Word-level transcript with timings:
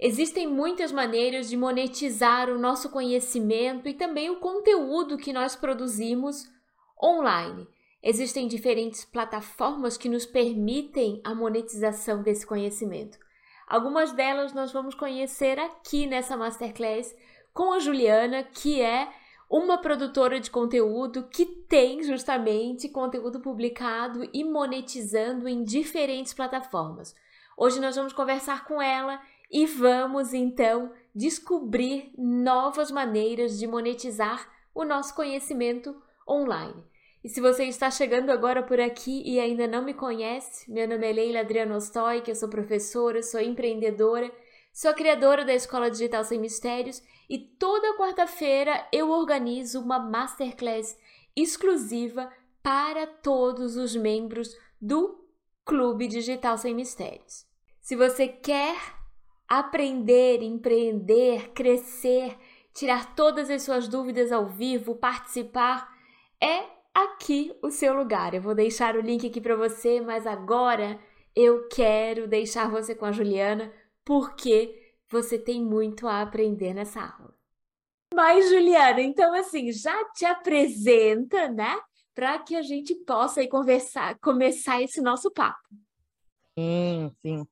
Existem 0.00 0.46
muitas 0.46 0.92
maneiras 0.92 1.48
de 1.48 1.56
monetizar 1.56 2.48
o 2.48 2.58
nosso 2.58 2.88
conhecimento 2.88 3.88
e 3.88 3.94
também 3.94 4.30
o 4.30 4.38
conteúdo 4.38 5.18
que 5.18 5.32
nós 5.32 5.56
produzimos 5.56 6.44
online. 7.02 7.66
Existem 8.00 8.46
diferentes 8.46 9.04
plataformas 9.04 9.96
que 9.96 10.08
nos 10.08 10.24
permitem 10.24 11.20
a 11.24 11.34
monetização 11.34 12.22
desse 12.22 12.46
conhecimento. 12.46 13.18
Algumas 13.66 14.12
delas 14.12 14.52
nós 14.52 14.72
vamos 14.72 14.94
conhecer 14.94 15.58
aqui 15.58 16.06
nessa 16.06 16.36
masterclass 16.36 17.14
com 17.52 17.72
a 17.72 17.80
Juliana, 17.80 18.44
que 18.44 18.80
é 18.80 19.12
uma 19.50 19.78
produtora 19.78 20.38
de 20.38 20.48
conteúdo 20.48 21.24
que 21.24 21.44
tem 21.44 22.04
justamente 22.04 22.88
conteúdo 22.88 23.40
publicado 23.40 24.28
e 24.32 24.44
monetizando 24.44 25.48
em 25.48 25.64
diferentes 25.64 26.32
plataformas. 26.32 27.16
Hoje 27.56 27.80
nós 27.80 27.96
vamos 27.96 28.12
conversar 28.12 28.64
com 28.64 28.80
ela 28.80 29.20
e 29.50 29.66
vamos 29.66 30.32
então 30.34 30.92
descobrir 31.14 32.12
novas 32.16 32.90
maneiras 32.90 33.58
de 33.58 33.66
monetizar 33.66 34.48
o 34.74 34.84
nosso 34.84 35.14
conhecimento 35.14 35.96
online. 36.28 36.84
E 37.24 37.28
se 37.28 37.40
você 37.40 37.64
está 37.64 37.90
chegando 37.90 38.30
agora 38.30 38.62
por 38.62 38.78
aqui 38.78 39.22
e 39.24 39.40
ainda 39.40 39.66
não 39.66 39.82
me 39.82 39.92
conhece, 39.92 40.70
meu 40.70 40.86
nome 40.86 41.08
é 41.08 41.12
Leila 41.12 41.40
Adriano 41.40 41.74
Ostoy, 41.74 42.22
eu 42.26 42.34
sou 42.34 42.48
professora, 42.48 43.22
sou 43.22 43.40
empreendedora, 43.40 44.30
sou 44.72 44.94
criadora 44.94 45.44
da 45.44 45.52
Escola 45.52 45.90
Digital 45.90 46.22
Sem 46.22 46.38
Mistérios 46.38 47.02
e 47.28 47.38
toda 47.38 47.96
quarta-feira 47.96 48.86
eu 48.92 49.10
organizo 49.10 49.80
uma 49.80 49.98
masterclass 49.98 50.96
exclusiva 51.34 52.30
para 52.62 53.06
todos 53.06 53.76
os 53.76 53.96
membros 53.96 54.56
do 54.80 55.24
Clube 55.64 56.06
Digital 56.06 56.56
Sem 56.56 56.74
Mistérios. 56.74 57.46
Se 57.80 57.96
você 57.96 58.28
quer 58.28 58.97
aprender, 59.48 60.42
empreender, 60.42 61.50
crescer, 61.52 62.36
tirar 62.74 63.14
todas 63.14 63.48
as 63.50 63.62
suas 63.62 63.88
dúvidas 63.88 64.30
ao 64.30 64.46
vivo, 64.46 64.94
participar, 64.94 65.88
é 66.40 66.64
aqui 66.94 67.56
o 67.62 67.70
seu 67.70 67.94
lugar. 67.94 68.34
Eu 68.34 68.42
vou 68.42 68.54
deixar 68.54 68.96
o 68.96 69.00
link 69.00 69.26
aqui 69.26 69.40
para 69.40 69.56
você, 69.56 70.00
mas 70.00 70.26
agora 70.26 71.00
eu 71.34 71.68
quero 71.68 72.28
deixar 72.28 72.70
você 72.70 72.94
com 72.94 73.04
a 73.04 73.12
Juliana 73.12 73.72
porque 74.04 74.94
você 75.10 75.38
tem 75.38 75.64
muito 75.64 76.06
a 76.06 76.20
aprender 76.20 76.74
nessa 76.74 77.00
aula. 77.00 77.34
Mas 78.14 78.48
Juliana, 78.48 79.00
então 79.00 79.34
assim, 79.34 79.70
já 79.72 80.04
te 80.12 80.24
apresenta, 80.24 81.48
né? 81.48 81.78
Para 82.14 82.38
que 82.38 82.56
a 82.56 82.62
gente 82.62 82.94
possa 83.04 83.40
aí 83.40 83.48
conversar, 83.48 84.18
começar 84.18 84.82
esse 84.82 85.00
nosso 85.00 85.30
papo. 85.30 85.68
Sim, 86.58 87.12
sim. 87.22 87.46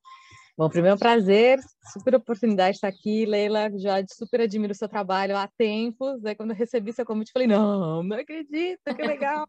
Bom, 0.58 0.70
primeiro 0.70 0.92
é 0.92 0.96
um 0.96 0.98
prazer, 0.98 1.60
super 1.92 2.14
oportunidade 2.14 2.70
de 2.70 2.76
estar 2.76 2.88
aqui, 2.88 3.26
Leila, 3.26 3.70
já 3.78 3.96
super 4.10 4.40
admiro 4.40 4.72
o 4.72 4.74
seu 4.74 4.88
trabalho 4.88 5.36
há 5.36 5.46
tempos, 5.46 6.24
aí 6.24 6.34
quando 6.34 6.52
eu 6.52 6.56
recebi 6.56 6.94
seu 6.94 7.04
convite, 7.04 7.30
falei, 7.30 7.46
não, 7.46 8.02
não 8.02 8.16
acredito, 8.16 8.80
que 8.82 9.02
legal, 9.02 9.46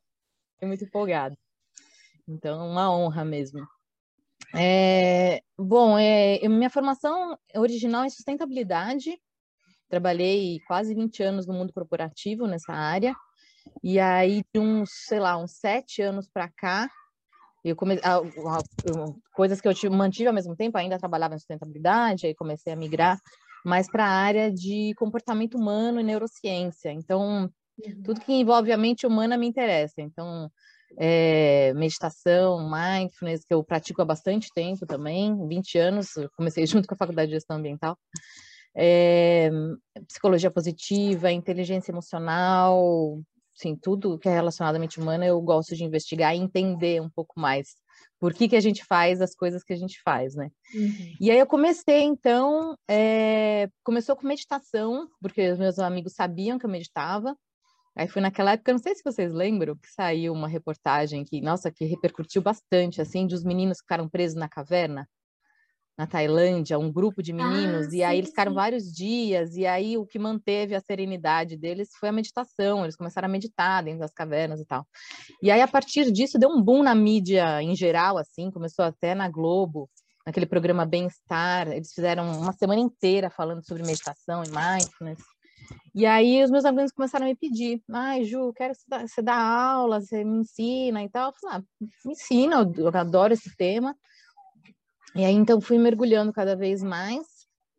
fiquei 0.55 0.67
muito 0.67 0.83
empolgada. 0.83 1.33
Então, 2.27 2.69
uma 2.69 2.93
honra 2.93 3.23
mesmo. 3.23 3.65
É, 4.53 5.39
bom, 5.57 5.97
é, 5.97 6.45
minha 6.49 6.69
formação 6.69 7.39
original 7.55 8.03
é 8.03 8.09
sustentabilidade, 8.09 9.17
trabalhei 9.87 10.59
quase 10.67 10.93
20 10.93 11.23
anos 11.23 11.47
no 11.47 11.53
mundo 11.53 11.71
corporativo 11.71 12.45
nessa 12.47 12.73
área, 12.73 13.15
e 13.81 13.97
aí 13.97 14.43
de 14.53 14.59
uns, 14.59 14.89
sei 15.05 15.21
lá, 15.21 15.37
uns 15.37 15.53
sete 15.53 16.01
anos 16.01 16.27
para 16.27 16.49
cá, 16.49 16.89
eu 17.63 17.75
come... 17.75 17.99
coisas 19.33 19.59
que 19.59 19.67
eu 19.67 19.91
mantive 19.91 20.27
ao 20.27 20.33
mesmo 20.33 20.55
tempo, 20.55 20.77
ainda 20.77 20.99
trabalhava 20.99 21.35
em 21.35 21.39
sustentabilidade, 21.39 22.27
aí 22.27 22.35
comecei 22.35 22.73
a 22.73 22.75
migrar 22.75 23.19
mais 23.65 23.89
para 23.89 24.05
a 24.05 24.09
área 24.09 24.51
de 24.51 24.93
comportamento 24.95 25.57
humano 25.57 25.99
e 25.99 26.03
neurociência. 26.03 26.91
Então, 26.91 27.49
uhum. 27.83 28.01
tudo 28.03 28.21
que 28.21 28.33
envolve 28.33 28.71
a 28.71 28.77
mente 28.77 29.05
humana 29.05 29.37
me 29.37 29.47
interessa. 29.47 30.01
Então, 30.01 30.49
é, 30.97 31.73
meditação, 31.73 32.69
mindfulness, 32.69 33.43
que 33.43 33.53
eu 33.53 33.63
pratico 33.63 34.01
há 34.01 34.05
bastante 34.05 34.49
tempo 34.53 34.85
também, 34.85 35.35
20 35.47 35.77
anos, 35.77 36.09
comecei 36.35 36.65
junto 36.67 36.87
com 36.87 36.93
a 36.93 36.97
Faculdade 36.97 37.29
de 37.29 37.35
Gestão 37.35 37.57
Ambiental. 37.57 37.97
É, 38.75 39.49
psicologia 40.07 40.51
positiva, 40.51 41.31
inteligência 41.31 41.91
emocional, 41.91 43.19
sim, 43.57 43.75
tudo 43.75 44.19
que 44.19 44.29
é 44.29 44.33
relacionado 44.33 44.75
à 44.75 44.79
mente 44.79 44.99
humana 44.99 45.25
eu 45.25 45.41
gosto 45.41 45.75
de 45.75 45.83
investigar 45.83 46.35
e 46.35 46.39
entender 46.39 47.01
um 47.01 47.09
pouco 47.09 47.39
mais 47.39 47.75
por 48.19 48.33
que, 48.33 48.47
que 48.47 48.55
a 48.55 48.59
gente 48.59 48.85
faz 48.85 49.21
as 49.21 49.35
coisas 49.35 49.63
que 49.63 49.73
a 49.73 49.75
gente 49.75 49.99
faz, 50.03 50.35
né? 50.35 50.49
Uhum. 50.73 51.15
E 51.19 51.31
aí 51.31 51.39
eu 51.39 51.47
comecei, 51.47 52.01
então, 52.01 52.75
é... 52.87 53.67
começou 53.83 54.15
com 54.15 54.27
meditação, 54.27 55.07
porque 55.21 55.51
os 55.51 55.57
meus 55.59 55.79
amigos 55.79 56.13
sabiam 56.13 56.57
que 56.57 56.65
eu 56.65 56.69
meditava. 56.69 57.35
Aí 57.95 58.07
foi 58.07 58.21
naquela 58.21 58.51
época, 58.51 58.71
não 58.71 58.79
sei 58.79 58.93
se 58.93 59.03
vocês 59.03 59.31
lembram, 59.33 59.75
que 59.75 59.89
saiu 59.91 60.31
uma 60.31 60.47
reportagem 60.47 61.23
que, 61.23 61.41
nossa, 61.41 61.71
que 61.71 61.85
repercutiu 61.85 62.43
bastante, 62.43 63.01
assim, 63.01 63.25
de 63.25 63.33
os 63.33 63.43
meninos 63.43 63.77
que 63.77 63.83
ficaram 63.83 64.07
presos 64.07 64.37
na 64.37 64.47
caverna 64.47 65.07
na 65.97 66.05
Tailândia, 66.05 66.77
um 66.77 66.91
grupo 66.91 67.23
de 67.23 67.33
meninos, 67.33 67.87
ah, 67.87 67.95
e 67.95 68.03
aí 68.03 68.17
eles 68.19 68.29
ficaram 68.29 68.51
sim. 68.51 68.55
vários 68.55 68.93
dias, 68.93 69.55
e 69.55 69.65
aí 69.65 69.97
o 69.97 70.05
que 70.05 70.19
manteve 70.19 70.75
a 70.75 70.79
serenidade 70.79 71.57
deles 71.57 71.89
foi 71.99 72.09
a 72.09 72.11
meditação, 72.11 72.83
eles 72.83 72.95
começaram 72.95 73.27
a 73.27 73.31
meditar 73.31 73.83
dentro 73.83 74.01
das 74.01 74.13
cavernas 74.13 74.61
e 74.61 74.65
tal. 74.65 74.85
E 75.41 75.49
aí, 75.49 75.59
a 75.59 75.67
partir 75.67 76.11
disso, 76.11 76.37
deu 76.37 76.49
um 76.49 76.61
boom 76.61 76.83
na 76.83 76.93
mídia 76.93 77.61
em 77.63 77.75
geral, 77.75 78.17
assim, 78.17 78.51
começou 78.51 78.85
até 78.85 79.15
na 79.15 79.27
Globo, 79.27 79.89
naquele 80.23 80.45
programa 80.45 80.85
Bem-Estar, 80.85 81.69
eles 81.69 81.91
fizeram 81.93 82.29
uma 82.41 82.53
semana 82.53 82.81
inteira 82.81 83.29
falando 83.29 83.65
sobre 83.65 83.81
meditação 83.81 84.43
e 84.43 84.49
mindfulness. 84.49 85.23
E 85.95 86.05
aí 86.05 86.43
os 86.43 86.51
meus 86.51 86.65
amigos 86.65 86.91
começaram 86.91 87.25
a 87.25 87.29
me 87.29 87.35
pedir, 87.35 87.81
ai, 87.91 88.23
Ju, 88.23 88.53
quero 88.53 88.73
você 89.07 89.21
dar 89.21 89.39
aula, 89.39 89.99
você 89.99 90.23
me 90.23 90.39
ensina 90.39 91.03
e 91.03 91.09
tal. 91.09 91.29
Eu 91.29 91.33
falei, 91.39 91.57
ah, 91.57 91.63
me 92.05 92.11
ensina, 92.11 92.71
eu 92.77 92.87
adoro 92.89 93.33
esse 93.33 93.55
tema. 93.55 93.95
E 95.17 95.25
aí, 95.25 95.33
então, 95.33 95.59
fui 95.59 95.79
mergulhando 95.79 96.31
cada 96.31 96.55
vez 96.55 96.83
mais, 96.83 97.25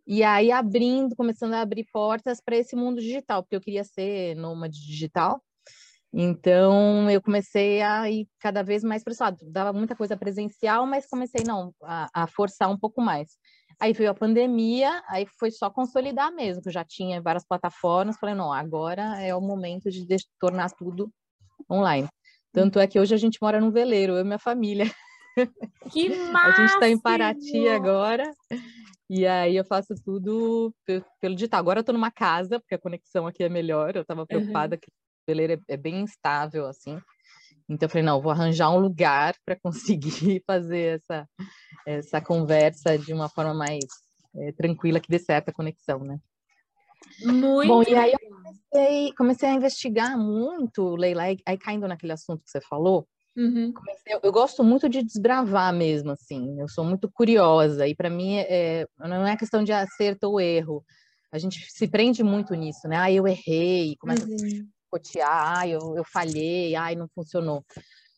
e 0.04 0.24
aí 0.24 0.50
abrindo, 0.50 1.14
começando 1.14 1.54
a 1.54 1.60
abrir 1.60 1.86
portas 1.92 2.40
para 2.40 2.56
esse 2.56 2.74
mundo 2.74 3.00
digital, 3.00 3.44
porque 3.44 3.54
eu 3.54 3.60
queria 3.60 3.84
ser 3.84 4.34
nômade 4.34 4.84
digital. 4.84 5.40
Então, 6.12 7.08
eu 7.08 7.22
comecei 7.22 7.80
a 7.80 8.10
ir 8.10 8.26
cada 8.40 8.64
vez 8.64 8.82
mais 8.82 9.04
para 9.04 9.12
esse 9.12 9.22
lado. 9.22 9.36
Dava 9.52 9.72
muita 9.72 9.94
coisa 9.94 10.16
presencial, 10.16 10.84
mas 10.84 11.06
comecei, 11.06 11.44
não, 11.46 11.72
a, 11.84 12.08
a 12.24 12.26
forçar 12.26 12.68
um 12.68 12.76
pouco 12.76 13.00
mais. 13.00 13.36
Aí 13.78 13.92
veio 13.92 14.10
a 14.10 14.14
pandemia, 14.14 15.00
aí 15.06 15.24
foi 15.38 15.52
só 15.52 15.70
consolidar 15.70 16.32
mesmo, 16.34 16.60
que 16.60 16.70
eu 16.70 16.72
já 16.72 16.84
tinha 16.84 17.22
várias 17.22 17.46
plataformas. 17.46 18.16
Falei, 18.18 18.34
não, 18.34 18.52
agora 18.52 19.22
é 19.22 19.32
o 19.32 19.40
momento 19.40 19.88
de 19.92 20.04
tornar 20.40 20.72
tudo 20.72 21.08
online. 21.70 22.08
Tanto 22.52 22.80
é 22.80 22.86
que 22.88 22.98
hoje 22.98 23.14
a 23.14 23.18
gente 23.18 23.38
mora 23.40 23.60
num 23.60 23.70
veleiro, 23.70 24.14
eu 24.14 24.22
e 24.22 24.24
minha 24.24 24.40
família. 24.40 24.86
Que 25.90 26.08
massa! 26.30 26.48
A 26.62 26.66
gente 26.66 26.74
está 26.74 26.88
em 26.88 26.98
Paraty 26.98 27.68
agora. 27.68 28.24
E 29.10 29.26
aí 29.26 29.56
eu 29.56 29.64
faço 29.64 29.94
tudo 30.04 30.74
pelo 31.20 31.34
digital. 31.34 31.60
Agora 31.60 31.78
eu 31.78 31.80
estou 31.80 31.94
numa 31.94 32.10
casa, 32.10 32.60
porque 32.60 32.74
a 32.74 32.78
conexão 32.78 33.26
aqui 33.26 33.42
é 33.42 33.48
melhor. 33.48 33.96
Eu 33.96 34.02
estava 34.02 34.26
preocupada 34.26 34.76
uhum. 34.76 34.80
que 34.80 34.88
o 34.88 34.92
veleiro 35.26 35.54
é, 35.54 35.74
é, 35.74 35.76
bem 35.76 36.00
instável, 36.00 36.66
assim. 36.66 37.00
Então 37.68 37.86
eu 37.86 37.90
falei, 37.90 38.04
não, 38.04 38.20
vou 38.20 38.32
arranjar 38.32 38.70
um 38.70 38.78
lugar 38.78 39.34
para 39.44 39.56
conseguir 39.62 40.42
fazer 40.46 41.00
essa, 41.00 41.28
essa 41.86 42.20
conversa 42.20 42.98
de 42.98 43.14
uma 43.14 43.28
forma 43.30 43.54
mais 43.54 43.84
é, 44.36 44.52
tranquila, 44.52 45.00
que 45.00 45.08
dê 45.08 45.18
certo 45.18 45.48
a 45.48 45.54
conexão, 45.54 46.00
né? 46.00 46.18
Muito 47.22 47.68
Bom, 47.68 47.82
e 47.82 47.94
aí 47.94 48.12
eu 48.12 48.18
comecei, 48.28 49.12
comecei 49.14 49.48
a 49.48 49.54
investigar 49.54 50.18
muito, 50.18 50.96
Leila, 50.96 51.22
aí, 51.22 51.38
aí 51.46 51.56
caindo 51.56 51.86
naquele 51.88 52.12
assunto 52.12 52.42
que 52.44 52.50
você 52.50 52.60
falou, 52.60 53.08
Uhum. 53.38 53.72
Eu, 54.04 54.18
eu, 54.24 54.32
gosto 54.32 54.64
muito 54.64 54.88
de 54.88 55.00
desbravar 55.00 55.72
mesmo, 55.72 56.10
assim. 56.10 56.60
Eu 56.60 56.68
sou 56.68 56.84
muito 56.84 57.08
curiosa 57.08 57.86
e 57.86 57.94
para 57.94 58.10
mim 58.10 58.36
é, 58.36 58.84
não 58.98 59.24
é 59.24 59.36
questão 59.36 59.62
de 59.62 59.70
acerto 59.70 60.26
ou 60.28 60.40
erro. 60.40 60.84
A 61.30 61.38
gente 61.38 61.64
se 61.70 61.86
prende 61.86 62.24
muito 62.24 62.52
nisso, 62.54 62.88
né? 62.88 62.96
Ah, 62.96 63.12
eu 63.12 63.28
errei, 63.28 63.94
começa 64.00 64.26
uhum. 64.26 64.34
a 64.34 64.90
cotear, 64.90 65.58
ah, 65.58 65.68
eu, 65.68 65.94
eu 65.96 66.02
falhei, 66.04 66.74
ai, 66.74 66.96
não 66.96 67.06
funcionou. 67.14 67.64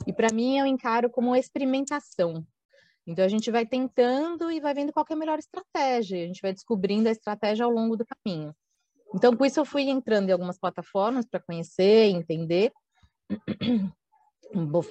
E 0.07 0.13
para 0.13 0.33
mim 0.33 0.59
eu 0.59 0.65
encaro 0.65 1.11
como 1.11 1.37
experimentação. 1.37 2.43
Então 3.07 3.23
a 3.23 3.29
gente 3.29 3.51
vai 3.51 3.67
tentando 3.67 4.51
e 4.51 4.59
vai 4.59 4.73
vendo 4.73 4.91
qual 4.91 5.05
é 5.07 5.13
a 5.13 5.17
melhor 5.17 5.39
estratégia. 5.39 6.25
A 6.25 6.27
gente 6.29 6.41
vai 6.41 6.55
descobrindo 6.55 7.11
a 7.11 7.13
estratégia 7.13 7.67
ao 7.67 7.71
longo 7.71 7.95
do 7.95 8.07
caminho. 8.07 8.55
Então, 9.15 9.37
por 9.37 9.47
isso 9.47 9.61
eu 9.61 9.65
fui 9.67 9.83
entrando 9.83 10.31
em 10.31 10.33
algumas 10.33 10.59
plataformas 10.59 11.27
para 11.29 11.41
conhecer, 11.41 12.07
entender 12.07 12.73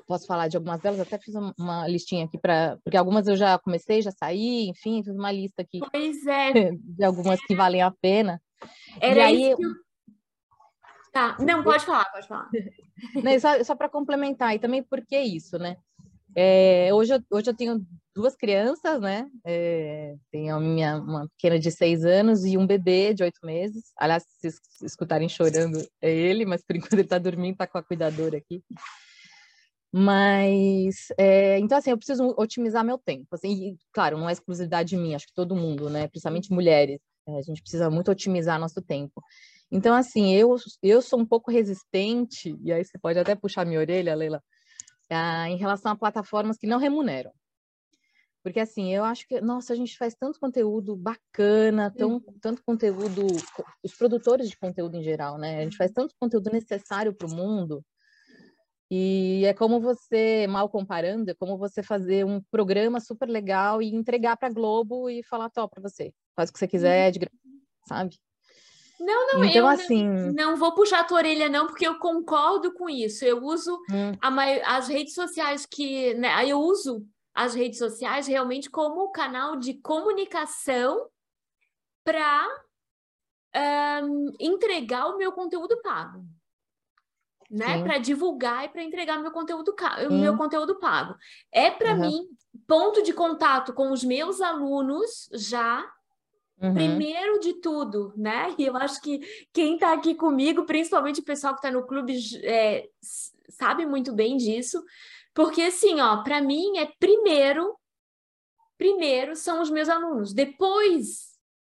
posso 0.07 0.25
falar 0.25 0.47
de 0.47 0.57
algumas 0.57 0.81
delas, 0.81 0.99
até 0.99 1.17
fiz 1.17 1.35
uma 1.57 1.87
listinha 1.87 2.25
aqui 2.25 2.37
para. 2.37 2.77
Porque 2.83 2.97
algumas 2.97 3.27
eu 3.27 3.35
já 3.35 3.57
comecei, 3.59 4.01
já 4.01 4.11
saí, 4.11 4.69
enfim, 4.69 5.03
fiz 5.03 5.15
uma 5.15 5.31
lista 5.31 5.61
aqui. 5.61 5.79
Pois 5.91 6.25
é. 6.27 6.71
De 6.73 7.03
algumas 7.03 7.39
que 7.41 7.55
valem 7.55 7.81
a 7.81 7.91
pena. 7.91 8.41
Era 8.99 9.19
e 9.19 9.21
aí, 9.21 9.51
isso 9.51 9.57
que 9.57 9.89
Tá, 11.11 11.35
não, 11.39 11.63
pode 11.63 11.85
falar, 11.85 12.05
pode 12.11 12.27
falar. 12.27 12.49
Não, 13.23 13.39
só 13.39 13.63
só 13.63 13.75
para 13.75 13.89
complementar, 13.89 14.53
e 14.53 14.59
também 14.59 14.83
porque 14.83 15.17
isso, 15.17 15.57
né? 15.57 15.77
É, 16.35 16.89
hoje, 16.93 17.13
eu, 17.13 17.21
hoje 17.31 17.49
eu 17.49 17.55
tenho 17.55 17.85
duas 18.15 18.35
crianças, 18.35 19.01
né? 19.01 19.27
É, 19.45 20.15
tenho 20.31 20.55
a 20.55 20.59
minha, 20.59 20.97
uma 20.97 21.27
pequena 21.29 21.57
de 21.57 21.71
seis 21.71 22.05
anos 22.05 22.45
e 22.45 22.57
um 22.57 22.67
bebê 22.67 23.13
de 23.13 23.23
oito 23.23 23.39
meses. 23.43 23.91
Aliás, 23.97 24.23
se 24.39 24.49
escutarem 24.83 25.27
chorando, 25.27 25.79
é 26.01 26.11
ele, 26.11 26.45
mas 26.45 26.63
por 26.63 26.75
enquanto 26.77 26.93
ele 26.93 27.01
está 27.01 27.17
dormindo, 27.17 27.53
está 27.53 27.65
com 27.65 27.77
a 27.77 27.83
cuidadora 27.83 28.37
aqui. 28.37 28.63
Mas, 29.91 31.07
é, 31.17 31.57
então, 31.59 31.77
assim, 31.77 31.89
eu 31.89 31.97
preciso 31.97 32.35
otimizar 32.37 32.85
meu 32.85 32.97
tempo. 32.97 33.27
Assim, 33.31 33.49
e, 33.49 33.77
claro, 33.91 34.17
não 34.17 34.29
é 34.29 34.33
exclusividade 34.33 34.95
minha, 34.95 35.15
acho 35.15 35.27
que 35.27 35.33
todo 35.33 35.55
mundo, 35.55 35.89
né? 35.89 36.07
Principalmente 36.07 36.51
mulheres. 36.51 36.99
É, 37.27 37.37
a 37.37 37.41
gente 37.41 37.61
precisa 37.61 37.89
muito 37.89 38.11
otimizar 38.11 38.59
nosso 38.59 38.81
tempo. 38.81 39.23
Então, 39.71 39.95
assim, 39.95 40.33
eu, 40.35 40.55
eu 40.81 41.01
sou 41.01 41.19
um 41.19 41.25
pouco 41.25 41.51
resistente, 41.51 42.55
e 42.63 42.71
aí 42.71 42.83
você 42.83 42.97
pode 42.99 43.19
até 43.19 43.35
puxar 43.35 43.65
minha 43.65 43.79
orelha, 43.79 44.15
Leila, 44.15 44.43
em 45.47 45.57
relação 45.57 45.91
a 45.91 45.95
plataformas 45.95 46.57
que 46.57 46.67
não 46.67 46.77
remuneram. 46.77 47.31
Porque, 48.43 48.59
assim, 48.59 48.93
eu 48.93 49.03
acho 49.03 49.27
que, 49.27 49.41
nossa, 49.41 49.73
a 49.73 49.75
gente 49.75 49.97
faz 49.97 50.15
tanto 50.15 50.39
conteúdo 50.39 50.95
bacana, 50.95 51.91
tão, 51.91 52.13
uhum. 52.13 52.39
tanto 52.39 52.63
conteúdo, 52.63 53.27
os 53.83 53.93
produtores 53.95 54.49
de 54.49 54.57
conteúdo 54.57 54.95
em 54.95 55.03
geral, 55.03 55.37
né? 55.37 55.59
A 55.59 55.63
gente 55.63 55.75
faz 55.75 55.91
tanto 55.91 56.15
conteúdo 56.17 56.49
necessário 56.51 57.13
para 57.13 57.27
o 57.27 57.35
mundo, 57.35 57.83
e 58.91 59.43
é 59.45 59.53
como 59.53 59.79
você, 59.79 60.47
mal 60.47 60.67
comparando, 60.67 61.29
é 61.29 61.35
como 61.35 61.57
você 61.57 61.83
fazer 61.83 62.25
um 62.25 62.41
programa 62.49 62.99
super 62.99 63.29
legal 63.29 63.81
e 63.81 63.93
entregar 63.93 64.35
para 64.35 64.47
a 64.47 64.51
Globo 64.51 65.09
e 65.09 65.21
falar, 65.23 65.49
top 65.49 65.75
para 65.75 65.87
você, 65.87 66.11
faz 66.35 66.49
o 66.49 66.53
que 66.53 66.59
você 66.59 66.67
quiser, 66.67 67.05
uhum. 67.05 67.11
de 67.11 67.19
graça, 67.19 67.35
sabe? 67.87 68.19
Não, 68.99 69.27
não, 69.27 69.45
então, 69.45 69.61
eu 69.61 69.67
assim... 69.67 70.05
não, 70.05 70.33
não 70.33 70.57
vou 70.57 70.73
puxar 70.73 71.01
a 71.01 71.03
tua 71.03 71.19
orelha, 71.19 71.47
não, 71.47 71.67
porque 71.67 71.87
eu 71.87 71.99
concordo 71.99 72.73
com 72.73 72.89
isso. 72.89 73.23
Eu 73.23 73.41
uso 73.43 73.79
hum. 73.89 74.11
a, 74.21 74.75
as 74.77 74.89
redes 74.89 75.13
sociais 75.13 75.65
que. 75.65 76.13
Né, 76.15 76.45
eu 76.45 76.59
uso 76.59 77.07
as 77.33 77.55
redes 77.55 77.79
sociais 77.79 78.27
realmente 78.27 78.69
como 78.69 79.09
canal 79.11 79.55
de 79.55 79.75
comunicação 79.75 81.07
para 82.03 82.45
um, 84.03 84.33
entregar 84.37 85.07
o 85.07 85.17
meu 85.17 85.31
conteúdo 85.31 85.81
pago 85.81 86.25
né, 87.49 87.81
para 87.83 87.97
divulgar 87.97 88.65
e 88.65 88.69
para 88.69 88.83
entregar 88.83 89.19
meu 89.19 89.31
conteúdo, 89.31 89.73
meu 90.11 90.37
conteúdo 90.37 90.79
pago. 90.79 91.15
É 91.51 91.71
para 91.71 91.93
uhum. 91.93 91.99
mim 91.99 92.27
ponto 92.67 93.01
de 93.01 93.13
contato 93.13 93.73
com 93.73 93.91
os 93.91 94.03
meus 94.03 94.41
alunos 94.41 95.29
já 95.33 95.85
Uhum. 96.61 96.73
Primeiro 96.73 97.39
de 97.39 97.53
tudo, 97.53 98.13
né? 98.17 98.53
E 98.59 98.65
eu 98.65 98.75
acho 98.75 99.01
que 99.01 99.21
quem 99.53 99.75
está 99.75 99.93
aqui 99.93 100.13
comigo, 100.13 100.65
principalmente 100.65 101.21
o 101.21 101.23
pessoal 101.23 101.53
que 101.53 101.59
está 101.59 101.71
no 101.71 101.87
clube, 101.87 102.17
é, 102.43 102.89
sabe 103.47 103.85
muito 103.85 104.13
bem 104.13 104.35
disso, 104.35 104.83
porque 105.33 105.61
assim, 105.61 106.01
ó, 106.01 106.21
para 106.21 106.41
mim 106.41 106.77
é 106.77 106.91
primeiro, 106.99 107.75
primeiro 108.77 109.35
são 109.35 109.61
os 109.61 109.69
meus 109.69 109.87
alunos, 109.87 110.33
depois 110.33 111.29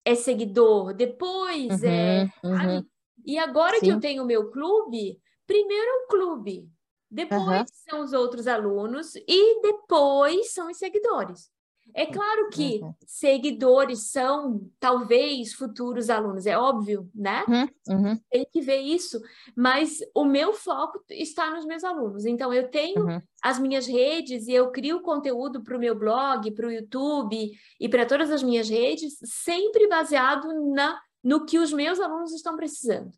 é 0.04 0.16
seguidor, 0.16 0.94
depois 0.96 1.84
é, 1.84 2.28
uhum, 2.44 2.56
é, 2.56 2.68
uhum. 2.68 2.86
E 3.24 3.38
agora 3.38 3.78
Sim. 3.78 3.86
que 3.86 3.92
eu 3.92 4.00
tenho 4.00 4.24
o 4.24 4.26
meu 4.26 4.50
clube, 4.50 5.20
primeiro 5.52 5.86
é 5.86 5.94
o 5.96 6.08
clube, 6.08 6.70
depois 7.10 7.42
uhum. 7.42 7.66
são 7.90 8.00
os 8.06 8.14
outros 8.14 8.48
alunos 8.48 9.16
e 9.28 9.62
depois 9.62 10.54
são 10.54 10.72
os 10.72 10.78
seguidores. 10.78 11.52
É 11.94 12.06
claro 12.06 12.48
que 12.50 12.80
uhum. 12.82 12.94
seguidores 13.06 14.12
são 14.12 14.66
talvez 14.80 15.52
futuros 15.54 16.10
alunos, 16.10 16.46
é 16.46 16.58
óbvio, 16.58 17.10
né? 17.14 17.44
Uhum. 17.50 17.68
Uhum. 17.90 18.20
Tem 18.30 18.48
que 18.50 18.62
ver 18.62 18.78
isso, 18.78 19.20
mas 19.54 20.00
o 20.16 20.24
meu 20.24 20.54
foco 20.54 21.04
está 21.10 21.50
nos 21.50 21.66
meus 21.66 21.84
alunos. 21.84 22.26
Então, 22.26 22.54
eu 22.54 22.70
tenho 22.70 23.06
uhum. 23.06 23.22
as 23.44 23.60
minhas 23.60 23.88
redes 23.88 24.48
e 24.48 24.54
eu 24.54 24.72
crio 24.72 25.02
conteúdo 25.02 25.62
para 25.62 25.76
o 25.76 25.80
meu 25.80 25.94
blog, 25.94 26.50
para 26.52 26.68
o 26.68 26.72
YouTube 26.72 27.52
e 27.78 27.90
para 27.90 28.06
todas 28.06 28.32
as 28.32 28.42
minhas 28.42 28.70
redes, 28.70 29.18
sempre 29.26 29.86
baseado 29.90 30.48
na, 30.72 30.98
no 31.22 31.46
que 31.46 31.60
os 31.60 31.74
meus 31.74 32.00
alunos 32.00 32.32
estão 32.32 32.56
precisando. 32.56 33.12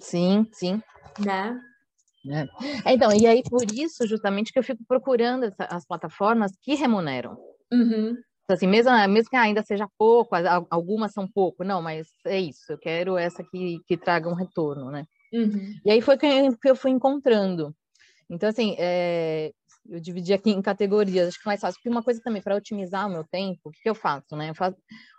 Sim, 0.00 0.46
sim. 0.52 0.82
Né? 1.18 1.60
É. 2.28 2.92
Então, 2.92 3.12
e 3.12 3.26
aí 3.26 3.42
por 3.42 3.64
isso 3.72 4.06
justamente 4.06 4.52
que 4.52 4.58
eu 4.58 4.62
fico 4.62 4.84
procurando 4.86 5.44
essa, 5.44 5.64
as 5.64 5.86
plataformas 5.86 6.52
que 6.60 6.74
remuneram. 6.74 7.36
Uhum. 7.72 8.16
Então, 8.44 8.56
assim, 8.56 8.66
mesmo, 8.66 8.90
mesmo 9.08 9.30
que 9.30 9.36
ainda 9.36 9.62
seja 9.62 9.86
pouco, 9.96 10.34
algumas 10.68 11.12
são 11.12 11.26
pouco, 11.26 11.62
não, 11.62 11.80
mas 11.80 12.08
é 12.26 12.38
isso, 12.38 12.72
eu 12.72 12.78
quero 12.78 13.16
essa 13.16 13.44
que, 13.44 13.78
que 13.86 13.96
traga 13.96 14.28
um 14.28 14.34
retorno, 14.34 14.90
né? 14.90 15.06
Uhum. 15.32 15.74
E 15.84 15.90
aí 15.90 16.00
foi 16.00 16.18
que 16.18 16.28
eu 16.64 16.74
fui 16.74 16.90
encontrando. 16.90 17.72
Então, 18.28 18.48
assim, 18.48 18.74
é, 18.78 19.52
eu 19.88 20.00
dividi 20.00 20.32
aqui 20.32 20.50
em 20.50 20.60
categorias, 20.60 21.28
acho 21.28 21.38
que 21.38 21.46
mais 21.46 21.60
fácil, 21.60 21.78
porque 21.78 21.88
uma 21.88 22.02
coisa 22.02 22.20
também, 22.22 22.42
para 22.42 22.56
otimizar 22.56 23.06
o 23.06 23.10
meu 23.10 23.24
tempo, 23.24 23.60
o 23.64 23.70
que, 23.70 23.82
que 23.82 23.90
eu 23.90 23.94
faço, 23.94 24.36
né? 24.36 24.50
Eu 24.50 24.54
faço 24.54 24.76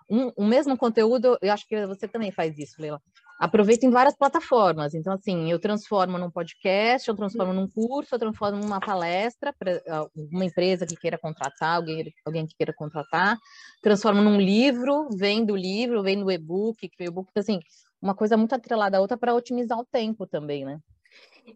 um, 0.10 0.32
o 0.36 0.46
mesmo 0.46 0.78
conteúdo, 0.78 1.38
eu 1.42 1.54
acho 1.54 1.66
que 1.68 1.88
você 1.88 2.08
também 2.08 2.32
faz 2.32 2.58
isso, 2.58 2.82
Leila. 2.82 3.02
Aproveito 3.42 3.86
em 3.86 3.90
várias 3.90 4.16
plataformas. 4.16 4.94
Então, 4.94 5.14
assim, 5.14 5.52
eu 5.52 5.58
transformo 5.58 6.16
num 6.20 6.30
podcast, 6.30 7.10
eu 7.10 7.16
transformo 7.16 7.52
num 7.52 7.68
curso, 7.68 8.14
eu 8.14 8.20
transformo 8.20 8.60
numa 8.60 8.80
palestra 8.80 9.52
para 9.52 9.82
uma 10.16 10.46
empresa 10.46 10.86
que 10.86 10.96
queira 10.96 11.18
contratar, 11.18 11.78
alguém, 11.78 12.14
alguém 12.24 12.46
que 12.46 12.56
queira 12.56 12.72
contratar, 12.72 13.40
transformo 13.82 14.22
num 14.22 14.40
livro, 14.40 15.10
vendo 15.18 15.54
o 15.54 15.58
livro, 15.58 16.04
vendo 16.04 16.28
o 16.28 16.32
e-book, 16.32 16.88
que 16.88 17.04
o 17.04 17.08
e-book, 17.08 17.32
assim, 17.36 17.60
uma 18.00 18.14
coisa 18.14 18.38
muito 18.38 18.54
atrelada 18.54 19.00
à 19.00 19.02
outra 19.02 19.18
para 19.18 19.34
otimizar 19.34 19.80
o 19.80 19.88
tempo 19.92 20.28
também, 20.28 20.64
né? 20.64 20.78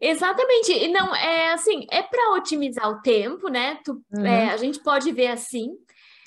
Exatamente, 0.01 0.71
e 0.71 0.87
não 0.87 1.15
é 1.15 1.53
assim, 1.53 1.85
é 1.91 2.01
para 2.01 2.33
otimizar 2.33 2.89
o 2.89 2.99
tempo, 3.03 3.47
né? 3.47 3.77
Tu, 3.85 4.01
é, 4.11 4.17
uhum. 4.17 4.25
é, 4.25 4.49
a 4.49 4.57
gente 4.57 4.81
pode 4.81 5.11
ver 5.11 5.27
assim, 5.27 5.69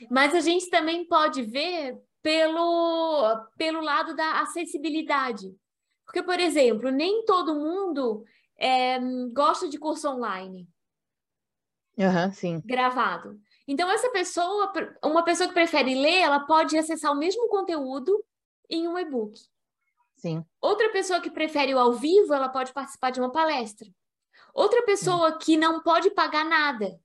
mas 0.08 0.32
a 0.36 0.40
gente 0.40 0.70
também 0.70 1.04
pode 1.04 1.42
ver 1.42 1.96
pelo, 2.22 3.46
pelo 3.56 3.80
lado 3.80 4.14
da 4.14 4.40
acessibilidade. 4.40 5.54
Porque, 6.04 6.22
por 6.22 6.40
exemplo, 6.40 6.90
nem 6.90 7.24
todo 7.24 7.54
mundo 7.54 8.24
é, 8.58 8.98
gosta 9.32 9.68
de 9.68 9.78
curso 9.78 10.08
online. 10.08 10.68
Uhum, 11.96 12.32
sim. 12.32 12.62
Gravado. 12.64 13.38
Então, 13.66 13.90
essa 13.90 14.08
pessoa, 14.10 14.72
uma 15.04 15.22
pessoa 15.22 15.48
que 15.48 15.54
prefere 15.54 15.94
ler, 15.94 16.20
ela 16.20 16.40
pode 16.40 16.78
acessar 16.78 17.12
o 17.12 17.18
mesmo 17.18 17.48
conteúdo 17.48 18.24
em 18.70 18.88
um 18.88 18.98
e-book. 18.98 19.38
Sim. 20.16 20.44
Outra 20.60 20.90
pessoa 20.90 21.20
que 21.20 21.30
prefere 21.30 21.74
o 21.74 21.78
ao 21.78 21.92
vivo, 21.92 22.32
ela 22.32 22.48
pode 22.48 22.72
participar 22.72 23.10
de 23.10 23.20
uma 23.20 23.30
palestra. 23.30 23.86
Outra 24.54 24.82
pessoa 24.84 25.32
sim. 25.32 25.38
que 25.38 25.56
não 25.56 25.82
pode 25.82 26.10
pagar 26.10 26.44
nada, 26.44 26.98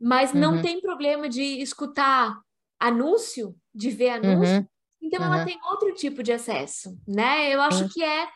mas 0.00 0.32
uhum. 0.32 0.40
não 0.40 0.62
tem 0.62 0.80
problema 0.80 1.28
de 1.28 1.60
escutar 1.60 2.40
anúncio, 2.78 3.54
de 3.76 3.90
ver 3.90 4.10
anúncio, 4.10 4.56
uhum. 4.56 4.66
então 5.02 5.20
uhum. 5.20 5.34
ela 5.34 5.44
tem 5.44 5.58
outro 5.70 5.92
tipo 5.94 6.22
de 6.22 6.32
acesso, 6.32 6.98
né? 7.06 7.52
Eu 7.54 7.60
acho 7.60 7.88
que 7.92 8.02
é 8.02 8.28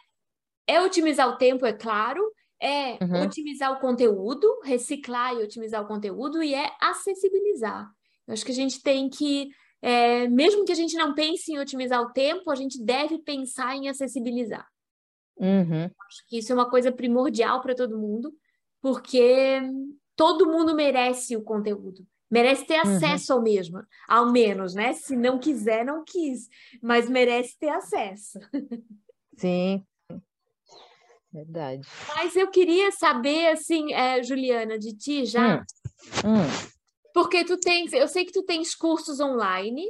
é 0.67 0.81
otimizar 0.81 1.29
o 1.29 1.37
tempo, 1.37 1.67
é 1.67 1.73
claro, 1.73 2.23
é 2.61 3.03
uhum. 3.03 3.25
otimizar 3.25 3.73
o 3.73 3.81
conteúdo, 3.81 4.47
reciclar 4.63 5.35
e 5.35 5.43
otimizar 5.43 5.83
o 5.83 5.89
conteúdo 5.89 6.43
e 6.43 6.55
é 6.55 6.71
acessibilizar. 6.81 7.91
Eu 8.27 8.35
acho 8.35 8.45
que 8.45 8.53
a 8.53 8.55
gente 8.55 8.81
tem 8.81 9.09
que, 9.09 9.49
é, 9.83 10.29
mesmo 10.29 10.65
que 10.65 10.71
a 10.71 10.77
gente 10.77 10.95
não 10.95 11.13
pense 11.15 11.51
em 11.51 11.59
otimizar 11.59 12.01
o 12.01 12.13
tempo, 12.13 12.51
a 12.51 12.55
gente 12.55 12.81
deve 12.85 13.19
pensar 13.19 13.75
em 13.75 13.89
acessibilizar. 13.89 14.65
Uhum. 15.37 15.85
Acho 15.85 16.29
que 16.29 16.39
isso 16.39 16.53
é 16.53 16.55
uma 16.55 16.71
coisa 16.71 16.93
primordial 16.93 17.61
para 17.61 17.75
todo 17.75 17.99
mundo, 17.99 18.33
porque 18.81 19.61
todo 20.15 20.47
mundo 20.47 20.75
merece 20.75 21.37
o 21.37 21.43
conteúdo 21.43 22.07
merece 22.31 22.65
ter 22.65 22.85
uhum. 22.85 22.97
acesso 22.97 23.33
uhum. 23.33 23.39
ao 23.39 23.45
mesmo, 23.45 23.83
ao 24.09 24.31
menos, 24.31 24.75
né? 24.75 24.93
Se 24.93 25.17
não 25.17 25.39
quiser, 25.39 25.85
não 25.85 26.05
quis, 26.05 26.49
mas 26.83 27.09
merece 27.09 27.59
ter 27.59 27.71
acesso. 27.71 28.39
Sim, 29.37 29.85
verdade. 31.33 31.87
Mas 32.15 32.37
eu 32.37 32.49
queria 32.49 32.91
saber, 32.93 33.49
assim, 33.49 33.93
é, 33.93 34.23
Juliana, 34.23 34.79
de 34.79 34.97
ti 34.97 35.25
já, 35.25 35.65
hum. 36.25 36.29
Hum. 36.29 36.71
porque 37.13 37.45
tu 37.45 37.59
tens, 37.59 37.93
eu 37.93 38.07
sei 38.07 38.25
que 38.25 38.33
tu 38.33 38.43
tens 38.43 38.75
cursos 38.75 39.19
online, 39.21 39.85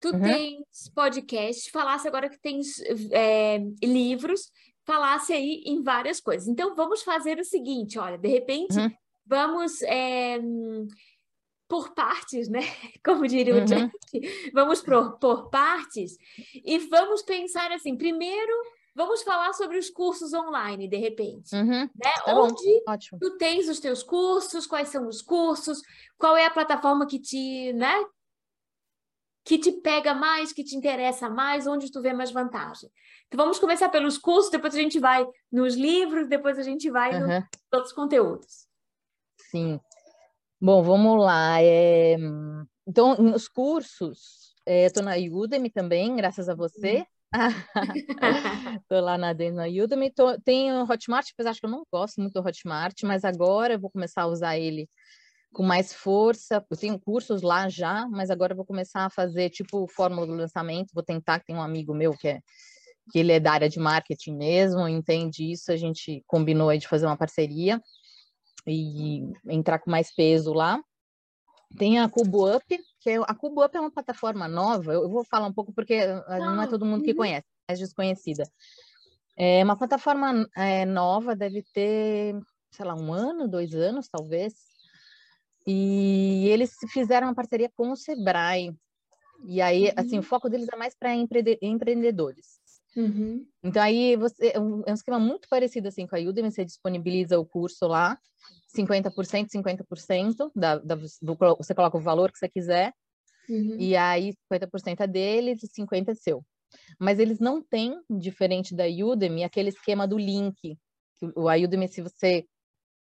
tu 0.00 0.08
uhum. 0.08 0.20
tens 0.20 0.90
podcast, 0.94 1.70
falasse 1.70 2.08
agora 2.08 2.28
que 2.28 2.40
tens 2.40 2.80
é, 3.12 3.58
livros, 3.82 4.50
falasse 4.84 5.32
aí 5.32 5.62
em 5.64 5.82
várias 5.82 6.20
coisas. 6.20 6.46
Então 6.46 6.74
vamos 6.74 7.02
fazer 7.02 7.38
o 7.38 7.44
seguinte, 7.44 7.98
olha, 7.98 8.18
de 8.18 8.28
repente 8.28 8.78
uhum. 8.78 8.90
vamos 9.26 9.82
é, 9.82 10.38
por 11.74 11.92
partes, 11.92 12.48
né? 12.48 12.60
Como 13.04 13.26
diria 13.26 13.52
uhum. 13.52 13.62
o 13.62 13.64
Jack, 13.64 14.52
vamos 14.52 14.80
por, 14.80 15.18
por 15.18 15.50
partes 15.50 16.16
e 16.54 16.78
vamos 16.78 17.20
pensar 17.22 17.72
assim, 17.72 17.96
primeiro 17.96 18.52
vamos 18.94 19.24
falar 19.24 19.52
sobre 19.54 19.76
os 19.76 19.90
cursos 19.90 20.32
online, 20.32 20.86
de 20.86 20.96
repente. 20.96 21.52
Uhum. 21.52 21.80
Né? 21.80 22.12
Tá 22.24 22.32
Onde 22.32 22.84
tu 23.20 23.36
tens 23.38 23.68
os 23.68 23.80
teus 23.80 24.04
cursos, 24.04 24.68
quais 24.68 24.88
são 24.88 25.08
os 25.08 25.20
cursos, 25.20 25.82
qual 26.16 26.36
é 26.36 26.46
a 26.46 26.50
plataforma 26.50 27.06
que 27.06 27.18
te, 27.18 27.72
né? 27.72 28.04
Que 29.44 29.58
te 29.58 29.72
pega 29.72 30.14
mais, 30.14 30.52
que 30.52 30.62
te 30.62 30.76
interessa 30.76 31.28
mais, 31.28 31.66
onde 31.66 31.90
tu 31.90 32.00
vê 32.00 32.12
mais 32.12 32.30
vantagem. 32.30 32.88
Então 33.26 33.44
vamos 33.44 33.58
começar 33.58 33.88
pelos 33.88 34.16
cursos, 34.16 34.48
depois 34.48 34.72
a 34.76 34.78
gente 34.78 35.00
vai 35.00 35.26
nos 35.50 35.74
livros, 35.74 36.28
depois 36.28 36.56
a 36.56 36.62
gente 36.62 36.88
vai 36.88 37.20
uhum. 37.20 37.26
nos 37.26 37.44
outros 37.72 37.92
conteúdos. 37.92 38.68
Sim. 39.50 39.80
Bom, 40.60 40.82
vamos 40.82 41.22
lá. 41.22 41.62
É... 41.62 42.16
então, 42.86 43.16
nos 43.16 43.48
cursos, 43.48 44.54
estou 44.66 45.02
é, 45.02 45.06
na 45.06 45.16
Udemy 45.16 45.70
também, 45.70 46.16
graças 46.16 46.48
a 46.48 46.54
você. 46.54 47.04
Estou 48.82 49.00
lá 49.00 49.18
na 49.18 49.34
na 49.34 49.66
Udemy. 49.66 50.10
Tô, 50.12 50.38
tenho 50.40 50.84
Hotmart, 50.84 51.26
apesar 51.32 51.54
que 51.54 51.66
eu 51.66 51.70
não 51.70 51.84
gosto 51.92 52.20
muito 52.20 52.34
do 52.34 52.46
Hotmart, 52.46 53.02
mas 53.02 53.24
agora 53.24 53.74
eu 53.74 53.80
vou 53.80 53.90
começar 53.90 54.22
a 54.22 54.26
usar 54.26 54.56
ele 54.56 54.88
com 55.52 55.64
mais 55.64 55.92
força. 55.92 56.64
Eu 56.70 56.76
tenho 56.76 56.98
cursos 56.98 57.42
lá 57.42 57.68
já, 57.68 58.06
mas 58.08 58.30
agora 58.30 58.52
eu 58.52 58.56
vou 58.56 58.64
começar 58.64 59.04
a 59.04 59.10
fazer 59.10 59.50
tipo 59.50 59.86
fórmula 59.88 60.26
do 60.26 60.34
lançamento. 60.34 60.92
Vou 60.94 61.02
tentar, 61.02 61.40
tem 61.40 61.56
um 61.56 61.62
amigo 61.62 61.92
meu 61.92 62.12
que 62.12 62.28
é 62.28 62.40
que 63.10 63.18
ele 63.18 63.32
é 63.32 63.40
da 63.40 63.52
área 63.52 63.68
de 63.68 63.78
marketing 63.78 64.36
mesmo, 64.36 64.88
entende 64.88 65.50
isso, 65.50 65.70
a 65.70 65.76
gente 65.76 66.22
combinou 66.26 66.70
aí 66.70 66.78
de 66.78 66.88
fazer 66.88 67.04
uma 67.04 67.18
parceria 67.18 67.78
e 68.66 69.32
entrar 69.46 69.78
com 69.78 69.90
mais 69.90 70.14
peso 70.14 70.52
lá. 70.52 70.82
Tem 71.76 71.98
a 71.98 72.08
Cubo 72.08 72.54
Up, 72.54 72.64
que 73.00 73.10
é, 73.10 73.16
a 73.16 73.34
Cubo 73.34 73.64
Up 73.64 73.76
é 73.76 73.80
uma 73.80 73.90
plataforma 73.90 74.46
nova, 74.46 74.92
eu 74.92 75.08
vou 75.08 75.24
falar 75.24 75.46
um 75.46 75.52
pouco 75.52 75.72
porque 75.72 76.06
não 76.06 76.62
é 76.62 76.66
todo 76.68 76.86
mundo 76.86 77.02
que 77.02 77.10
uhum. 77.10 77.16
conhece, 77.16 77.46
é 77.68 77.74
desconhecida. 77.74 78.44
É 79.36 79.64
uma 79.64 79.76
plataforma 79.76 80.48
é, 80.56 80.84
nova, 80.84 81.34
deve 81.34 81.64
ter, 81.72 82.36
sei 82.70 82.84
lá, 82.84 82.94
um 82.94 83.12
ano, 83.12 83.48
dois 83.48 83.74
anos, 83.74 84.08
talvez. 84.08 84.54
E 85.66 86.46
eles 86.48 86.76
fizeram 86.88 87.28
uma 87.28 87.34
parceria 87.34 87.70
com 87.74 87.90
o 87.90 87.96
Sebrae. 87.96 88.72
E 89.46 89.60
aí, 89.60 89.92
assim, 89.96 90.16
o 90.16 90.18
uhum. 90.18 90.22
foco 90.22 90.48
deles 90.48 90.68
é 90.72 90.76
mais 90.76 90.94
para 90.94 91.14
empreendedores. 91.14 92.60
Uhum. 92.96 93.46
Então 93.62 93.82
aí 93.82 94.16
você 94.16 94.52
é 94.54 94.60
um, 94.60 94.82
é 94.86 94.90
um 94.90 94.94
esquema 94.94 95.18
muito 95.18 95.48
parecido 95.48 95.88
assim 95.88 96.06
com 96.06 96.16
a 96.16 96.18
Udemy, 96.18 96.50
você 96.50 96.64
disponibiliza 96.64 97.38
o 97.38 97.46
curso 97.46 97.86
lá, 97.86 98.18
50%, 98.76 99.48
50% 99.50 100.50
da, 100.54 100.78
da, 100.78 100.94
do, 100.94 101.36
você 101.58 101.74
coloca 101.74 101.96
o 101.96 102.00
valor 102.00 102.30
que 102.30 102.38
você 102.38 102.48
quiser, 102.48 102.92
uhum. 103.48 103.76
e 103.78 103.96
aí 103.96 104.32
50% 104.52 105.00
é 105.00 105.06
deles 105.06 105.62
e 105.62 105.68
50% 105.68 106.08
é 106.08 106.14
seu. 106.14 106.44
Mas 106.98 107.18
eles 107.18 107.38
não 107.38 107.62
têm, 107.62 108.00
diferente 108.10 108.74
da 108.74 108.84
Udemy, 108.84 109.44
aquele 109.44 109.68
esquema 109.68 110.06
do 110.06 110.18
link. 110.18 110.76
O 111.36 111.48
a 111.48 111.54
Udemy, 111.56 111.88
se 111.88 112.02
você 112.02 112.44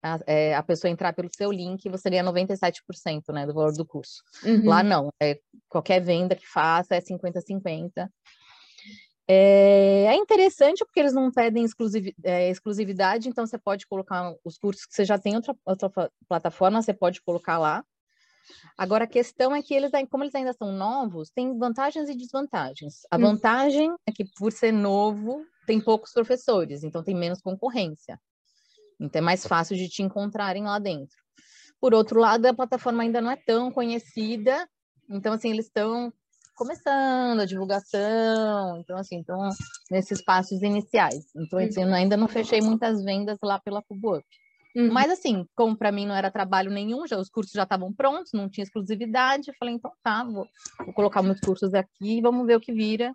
a, 0.04 0.20
é, 0.28 0.54
a, 0.54 0.62
pessoa 0.62 0.92
entrar 0.92 1.14
pelo 1.14 1.30
seu 1.36 1.52
link, 1.52 1.90
você 1.90 2.10
ganha 2.10 2.24
97% 2.24 3.34
né, 3.34 3.48
do 3.48 3.54
valor 3.54 3.74
do 3.74 3.86
curso. 3.86 4.22
Uhum. 4.44 4.68
Lá 4.68 4.84
não, 4.84 5.10
é, 5.22 5.40
qualquer 5.70 6.02
venda 6.02 6.36
que 6.36 6.46
faça 6.46 6.96
é 6.96 7.00
50-50. 7.00 8.10
É, 9.28 10.06
é, 10.06 10.16
interessante 10.16 10.84
porque 10.84 11.00
eles 11.00 11.14
não 11.14 11.32
pedem 11.32 11.66
é, 12.24 12.50
exclusividade, 12.50 13.30
então 13.30 13.46
você 13.46 13.58
pode 13.58 13.88
colocar 13.88 14.36
os 14.44 14.58
cursos 14.58 14.86
que 14.86 14.94
você 14.94 15.06
já 15.06 15.18
tem 15.18 15.36
outra, 15.36 15.56
outra 15.66 16.12
plataforma, 16.28 16.82
você 16.82 16.94
pode 16.94 17.22
colocar 17.22 17.58
lá. 17.58 17.86
Agora, 18.78 19.06
a 19.06 19.08
questão 19.08 19.56
é 19.56 19.62
que 19.62 19.74
eles, 19.74 19.92
como 20.12 20.24
eles 20.26 20.36
ainda 20.36 20.52
são 20.52 20.74
novos, 20.74 21.30
tem 21.30 21.58
vantagens 21.58 22.10
e 22.10 22.16
desvantagens. 22.16 23.04
A 23.10 23.16
hum. 23.16 23.22
vantagem 23.22 23.96
é 24.06 24.12
que, 24.12 24.26
por 24.26 24.52
ser 24.52 24.74
novo, 24.74 25.46
tem 25.66 25.80
poucos 25.80 26.12
professores, 26.12 26.84
então 26.84 27.02
tem 27.02 27.16
menos 27.16 27.42
concorrência. 27.42 28.20
Então 29.00 29.20
é 29.20 29.24
mais 29.24 29.48
fácil 29.48 29.78
de 29.78 29.88
te 29.88 30.04
encontrarem 30.04 30.64
lá 30.64 30.80
dentro. 30.80 31.18
Por 31.80 31.94
outro 31.94 32.20
lado, 32.20 32.46
a 32.46 32.54
plataforma 32.54 33.04
ainda 33.04 33.22
não 33.22 33.32
é 33.32 33.38
tão 33.38 33.72
conhecida, 33.72 34.68
então, 35.10 35.34
assim, 35.34 35.52
eles 35.52 35.66
estão 35.66 36.14
começando 36.56 37.40
a 37.40 37.46
divulgação, 37.46 38.78
então 38.78 38.98
assim, 38.98 39.18
então 39.18 39.50
nesses 39.90 40.24
passos 40.24 40.62
iniciais. 40.62 41.26
Então 41.36 41.60
eu 41.60 41.94
ainda 41.94 42.16
não 42.16 42.28
fechei 42.28 42.62
muitas 42.62 43.04
vendas 43.04 43.38
lá 43.42 43.60
pela 43.60 43.82
Cubup. 43.82 44.24
Uhum. 44.76 44.92
Mas 44.92 45.12
assim, 45.12 45.46
como 45.56 45.78
para 45.78 45.92
mim 45.92 46.06
não 46.06 46.16
era 46.16 46.32
trabalho 46.32 46.72
nenhum, 46.72 47.06
já 47.06 47.18
os 47.18 47.30
cursos 47.30 47.54
já 47.54 47.64
estavam 47.64 47.94
prontos, 47.94 48.32
não 48.34 48.50
tinha 48.50 48.64
exclusividade, 48.64 49.50
eu 49.50 49.56
falei, 49.60 49.76
então 49.76 49.92
tá, 50.02 50.24
vou, 50.24 50.48
vou 50.84 50.94
colocar 50.94 51.22
meus 51.22 51.40
cursos 51.40 51.74
aqui 51.74 52.18
e 52.18 52.22
vamos 52.22 52.46
ver 52.48 52.56
o 52.56 52.60
que 52.60 52.74
vira. 52.74 53.14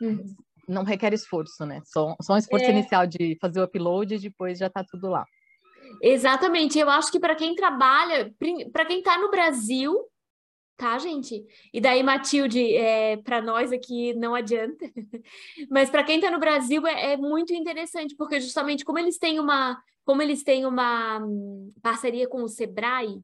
Uhum. 0.00 0.24
Não 0.66 0.84
requer 0.84 1.12
esforço, 1.12 1.66
né? 1.66 1.82
Só, 1.84 2.16
só 2.22 2.34
um 2.34 2.38
esforço 2.38 2.64
é... 2.64 2.70
inicial 2.70 3.06
de 3.06 3.36
fazer 3.40 3.60
o 3.60 3.64
upload 3.64 4.14
e 4.14 4.18
depois 4.18 4.58
já 4.58 4.70
tá 4.70 4.82
tudo 4.88 5.08
lá. 5.08 5.24
Exatamente, 6.00 6.78
eu 6.78 6.88
acho 6.88 7.12
que 7.12 7.20
para 7.20 7.34
quem 7.34 7.54
trabalha, 7.54 8.32
para 8.72 8.86
quem 8.86 9.00
está 9.00 9.18
no 9.18 9.30
Brasil, 9.30 9.94
tá, 10.76 10.98
gente? 10.98 11.44
E 11.72 11.80
daí, 11.80 12.02
Matilde, 12.02 12.74
é, 12.76 13.16
para 13.18 13.40
nós 13.40 13.72
aqui 13.72 14.14
não 14.14 14.34
adianta, 14.34 14.84
mas 15.70 15.90
para 15.90 16.04
quem 16.04 16.16
está 16.16 16.30
no 16.30 16.40
Brasil 16.40 16.86
é, 16.86 17.12
é, 17.12 17.16
muito 17.16 17.52
interessante, 17.52 18.16
porque 18.16 18.40
justamente 18.40 18.84
como 18.84 18.98
eles 18.98 19.18
têm 19.18 19.38
uma, 19.38 19.80
como 20.04 20.22
eles 20.22 20.42
têm 20.42 20.66
uma 20.66 21.18
hum, 21.18 21.72
parceria 21.82 22.28
com 22.28 22.42
o 22.42 22.48
Sebrae, 22.48 23.20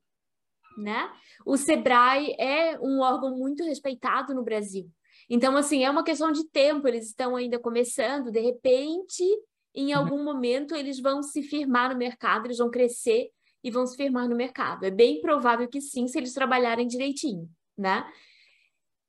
né? 0.76 1.10
O 1.44 1.56
Sebrae 1.56 2.34
é 2.38 2.78
um 2.80 3.00
órgão 3.00 3.36
muito 3.36 3.64
respeitado 3.64 4.34
no 4.34 4.44
Brasil. 4.44 4.88
Então, 5.28 5.56
assim, 5.56 5.84
é 5.84 5.90
uma 5.90 6.04
questão 6.04 6.30
de 6.32 6.48
tempo, 6.48 6.86
eles 6.86 7.06
estão 7.06 7.36
ainda 7.36 7.58
começando, 7.58 8.30
de 8.30 8.40
repente, 8.40 9.24
em 9.74 9.92
uhum. 9.92 9.98
algum 10.00 10.24
momento, 10.24 10.74
eles 10.74 11.00
vão 11.00 11.22
se 11.22 11.42
firmar 11.42 11.90
no 11.90 11.98
mercado, 11.98 12.46
eles 12.46 12.58
vão 12.58 12.70
crescer 12.70 13.30
e 13.62 13.70
vão 13.70 13.86
se 13.86 13.96
firmar 13.96 14.28
no 14.28 14.36
mercado. 14.36 14.84
É 14.84 14.90
bem 14.90 15.20
provável 15.20 15.68
que 15.68 15.80
sim, 15.80 16.06
se 16.06 16.18
eles 16.18 16.32
trabalharem 16.32 16.86
direitinho, 16.86 17.48
né? 17.76 18.06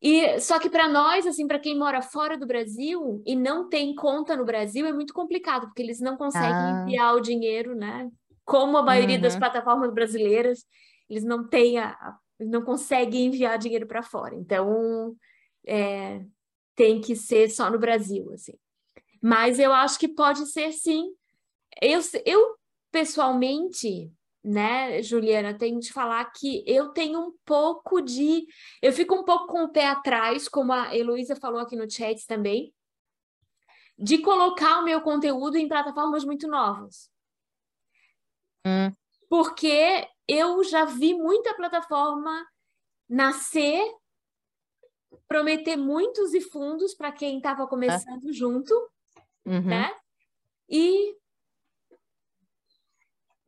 E 0.01 0.39
só 0.39 0.59
que 0.59 0.69
para 0.69 0.87
nós, 0.87 1.27
assim, 1.27 1.45
para 1.45 1.59
quem 1.59 1.77
mora 1.77 2.01
fora 2.01 2.37
do 2.37 2.47
Brasil 2.47 3.21
e 3.25 3.35
não 3.35 3.67
tem 3.67 3.93
conta 3.93 4.35
no 4.35 4.45
Brasil, 4.45 4.85
é 4.85 4.93
muito 4.93 5.13
complicado, 5.13 5.67
porque 5.67 5.81
eles 5.81 5.99
não 5.99 6.15
conseguem 6.15 6.49
ah. 6.49 6.83
enviar 6.83 7.15
o 7.15 7.19
dinheiro, 7.19 7.75
né? 7.75 8.09
Como 8.45 8.77
a 8.77 8.83
maioria 8.83 9.17
uhum. 9.17 9.21
das 9.21 9.35
plataformas 9.35 9.93
brasileiras, 9.93 10.65
eles 11.09 11.23
não 11.23 11.47
têm 11.47 11.77
a, 11.79 12.17
não 12.39 12.61
conseguem 12.61 13.25
enviar 13.25 13.57
dinheiro 13.57 13.85
para 13.85 14.01
fora. 14.01 14.33
Então, 14.35 15.15
é, 15.67 16.21
tem 16.75 17.01
que 17.01 17.15
ser 17.15 17.49
só 17.49 17.69
no 17.69 17.77
Brasil, 17.77 18.31
assim. 18.31 18.53
Mas 19.21 19.59
eu 19.59 19.73
acho 19.73 19.99
que 19.99 20.07
pode 20.07 20.45
ser 20.45 20.71
sim. 20.71 21.09
Eu, 21.81 21.99
eu 22.25 22.55
pessoalmente, 22.89 24.09
né, 24.43 25.01
Juliana, 25.01 25.57
tenho 25.57 25.79
de 25.79 25.91
falar 25.91 26.23
que 26.31 26.63
eu 26.65 26.89
tenho 26.89 27.19
um 27.19 27.33
pouco 27.45 28.01
de. 28.01 28.45
Eu 28.81 28.93
fico 28.93 29.15
um 29.15 29.23
pouco 29.23 29.47
com 29.47 29.63
o 29.63 29.71
pé 29.71 29.87
atrás, 29.87 30.47
como 30.47 30.71
a 30.71 30.95
Heloísa 30.95 31.35
falou 31.35 31.59
aqui 31.59 31.75
no 31.75 31.89
chat 31.89 32.25
também, 32.25 32.73
de 33.97 34.19
colocar 34.19 34.79
o 34.79 34.85
meu 34.85 35.01
conteúdo 35.01 35.57
em 35.57 35.67
plataformas 35.67 36.23
muito 36.23 36.47
novas. 36.47 37.11
Hum. 38.65 38.93
Porque 39.29 40.07
eu 40.27 40.63
já 40.63 40.85
vi 40.85 41.13
muita 41.13 41.53
plataforma 41.53 42.47
nascer, 43.07 43.83
prometer 45.27 45.75
muitos 45.75 46.33
e 46.33 46.41
fundos 46.41 46.93
para 46.93 47.11
quem 47.11 47.37
estava 47.37 47.67
começando 47.67 48.31
junto, 48.31 48.73
uhum. 49.45 49.65
né? 49.65 49.91
E 50.69 51.15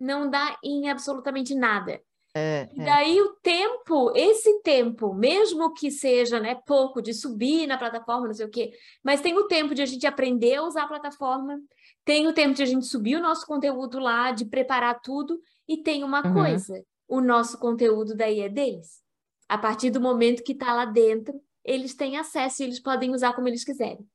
não 0.02 0.30
dá 0.30 0.58
em 0.64 0.90
absolutamente 0.90 1.54
nada. 1.54 2.02
É, 2.34 2.70
e 2.74 2.82
é. 2.82 2.86
daí 2.86 3.18
é. 3.18 3.22
o 3.22 3.34
tempo, 3.42 4.12
esse 4.16 4.62
tempo, 4.62 5.14
mesmo 5.14 5.74
que 5.74 5.92
seja 5.92 6.40
né, 6.40 6.56
pouco 6.66 7.02
de 7.02 7.14
subir 7.14 7.68
na 7.68 7.78
plataforma, 7.78 8.28
não 8.28 8.34
sei 8.34 8.46
o 8.46 8.50
quê, 8.50 8.72
mas 9.04 9.22
tem 9.22 9.38
o 9.38 9.48
tempo 9.48 9.76
de 9.76 9.82
a 9.82 9.86
gente 9.86 10.08
aprender 10.08 10.56
a 10.56 10.64
usar 10.64 10.84
a 10.84 10.88
plataforma, 10.88 11.60
tem 12.06 12.28
o 12.28 12.34
tempo 12.34 12.56
de 12.56 12.64
a 12.64 12.66
gente 12.66 12.86
subir 12.86 13.18
o 13.18 13.22
nosso 13.22 13.46
conteúdo 13.46 14.00
lá, 14.00 14.32
de 14.32 14.46
preparar 14.46 15.02
tudo, 15.02 15.40
e 15.68 15.78
tem 15.78 16.04
uma 16.04 16.26
uhum. 16.26 16.34
coisa: 16.34 16.84
o 17.08 17.22
nosso 17.22 17.60
conteúdo 17.60 18.16
daí 18.16 18.40
é 18.40 18.50
deles. 18.50 19.02
A 19.48 19.58
partir 19.58 19.92
do 19.92 20.02
momento 20.02 20.44
que 20.44 20.54
está 20.54 20.74
lá 20.74 20.86
dentro, 20.86 21.40
eles 21.64 21.94
têm 21.94 22.18
acesso 22.18 22.64
e 22.64 22.66
eles 22.66 22.80
podem 22.80 23.14
usar 23.14 23.34
como 23.34 23.48
eles 23.48 23.64
quiserem. 23.64 24.08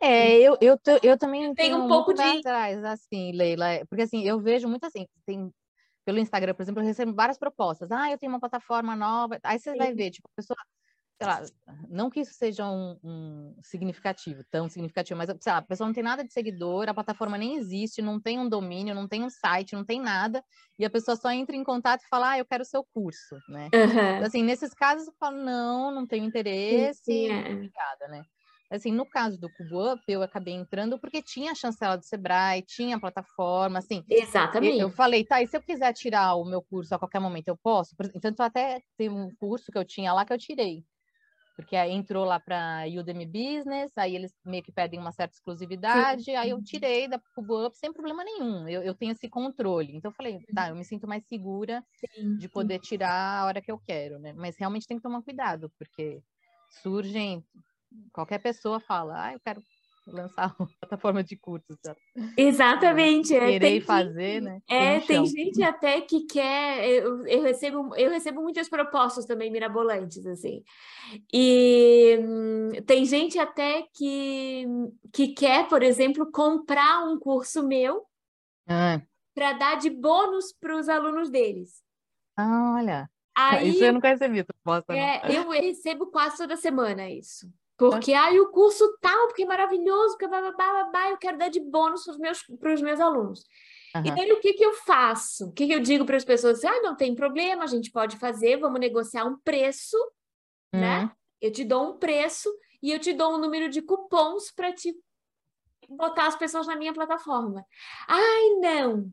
É, 0.00 0.36
eu, 0.38 0.56
eu, 0.60 0.78
eu 1.02 1.16
também 1.16 1.54
tenho 1.54 1.76
um 1.76 1.88
pouco 1.88 2.12
de 2.12 2.20
atrás, 2.20 2.82
assim, 2.84 3.32
Leila, 3.32 3.68
é, 3.68 3.84
porque 3.84 4.02
assim, 4.02 4.26
eu 4.26 4.40
vejo 4.40 4.68
muito 4.68 4.84
assim, 4.84 5.06
tem 5.24 5.52
pelo 6.04 6.18
Instagram, 6.18 6.54
por 6.54 6.62
exemplo, 6.62 6.82
eu 6.82 6.86
recebo 6.86 7.14
várias 7.14 7.38
propostas. 7.38 7.90
Ah, 7.90 8.10
eu 8.10 8.18
tenho 8.18 8.32
uma 8.32 8.40
plataforma 8.40 8.96
nova. 8.96 9.38
Aí 9.42 9.58
você 9.58 9.72
Sim. 9.72 9.78
vai 9.78 9.94
ver, 9.94 10.10
tipo, 10.10 10.28
a 10.28 10.36
pessoa, 10.36 10.56
sei 11.16 11.26
lá, 11.28 11.42
não 11.88 12.10
que 12.10 12.20
isso 12.20 12.34
seja 12.34 12.68
um, 12.68 12.98
um, 13.04 13.56
significativo, 13.62 14.42
tão 14.50 14.68
significativo, 14.68 15.16
mas 15.16 15.30
sei 15.40 15.52
lá, 15.52 15.58
a 15.58 15.62
pessoa 15.62 15.86
não 15.86 15.94
tem 15.94 16.02
nada 16.02 16.24
de 16.24 16.32
seguidor, 16.32 16.88
a 16.88 16.94
plataforma 16.94 17.38
nem 17.38 17.56
existe, 17.56 18.02
não 18.02 18.20
tem 18.20 18.38
um 18.38 18.48
domínio, 18.48 18.94
não 18.94 19.06
tem 19.06 19.22
um 19.22 19.30
site, 19.30 19.74
não 19.74 19.84
tem 19.84 20.00
nada, 20.00 20.44
e 20.78 20.84
a 20.84 20.90
pessoa 20.90 21.16
só 21.16 21.30
entra 21.30 21.54
em 21.54 21.62
contato 21.62 22.02
e 22.02 22.08
fala, 22.08 22.30
ah, 22.30 22.38
eu 22.38 22.44
quero 22.44 22.62
o 22.62 22.66
seu 22.66 22.84
curso, 22.92 23.38
né? 23.48 23.70
Uhum. 23.72 24.24
Assim, 24.24 24.42
nesses 24.42 24.74
casos 24.74 25.06
eu 25.06 25.14
falo, 25.18 25.36
não, 25.36 25.94
não 25.94 26.06
tenho 26.06 26.24
interesse, 26.24 27.04
Sim, 27.04 27.30
é. 27.30 27.52
obrigada, 27.52 28.08
né? 28.08 28.24
Assim, 28.72 28.92
no 28.92 29.06
caso 29.06 29.38
do 29.38 29.50
Cubo 29.50 29.92
Up, 29.92 30.02
eu 30.08 30.22
acabei 30.22 30.54
entrando 30.54 30.98
porque 30.98 31.22
tinha 31.22 31.52
a 31.52 31.54
chancela 31.54 31.96
do 31.96 32.04
Sebrae, 32.04 32.62
tinha 32.62 32.96
a 32.96 33.00
plataforma, 33.00 33.78
assim. 33.78 34.04
Exatamente. 34.08 34.78
Eu 34.78 34.90
falei, 34.90 35.24
tá, 35.24 35.42
e 35.42 35.46
se 35.46 35.56
eu 35.56 35.62
quiser 35.62 35.92
tirar 35.92 36.34
o 36.36 36.44
meu 36.44 36.62
curso 36.62 36.94
a 36.94 36.98
qualquer 36.98 37.20
momento, 37.20 37.48
eu 37.48 37.56
posso? 37.56 37.94
Então, 38.14 38.34
até 38.46 38.80
tem 38.96 39.08
um 39.10 39.30
curso 39.36 39.70
que 39.72 39.78
eu 39.78 39.84
tinha 39.84 40.12
lá 40.12 40.24
que 40.24 40.32
eu 40.32 40.38
tirei. 40.38 40.84
porque 41.54 41.76
aí 41.76 41.92
entrou 41.92 42.24
lá 42.24 42.40
para 42.40 42.84
Udemy 42.98 43.26
Business, 43.26 43.92
aí 43.96 44.16
eles 44.16 44.32
meio 44.44 44.62
que 44.62 44.72
pedem 44.72 44.98
uma 44.98 45.12
certa 45.12 45.34
exclusividade, 45.34 46.24
Sim. 46.24 46.36
aí 46.36 46.50
eu 46.50 46.62
tirei 46.62 47.06
da 47.08 47.20
PubUp 47.34 47.76
sem 47.76 47.92
problema 47.92 48.24
nenhum, 48.24 48.66
eu, 48.68 48.82
eu 48.82 48.94
tenho 48.94 49.12
esse 49.12 49.28
controle. 49.28 49.94
Então 49.94 50.10
eu 50.10 50.14
falei, 50.14 50.40
tá, 50.54 50.70
eu 50.70 50.74
me 50.76 50.84
sinto 50.84 51.06
mais 51.06 51.24
segura 51.26 51.84
Sim. 51.92 52.36
de 52.38 52.48
poder 52.48 52.78
tirar 52.80 53.40
a 53.42 53.46
hora 53.46 53.60
que 53.62 53.70
eu 53.70 53.78
quero, 53.78 54.18
né? 54.18 54.32
Mas 54.32 54.56
realmente 54.58 54.86
tem 54.86 54.96
que 54.96 55.02
tomar 55.02 55.22
cuidado, 55.22 55.70
porque 55.78 56.22
surgem, 56.82 57.44
qualquer 58.12 58.38
pessoa 58.38 58.80
fala, 58.80 59.26
ah, 59.26 59.32
eu 59.32 59.40
quero 59.40 59.62
lançar 60.06 60.54
uma 60.58 60.68
plataforma 60.80 61.22
de 61.22 61.36
cursos. 61.36 61.76
Exatamente. 62.36 63.34
É, 63.34 63.46
Querer 63.46 63.80
fazer, 63.82 64.42
né? 64.42 64.60
É, 64.68 65.00
tem 65.00 65.24
gente 65.26 65.62
até 65.62 66.00
que 66.00 66.26
quer. 66.26 66.88
Eu, 66.88 67.26
eu, 67.26 67.42
recebo, 67.42 67.94
eu 67.96 68.10
recebo 68.10 68.42
muitas 68.42 68.68
propostas 68.68 69.24
também 69.24 69.50
mirabolantes, 69.50 70.26
assim. 70.26 70.62
E 71.32 72.18
hum, 72.20 72.70
tem 72.86 73.04
gente 73.04 73.38
até 73.38 73.86
que, 73.94 74.64
que 75.12 75.28
quer, 75.28 75.68
por 75.68 75.82
exemplo, 75.82 76.30
comprar 76.30 77.04
um 77.04 77.18
curso 77.18 77.66
meu 77.66 78.04
ah. 78.68 79.00
para 79.34 79.52
dar 79.52 79.76
de 79.76 79.90
bônus 79.90 80.52
para 80.52 80.76
os 80.76 80.88
alunos 80.88 81.30
deles. 81.30 81.82
Ah, 82.36 82.74
olha. 82.76 83.10
Aí, 83.34 83.70
isso 83.70 83.82
eu 83.82 83.94
nunca 83.94 84.08
recebi 84.08 84.44
proposta. 84.44 84.92
É, 84.92 85.22
eu 85.34 85.48
recebo 85.48 86.06
quase 86.08 86.36
toda 86.36 86.54
semana 86.54 87.08
isso. 87.08 87.50
Porque 87.76 88.12
aí 88.12 88.38
o 88.38 88.50
curso 88.50 88.96
tal, 89.00 89.26
porque 89.26 89.42
é 89.42 89.46
maravilhoso, 89.46 90.12
porque 90.12 90.28
blá, 90.28 90.40
blá, 90.40 90.52
blá, 90.52 90.84
blá, 90.84 91.10
eu 91.10 91.16
quero 91.16 91.38
dar 91.38 91.48
de 91.48 91.60
bônus 91.60 92.04
para 92.04 92.12
os 92.12 92.18
meus, 92.18 92.42
pros 92.60 92.82
meus 92.82 93.00
alunos. 93.00 93.44
Uhum. 93.94 94.06
E 94.06 94.10
daí 94.10 94.32
o 94.32 94.40
que, 94.40 94.52
que 94.52 94.64
eu 94.64 94.72
faço? 94.72 95.48
O 95.48 95.52
que, 95.52 95.66
que 95.66 95.74
eu 95.74 95.80
digo 95.80 96.04
para 96.04 96.16
as 96.16 96.24
pessoas? 96.24 96.64
Ah, 96.64 96.80
não 96.80 96.94
tem 96.94 97.14
problema, 97.14 97.64
a 97.64 97.66
gente 97.66 97.90
pode 97.90 98.16
fazer, 98.16 98.58
vamos 98.58 98.80
negociar 98.80 99.24
um 99.24 99.36
preço, 99.38 99.96
né? 100.72 101.00
uhum. 101.00 101.06
né? 101.06 101.12
Eu 101.40 101.50
te 101.50 101.64
dou 101.64 101.90
um 101.90 101.98
preço 101.98 102.48
e 102.82 102.92
eu 102.92 103.00
te 103.00 103.12
dou 103.12 103.34
um 103.34 103.38
número 103.38 103.68
de 103.68 103.82
cupons 103.82 104.52
para 104.52 104.72
te 104.72 104.94
botar 105.88 106.26
as 106.26 106.36
pessoas 106.36 106.66
na 106.66 106.76
minha 106.76 106.92
plataforma. 106.92 107.64
Ai, 108.06 108.48
não! 108.60 109.12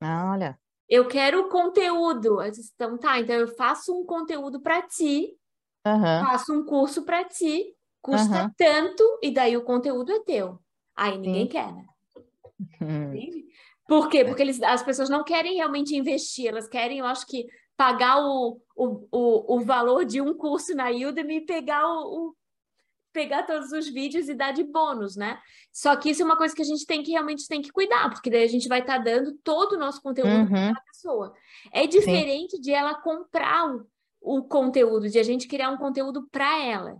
Ah, 0.00 0.32
olha. 0.32 0.58
Eu 0.88 1.06
quero 1.06 1.50
conteúdo. 1.50 2.38
Então, 2.42 2.96
tá, 2.96 3.20
então 3.20 3.36
eu 3.36 3.48
faço 3.48 3.94
um 3.94 4.06
conteúdo 4.06 4.60
para 4.60 4.80
ti 4.82 5.38
Uhum. 5.86 6.26
Faço 6.26 6.52
um 6.52 6.64
curso 6.64 7.04
para 7.04 7.24
ti, 7.24 7.74
custa 8.02 8.44
uhum. 8.44 8.50
tanto, 8.56 9.18
e 9.22 9.30
daí 9.30 9.56
o 9.56 9.64
conteúdo 9.64 10.12
é 10.12 10.20
teu. 10.20 10.58
Aí 10.96 11.16
ninguém 11.16 11.44
Sim. 11.44 11.48
quer, 11.48 11.72
né? 11.72 11.86
Uhum. 12.80 13.48
Por 13.86 14.08
quê? 14.08 14.24
Porque 14.24 14.42
eles, 14.42 14.62
as 14.62 14.82
pessoas 14.82 15.08
não 15.08 15.24
querem 15.24 15.54
realmente 15.54 15.96
investir, 15.96 16.48
elas 16.48 16.68
querem, 16.68 16.98
eu 16.98 17.06
acho 17.06 17.26
que, 17.26 17.46
pagar 17.78 18.20
o, 18.20 18.60
o, 18.74 19.06
o, 19.12 19.56
o 19.56 19.60
valor 19.60 20.04
de 20.04 20.20
um 20.20 20.34
curso 20.34 20.74
na 20.74 20.90
Udemy 20.90 21.36
e 21.36 21.46
pegar 21.46 21.86
o, 21.88 22.28
o, 22.28 22.36
pegar 23.12 23.44
todos 23.44 23.70
os 23.70 23.88
vídeos 23.88 24.28
e 24.28 24.34
dar 24.34 24.52
de 24.52 24.64
bônus, 24.64 25.14
né? 25.14 25.38
Só 25.72 25.94
que 25.94 26.10
isso 26.10 26.20
é 26.20 26.24
uma 26.24 26.36
coisa 26.36 26.54
que 26.54 26.60
a 26.60 26.64
gente 26.64 26.84
tem 26.84 27.04
que 27.04 27.12
realmente 27.12 27.46
tem 27.46 27.62
que 27.62 27.70
cuidar, 27.70 28.10
porque 28.10 28.28
daí 28.28 28.42
a 28.42 28.48
gente 28.48 28.68
vai 28.68 28.80
estar 28.80 28.98
tá 28.98 29.04
dando 29.04 29.32
todo 29.44 29.74
o 29.74 29.78
nosso 29.78 30.02
conteúdo 30.02 30.28
uhum. 30.28 30.48
para 30.48 30.72
a 30.72 30.84
pessoa. 30.92 31.32
É 31.72 31.86
diferente 31.86 32.56
Sim. 32.56 32.62
de 32.62 32.72
ela 32.72 33.00
comprar 33.00 33.64
o, 34.20 34.42
conteúdo, 34.42 35.08
de 35.08 35.18
a 35.18 35.22
gente 35.22 35.48
criar 35.48 35.70
um 35.70 35.76
conteúdo 35.76 36.28
para 36.30 36.62
ela. 36.64 36.96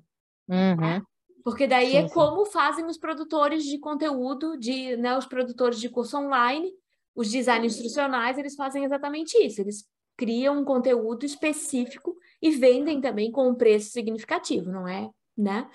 Uhum. 0.49 1.03
Porque 1.45 1.67
daí 1.67 1.91
sim, 1.91 1.97
é 1.97 2.09
sim. 2.09 2.15
como 2.15 2.45
fazem 2.47 2.85
os 2.87 2.99
produtores 2.99 3.65
de 3.65 3.79
conteúdo, 3.79 4.59
de, 4.59 4.97
né, 4.97 5.17
os 5.17 5.27
produtores 5.27 5.81
de 5.81 5.89
curso 5.89 6.19
online, 6.19 6.71
os 7.15 7.31
designers 7.31 7.75
instrucionais, 7.75 8.39
eles 8.39 8.55
fazem 8.55 8.85
exatamente 8.85 9.37
isso. 9.39 9.61
Eles 9.61 9.85
criam 10.17 10.61
um 10.61 10.65
conteúdo 10.65 11.25
específico 11.25 12.17
e 12.43 12.51
vendem 12.51 13.01
também 13.01 13.31
com 13.31 13.49
um 13.49 13.55
preço 13.55 13.91
significativo, 13.91 14.71
não 14.71 14.87
é, 14.87 15.09
né? 15.37 15.71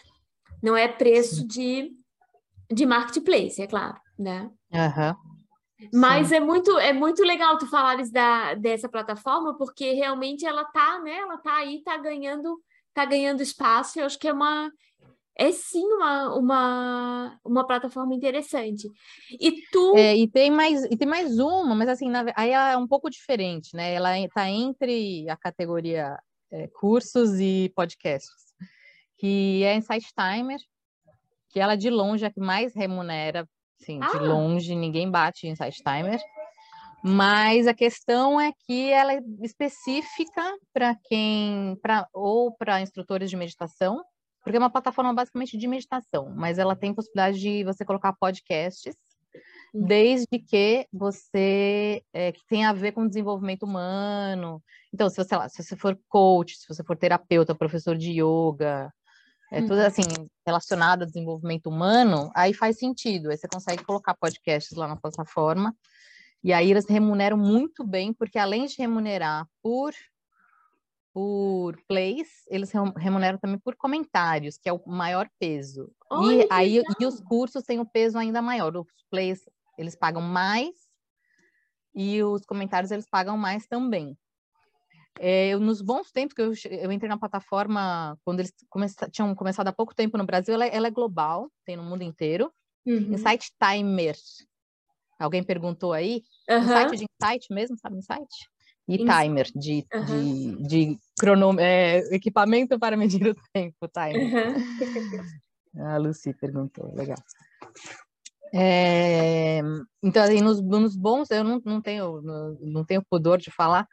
Não 0.62 0.76
é 0.76 0.88
preço 0.88 1.48
de, 1.48 1.92
de 2.72 2.86
marketplace, 2.86 3.62
é 3.62 3.68
claro, 3.68 3.98
né? 4.18 4.52
Uhum. 4.72 5.33
Mas 5.94 6.32
é 6.32 6.40
muito, 6.40 6.78
é 6.78 6.94
muito 6.94 7.24
legal 7.24 7.58
tu 7.58 7.68
falares 7.68 8.12
da, 8.12 8.54
dessa 8.54 8.88
plataforma, 8.88 9.58
porque 9.58 9.92
realmente 9.94 10.46
ela 10.46 10.64
tá, 10.66 11.00
né? 11.00 11.18
Ela 11.18 11.38
tá 11.38 11.56
aí, 11.56 11.82
tá 11.84 11.98
ganhando, 11.98 12.62
tá 12.94 13.06
ganhando 13.06 13.42
espaço. 13.42 14.00
Eu 14.00 14.06
acho 14.06 14.18
que 14.20 14.28
é 14.28 14.34
uma, 14.34 14.72
é 15.36 15.52
sim 15.52 15.84
uma, 15.84 16.36
uma, 16.36 17.40
uma 17.44 17.66
plataforma 17.66 18.14
interessante. 18.14 18.88
E 19.32 19.64
tu. 19.72 19.96
É, 19.96 20.16
e, 20.16 20.28
tem 20.28 20.52
mais, 20.52 20.84
e 20.86 20.96
tem 20.96 21.08
mais 21.08 21.40
uma, 21.40 21.76
mas 21.76 21.90
assim, 21.90 22.10
na, 22.10 22.26
aí 22.36 22.52
é 22.52 22.78
um 22.78 22.88
pouco 22.88 23.10
diferente, 23.10 23.76
né? 23.76 23.94
Ela 23.94 24.18
está 24.20 24.50
entre 24.50 25.28
a 25.30 25.36
categoria 25.36 26.18
é, 26.52 26.68
cursos 26.68 27.40
e 27.40 27.72
podcasts, 27.76 28.54
que 29.18 29.64
é 29.64 29.76
Insight 29.76 30.08
Timer, 30.14 30.60
que 31.50 31.60
ela 31.60 31.76
de 31.76 31.90
longe 31.90 32.24
é 32.24 32.28
a 32.28 32.32
que 32.32 32.40
mais 32.40 32.76
remunera 32.76 33.48
Sim, 33.80 34.00
ah. 34.02 34.08
de 34.08 34.20
longe 34.20 34.76
ninguém 34.76 35.10
bate 35.10 35.48
em 35.48 35.56
Site 35.56 35.84
Timer. 35.84 36.20
Mas 37.04 37.68
a 37.68 37.74
questão 37.74 38.40
é 38.40 38.54
que 38.66 38.90
ela 38.90 39.14
é 39.14 39.20
específica 39.42 40.42
para 40.74 40.96
quem, 41.04 41.78
para 41.82 42.08
ou 42.14 42.56
para 42.56 42.80
instrutores 42.80 43.30
de 43.30 43.36
meditação, 43.36 44.02
porque 44.42 44.56
é 44.56 44.60
uma 44.60 44.70
plataforma 44.70 45.14
basicamente 45.14 45.58
de 45.58 45.68
meditação, 45.68 46.34
mas 46.34 46.58
ela 46.58 46.78
tem 46.78 46.94
possibilidade 46.94 47.40
de 47.40 47.64
você 47.66 47.84
colocar 47.84 48.14
podcasts, 48.14 48.96
hum. 49.74 49.86
desde 49.86 50.40
que 50.40 50.88
você 50.94 52.02
é, 52.14 52.32
que 52.32 52.46
tenha 52.48 52.70
a 52.70 52.74
ver 52.74 52.94
com 52.94 53.06
desenvolvimento 53.06 53.64
humano. 53.64 54.64
Então, 54.94 55.10
se 55.10 55.18
você, 55.18 55.36
lá, 55.36 55.50
se 55.50 55.62
você 55.62 55.76
for 55.76 56.00
coach, 56.08 56.56
se 56.56 56.68
você 56.70 56.86
for 56.86 56.96
terapeuta, 56.96 57.54
professor 57.54 57.98
de 57.98 58.12
yoga, 58.12 58.90
é 59.54 59.62
tudo 59.62 59.76
uhum. 59.76 59.86
assim 59.86 60.02
relacionado 60.46 61.04
ao 61.04 61.08
desenvolvimento 61.08 61.68
humano, 61.68 62.32
aí 62.36 62.54
faz 62.56 62.80
sentido. 62.80 63.30
Aí 63.30 63.38
você 63.38 63.48
consegue 63.48 63.84
colocar 63.84 64.16
podcasts 64.16 64.76
lá 64.76 64.88
na 64.88 64.96
plataforma. 64.96 65.76
E 66.44 66.52
aí 66.52 66.72
eles 66.72 66.88
remuneram 66.90 67.38
muito 67.38 67.86
bem, 67.86 68.12
porque 68.12 68.40
além 68.40 68.66
de 68.66 68.76
remunerar 68.78 69.48
por 69.62 69.94
por 71.14 71.78
plays, 71.88 72.28
eles 72.50 72.72
remuneram 72.98 73.38
também 73.38 73.60
por 73.60 73.76
comentários, 73.76 74.58
que 74.58 74.68
é 74.68 74.74
o 74.74 74.82
maior 74.88 75.30
peso. 75.40 75.92
e 76.24 76.48
aí 76.50 76.82
e 77.00 77.06
os 77.06 77.22
cursos 77.22 77.64
têm 77.64 77.78
o 77.78 77.84
um 77.84 77.86
peso 77.86 78.18
ainda 78.18 78.42
maior. 78.42 78.76
Os 78.76 78.88
plays 79.12 79.48
eles 79.78 79.96
pagam 79.96 80.24
mais 80.24 80.74
e 81.94 82.24
os 82.24 82.44
comentários 82.44 82.90
eles 82.90 83.08
pagam 83.08 83.38
mais 83.38 83.68
também. 83.68 84.18
É, 85.20 85.50
eu, 85.50 85.60
nos 85.60 85.82
bons 85.82 86.12
tempos 86.12 86.34
que 86.34 86.42
eu, 86.42 86.54
eu, 86.72 86.92
entrei 86.92 87.08
na 87.08 87.18
plataforma, 87.18 88.18
quando 88.26 88.40
eles 88.40 88.54
come, 88.70 88.88
tinham 89.12 89.34
começado 89.36 89.68
há 89.68 89.74
pouco 89.74 89.94
tempo 89.94 90.18
no 90.18 90.26
Brasil, 90.26 90.54
ela, 90.54 90.66
ela 90.66 90.88
é 90.88 90.92
global, 90.92 91.50
tem 91.66 91.76
no 91.76 91.84
mundo 91.84 92.04
inteiro. 92.04 92.52
Uhum. 92.86 93.14
Insight 93.14 93.52
Timer. 93.60 94.16
Alguém 95.20 95.44
perguntou 95.44 95.94
aí? 95.94 96.24
Uhum. 96.50 96.58
Insight 96.58 96.98
de 96.98 97.06
Insight 97.06 97.54
mesmo, 97.54 97.78
sabe? 97.78 97.98
Insight? 97.98 98.28
E 98.88 98.98
timer, 98.98 99.48
de, 99.56 99.86
uhum. 99.94 100.62
de, 100.64 100.68
de 100.68 101.00
cronom, 101.18 101.56
é, 101.58 102.00
equipamento 102.14 102.78
para 102.78 102.98
medir 102.98 103.26
o 103.28 103.36
tempo, 103.54 103.88
timer. 103.88 104.56
A 105.76 105.98
Lucy 105.98 106.34
perguntou, 106.34 106.94
legal. 106.94 107.18
É, 108.54 109.62
então, 110.04 110.24
assim, 110.24 110.42
nos, 110.42 110.62
nos 110.62 110.96
bons, 110.96 111.32
eu 111.32 111.44
não, 111.44 111.62
não, 111.66 111.82
tenho, 111.82 112.22
não, 112.22 112.58
não 112.62 112.86
tenho 112.86 113.04
pudor 113.10 113.40
de 113.40 113.50
falar, 113.50 113.88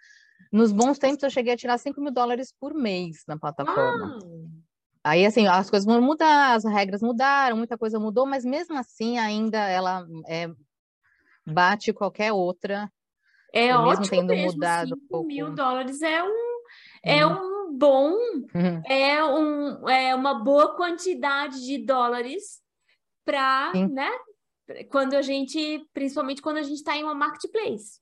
nos 0.52 0.72
bons 0.72 0.98
tempos, 0.98 1.22
eu 1.22 1.30
cheguei 1.30 1.54
a 1.54 1.56
tirar 1.56 1.78
5 1.78 2.00
mil 2.00 2.12
dólares 2.12 2.52
por 2.58 2.74
mês 2.74 3.24
na 3.26 3.38
plataforma. 3.38 4.18
Ah. 4.22 4.60
Aí, 5.02 5.24
assim, 5.24 5.46
as 5.46 5.70
coisas 5.70 5.86
vão 5.86 6.00
mudar, 6.02 6.54
as 6.54 6.64
regras 6.64 7.00
mudaram, 7.00 7.56
muita 7.56 7.78
coisa 7.78 7.98
mudou, 7.98 8.26
mas 8.26 8.44
mesmo 8.44 8.76
assim, 8.76 9.18
ainda 9.18 9.58
ela 9.58 10.06
é, 10.28 10.50
bate 11.46 11.92
qualquer 11.92 12.32
outra. 12.32 12.90
É 13.52 13.68
mesmo 13.68 13.82
ótimo 13.82 14.10
tendo 14.10 14.28
mesmo, 14.28 14.52
mudado 14.52 14.88
5 14.88 15.00
pouco. 15.08 15.26
mil 15.26 15.54
dólares 15.54 16.02
é 16.02 16.22
um, 16.22 16.62
é 17.02 17.26
uhum. 17.26 17.32
um 17.70 17.78
bom, 17.78 18.12
uhum. 18.54 18.82
é, 18.86 19.24
um, 19.24 19.88
é 19.88 20.14
uma 20.14 20.34
boa 20.34 20.76
quantidade 20.76 21.64
de 21.64 21.78
dólares 21.78 22.60
para, 23.24 23.72
né? 23.88 24.10
Quando 24.90 25.14
a 25.14 25.22
gente, 25.22 25.82
principalmente 25.92 26.42
quando 26.42 26.58
a 26.58 26.62
gente 26.62 26.76
está 26.76 26.96
em 26.96 27.02
uma 27.02 27.14
marketplace. 27.14 28.00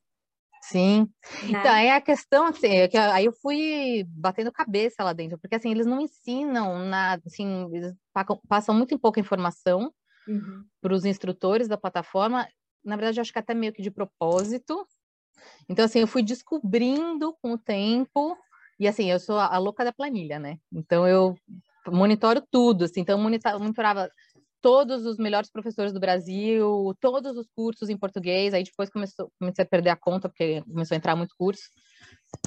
Sim. 0.62 1.09
Né? 1.42 1.61
Então, 1.61 1.73
aí 1.73 1.90
a 1.90 2.01
questão, 2.01 2.47
assim, 2.47 2.68
é 2.68 2.88
que 2.88 2.97
aí 2.97 3.25
eu 3.25 3.33
fui 3.33 4.05
batendo 4.09 4.53
cabeça 4.53 5.03
lá 5.05 5.12
dentro, 5.12 5.38
porque, 5.38 5.55
assim, 5.55 5.71
eles 5.71 5.87
não 5.87 6.01
ensinam 6.01 6.79
nada, 6.87 7.23
assim, 7.27 7.68
eles 7.73 7.94
passam 8.49 8.75
muito 8.75 8.99
pouca 8.99 9.21
informação 9.21 9.92
uhum. 10.27 10.64
para 10.81 10.94
os 10.94 11.05
instrutores 11.05 11.68
da 11.68 11.77
plataforma. 11.77 12.47
Na 12.85 12.97
verdade, 12.97 13.18
eu 13.18 13.23
acho 13.23 13.33
que 13.33 13.38
até 13.38 13.55
meio 13.55 13.73
que 13.73 13.83
de 13.83 13.90
propósito. 13.90 14.87
Então, 15.68 15.85
assim, 15.85 16.01
eu 16.01 16.07
fui 16.07 16.23
descobrindo 16.23 17.37
com 17.40 17.53
o 17.53 17.59
tempo, 17.59 18.37
e, 18.79 18.87
assim, 18.87 19.11
eu 19.11 19.18
sou 19.18 19.38
a 19.38 19.59
louca 19.59 19.85
da 19.85 19.92
planilha, 19.92 20.38
né? 20.38 20.59
Então, 20.73 21.07
eu 21.07 21.35
monitoro 21.87 22.42
tudo, 22.51 22.85
assim, 22.85 23.01
então 23.01 23.18
eu 23.18 23.59
monitorava 23.59 24.11
todos 24.61 25.07
os 25.07 25.18
melhores 25.18 25.51
professores 25.51 25.92
do 25.92 26.01
Brasil, 26.01 26.94
todos 27.01 27.37
os 27.37 27.47
cursos 27.55 27.88
em 27.88 27.97
português. 27.97 28.55
Aí 28.55 28.64
depois 28.64 28.90
começou, 28.90 29.31
comecei 29.38 29.64
a 29.64 29.68
perder 29.68 29.90
a 29.90 29.97
conta, 29.97 30.29
porque 30.29 30.62
começou 30.62 30.94
a 30.94 30.99
entrar 30.99 31.16
muito 31.16 31.35
curso. 31.38 31.62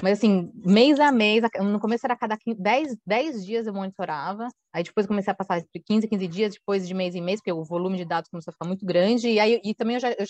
Mas 0.02 0.19
assim, 0.19 0.52
mês 0.56 1.00
a 1.00 1.12
mês, 1.12 1.43
no 1.60 1.80
começo 1.80 2.06
era 2.06 2.15
cada 2.15 2.38
10, 2.45 2.97
10 3.06 3.45
dias 3.45 3.67
eu 3.67 3.74
monitorava, 3.74 4.47
aí 4.71 4.84
depois 4.84 5.08
comecei 5.08 5.32
a 5.32 5.36
passar 5.36 5.62
15, 5.86 6.08
15 6.08 6.28
dias, 6.28 6.54
depois 6.54 6.88
de 6.88 6.93
mês 6.93 7.15
em 7.15 7.21
mês, 7.21 7.39
porque 7.39 7.52
o 7.52 7.63
volume 7.63 7.97
de 7.97 8.06
dados 8.06 8.30
começou 8.30 8.52
a 8.52 8.54
ficar 8.54 8.67
muito 8.67 8.86
grande, 8.86 9.28
e 9.28 9.39
aí 9.39 9.60
e 9.63 9.74
também 9.74 9.95
eu 9.95 10.00
já, 10.00 10.12
eu 10.12 10.26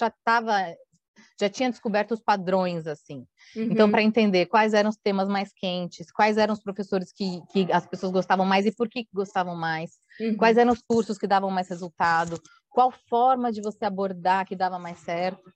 já 1.40 1.50
tinha 1.50 1.70
descoberto 1.70 2.12
os 2.12 2.22
padrões, 2.22 2.88
assim. 2.88 3.26
Então, 3.52 3.64
uhum. 3.64 3.72
Então, 3.72 3.92
para 3.92 4.04
entender 4.04 4.46
quais 4.46 4.74
eram 4.74 4.90
os 4.90 4.98
temas 4.98 5.28
mais 5.28 5.52
quentes, 5.54 6.12
quais 6.12 6.38
eram 6.38 6.54
os 6.54 6.62
professores 6.62 7.12
que, 7.12 7.42
que 7.52 7.72
as 7.72 7.86
pessoas 7.88 8.12
gostavam 8.12 8.46
mais 8.46 8.66
e 8.66 8.72
por 8.72 8.88
que 8.88 9.08
gostavam 9.14 9.56
mais, 9.56 9.92
uhum. 10.20 10.38
quais 10.38 10.58
eram 10.58 10.72
os 10.72 10.82
cursos 10.82 11.18
que 11.18 11.28
davam 11.28 11.50
mais 11.50 11.68
resultado, 11.68 12.42
qual 12.70 12.92
forma 12.92 13.52
de 13.52 13.62
você 13.62 13.86
abordar 13.86 14.46
que 14.46 14.56
dava 14.56 14.78
mais 14.78 15.00
certo. 15.00 15.52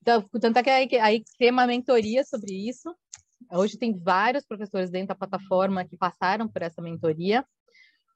Então, 0.00 0.22
tanto 0.40 0.58
é 0.58 0.62
que 0.62 0.70
aí, 0.70 0.88
aí 1.00 1.24
criei 1.36 1.50
uma 1.50 1.66
mentoria 1.66 2.22
sobre 2.24 2.54
isso, 2.68 2.94
Hoje 3.52 3.78
tem 3.78 3.96
vários 3.96 4.44
professores 4.44 4.90
dentro 4.90 5.08
da 5.08 5.14
plataforma 5.14 5.84
que 5.84 5.96
passaram 5.96 6.48
por 6.48 6.62
essa 6.62 6.82
mentoria, 6.82 7.44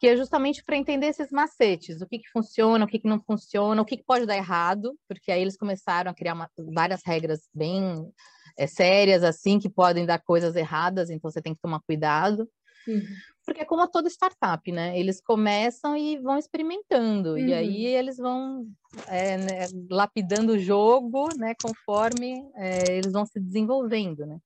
que 0.00 0.08
é 0.08 0.16
justamente 0.16 0.64
para 0.64 0.78
entender 0.78 1.08
esses 1.08 1.30
macetes, 1.30 2.00
o 2.00 2.06
que, 2.06 2.18
que 2.18 2.30
funciona, 2.30 2.86
o 2.86 2.88
que, 2.88 2.98
que 2.98 3.06
não 3.06 3.20
funciona, 3.20 3.82
o 3.82 3.84
que, 3.84 3.98
que 3.98 4.02
pode 4.02 4.24
dar 4.24 4.34
errado, 4.34 4.98
porque 5.06 5.30
aí 5.30 5.42
eles 5.42 5.58
começaram 5.58 6.10
a 6.10 6.14
criar 6.14 6.32
uma, 6.32 6.48
várias 6.72 7.02
regras 7.04 7.46
bem 7.54 8.10
é, 8.58 8.66
sérias, 8.66 9.22
assim, 9.22 9.58
que 9.58 9.68
podem 9.68 10.06
dar 10.06 10.18
coisas 10.18 10.56
erradas, 10.56 11.10
então 11.10 11.30
você 11.30 11.42
tem 11.42 11.54
que 11.54 11.60
tomar 11.60 11.80
cuidado. 11.80 12.48
Uhum. 12.88 13.02
Porque 13.44 13.60
é 13.60 13.64
como 13.66 13.86
toda 13.88 14.08
startup, 14.08 14.72
né? 14.72 14.98
Eles 14.98 15.20
começam 15.20 15.94
e 15.94 16.16
vão 16.16 16.38
experimentando, 16.38 17.32
uhum. 17.32 17.38
e 17.38 17.52
aí 17.52 17.84
eles 17.84 18.16
vão 18.16 18.66
é, 19.06 19.36
né, 19.36 19.66
lapidando 19.90 20.54
o 20.54 20.58
jogo, 20.58 21.28
né? 21.36 21.54
Conforme 21.62 22.42
é, 22.56 22.96
eles 22.96 23.12
vão 23.12 23.26
se 23.26 23.38
desenvolvendo, 23.38 24.24
né? 24.24 24.38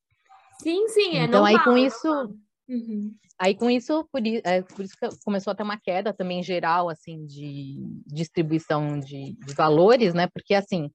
Sim, 0.60 0.88
sim, 0.88 1.16
é 1.16 1.24
Então 1.24 1.42
normal, 1.42 1.60
aí 1.60 1.64
com 1.64 1.76
é 1.76 1.82
isso, 1.82 2.36
uhum. 2.68 3.14
aí 3.38 3.54
com 3.54 3.70
isso, 3.70 4.08
por, 4.10 4.20
é, 4.26 4.62
por 4.62 4.84
isso 4.84 4.96
que 4.96 5.08
começou 5.24 5.50
a 5.52 5.54
ter 5.54 5.62
uma 5.62 5.78
queda 5.78 6.12
também 6.12 6.42
geral, 6.42 6.88
assim, 6.88 7.24
de 7.26 7.78
distribuição 8.06 8.98
de, 8.98 9.34
de 9.34 9.54
valores, 9.54 10.14
né? 10.14 10.26
Porque, 10.26 10.54
assim, 10.54 10.90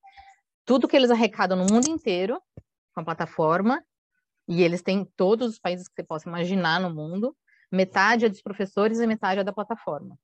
tudo 0.65 0.88
que 0.88 0.95
eles 0.95 1.12
arrecadam 1.12 1.58
no 1.58 1.73
mundo 1.73 1.89
inteiro 1.89 2.41
com 2.93 3.01
a 3.01 3.05
plataforma, 3.05 3.84
e 4.47 4.63
eles 4.63 4.82
têm 4.82 5.05
todos 5.15 5.47
os 5.47 5.60
países 5.60 5.88
que 5.88 5.93
você 5.95 6.03
possa 6.03 6.27
imaginar 6.27 6.82
no 6.82 6.93
mundo, 6.93 7.36
metade 7.71 8.25
é 8.25 8.29
dos 8.29 8.41
professores 8.41 8.99
e 8.99 9.05
metade 9.05 9.39
é 9.39 9.43
da 9.43 9.53
plataforma. 9.53 10.17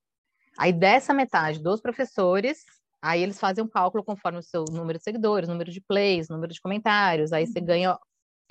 Aí 0.58 0.73
dessa 0.73 1.13
metade 1.13 1.62
dos 1.62 1.79
professores, 1.79 2.63
aí 3.01 3.21
eles 3.21 3.39
fazem 3.39 3.63
um 3.63 3.67
cálculo 3.67 4.03
conforme 4.03 4.39
o 4.39 4.43
seu 4.43 4.65
número 4.71 4.97
de 4.97 5.03
seguidores, 5.03 5.47
número 5.47 5.71
de 5.71 5.79
plays, 5.79 6.27
número 6.27 6.51
de 6.51 6.60
comentários, 6.60 7.31
aí 7.31 7.45
você 7.45 7.60
uhum. 7.60 7.65
ganha 7.65 7.99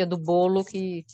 do 0.08 0.16
bolo 0.16 0.64
que, 0.64 1.04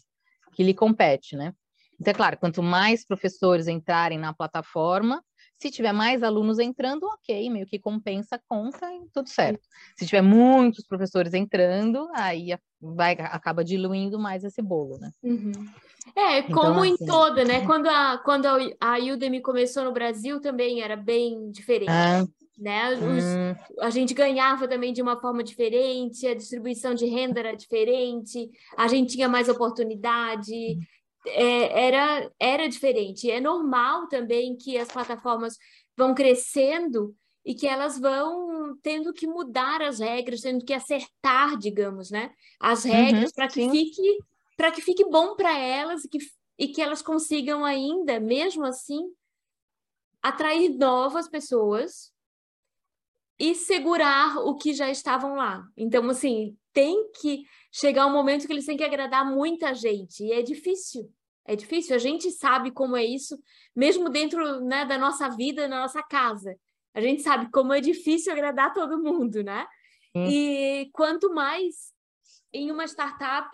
que 0.52 0.62
lhe 0.62 0.74
compete, 0.74 1.36
né? 1.36 1.54
Então, 2.00 2.12
é 2.12 2.14
claro, 2.14 2.38
quanto 2.38 2.62
mais 2.62 3.04
professores 3.04 3.68
entrarem 3.68 4.18
na 4.18 4.32
plataforma, 4.32 5.22
se 5.58 5.70
tiver 5.70 5.92
mais 5.92 6.22
alunos 6.22 6.58
entrando, 6.58 7.04
ok, 7.04 7.50
meio 7.50 7.66
que 7.66 7.78
compensa 7.78 8.36
a 8.36 8.40
conta 8.48 8.90
e 8.94 9.06
tudo 9.12 9.28
certo. 9.28 9.60
Se 9.94 10.06
tiver 10.06 10.22
muitos 10.22 10.86
professores 10.86 11.34
entrando, 11.34 12.08
aí 12.14 12.56
vai, 12.80 13.12
acaba 13.12 13.62
diluindo 13.62 14.18
mais 14.18 14.42
esse 14.42 14.62
bolo, 14.62 14.96
né? 14.98 15.10
Uhum. 15.22 15.52
É, 16.16 16.38
então, 16.38 16.56
como 16.56 16.80
assim, 16.80 16.94
em 16.94 17.06
toda, 17.06 17.44
né? 17.44 17.66
Quando 17.66 17.88
a, 17.88 18.16
quando 18.24 18.46
a 18.46 18.96
Udemy 18.96 19.42
começou 19.42 19.84
no 19.84 19.92
Brasil, 19.92 20.40
também 20.40 20.80
era 20.80 20.96
bem 20.96 21.50
diferente. 21.50 21.90
Ah, 21.90 22.24
né? 22.58 22.94
Os, 22.94 23.00
hum. 23.02 23.76
A 23.80 23.90
gente 23.90 24.14
ganhava 24.14 24.66
também 24.66 24.92
de 24.92 25.02
uma 25.02 25.20
forma 25.20 25.42
diferente, 25.44 26.26
a 26.26 26.34
distribuição 26.34 26.94
de 26.94 27.06
renda 27.06 27.40
era 27.40 27.54
diferente, 27.54 28.50
a 28.76 28.88
gente 28.88 29.14
tinha 29.14 29.28
mais 29.28 29.48
oportunidade, 29.48 30.78
é, 31.26 31.86
era, 31.86 32.32
era 32.38 32.68
diferente. 32.68 33.30
É 33.30 33.40
normal 33.40 34.08
também 34.08 34.56
que 34.56 34.78
as 34.78 34.88
plataformas 34.88 35.56
vão 35.96 36.14
crescendo 36.14 37.14
e 37.44 37.54
que 37.54 37.66
elas 37.66 37.98
vão 37.98 38.76
tendo 38.82 39.12
que 39.12 39.26
mudar 39.26 39.82
as 39.82 39.98
regras, 39.98 40.42
tendo 40.42 40.64
que 40.64 40.74
acertar, 40.74 41.56
digamos, 41.58 42.10
né? 42.10 42.32
As 42.58 42.84
regras 42.84 43.30
uhum, 43.30 43.34
para 43.34 43.48
que 43.48 43.70
fique 43.70 44.18
para 44.56 44.70
que 44.70 44.82
fique 44.82 45.08
bom 45.08 45.34
para 45.36 45.58
elas 45.58 46.04
e 46.04 46.08
que, 46.08 46.18
e 46.58 46.68
que 46.68 46.82
elas 46.82 47.00
consigam 47.00 47.64
ainda, 47.64 48.20
mesmo 48.20 48.66
assim, 48.66 49.00
atrair 50.22 50.76
novas 50.76 51.26
pessoas 51.26 52.12
e 53.38 53.54
segurar 53.54 54.36
o 54.36 54.54
que 54.54 54.74
já 54.74 54.90
estavam 54.90 55.34
lá. 55.34 55.66
Então, 55.74 56.06
assim, 56.10 56.58
tem 56.72 57.10
que 57.12 57.44
chegar 57.72 58.06
um 58.06 58.12
momento 58.12 58.46
que 58.46 58.52
eles 58.52 58.66
têm 58.66 58.76
que 58.76 58.84
agradar 58.84 59.24
muita 59.24 59.74
gente, 59.74 60.24
e 60.24 60.32
é 60.32 60.42
difícil. 60.42 61.10
É 61.46 61.56
difícil, 61.56 61.96
a 61.96 61.98
gente 61.98 62.30
sabe 62.30 62.70
como 62.70 62.96
é 62.96 63.04
isso, 63.04 63.36
mesmo 63.74 64.08
dentro 64.08 64.60
né, 64.60 64.84
da 64.84 64.98
nossa 64.98 65.28
vida, 65.28 65.66
na 65.66 65.80
nossa 65.80 66.02
casa. 66.02 66.54
A 66.94 67.00
gente 67.00 67.22
sabe 67.22 67.50
como 67.50 67.72
é 67.72 67.80
difícil 67.80 68.32
agradar 68.32 68.72
todo 68.72 69.02
mundo, 69.02 69.42
né? 69.42 69.66
Hum. 70.14 70.26
E 70.28 70.90
quanto 70.92 71.32
mais 71.32 71.92
em 72.52 72.70
uma 72.70 72.84
startup 72.84 73.50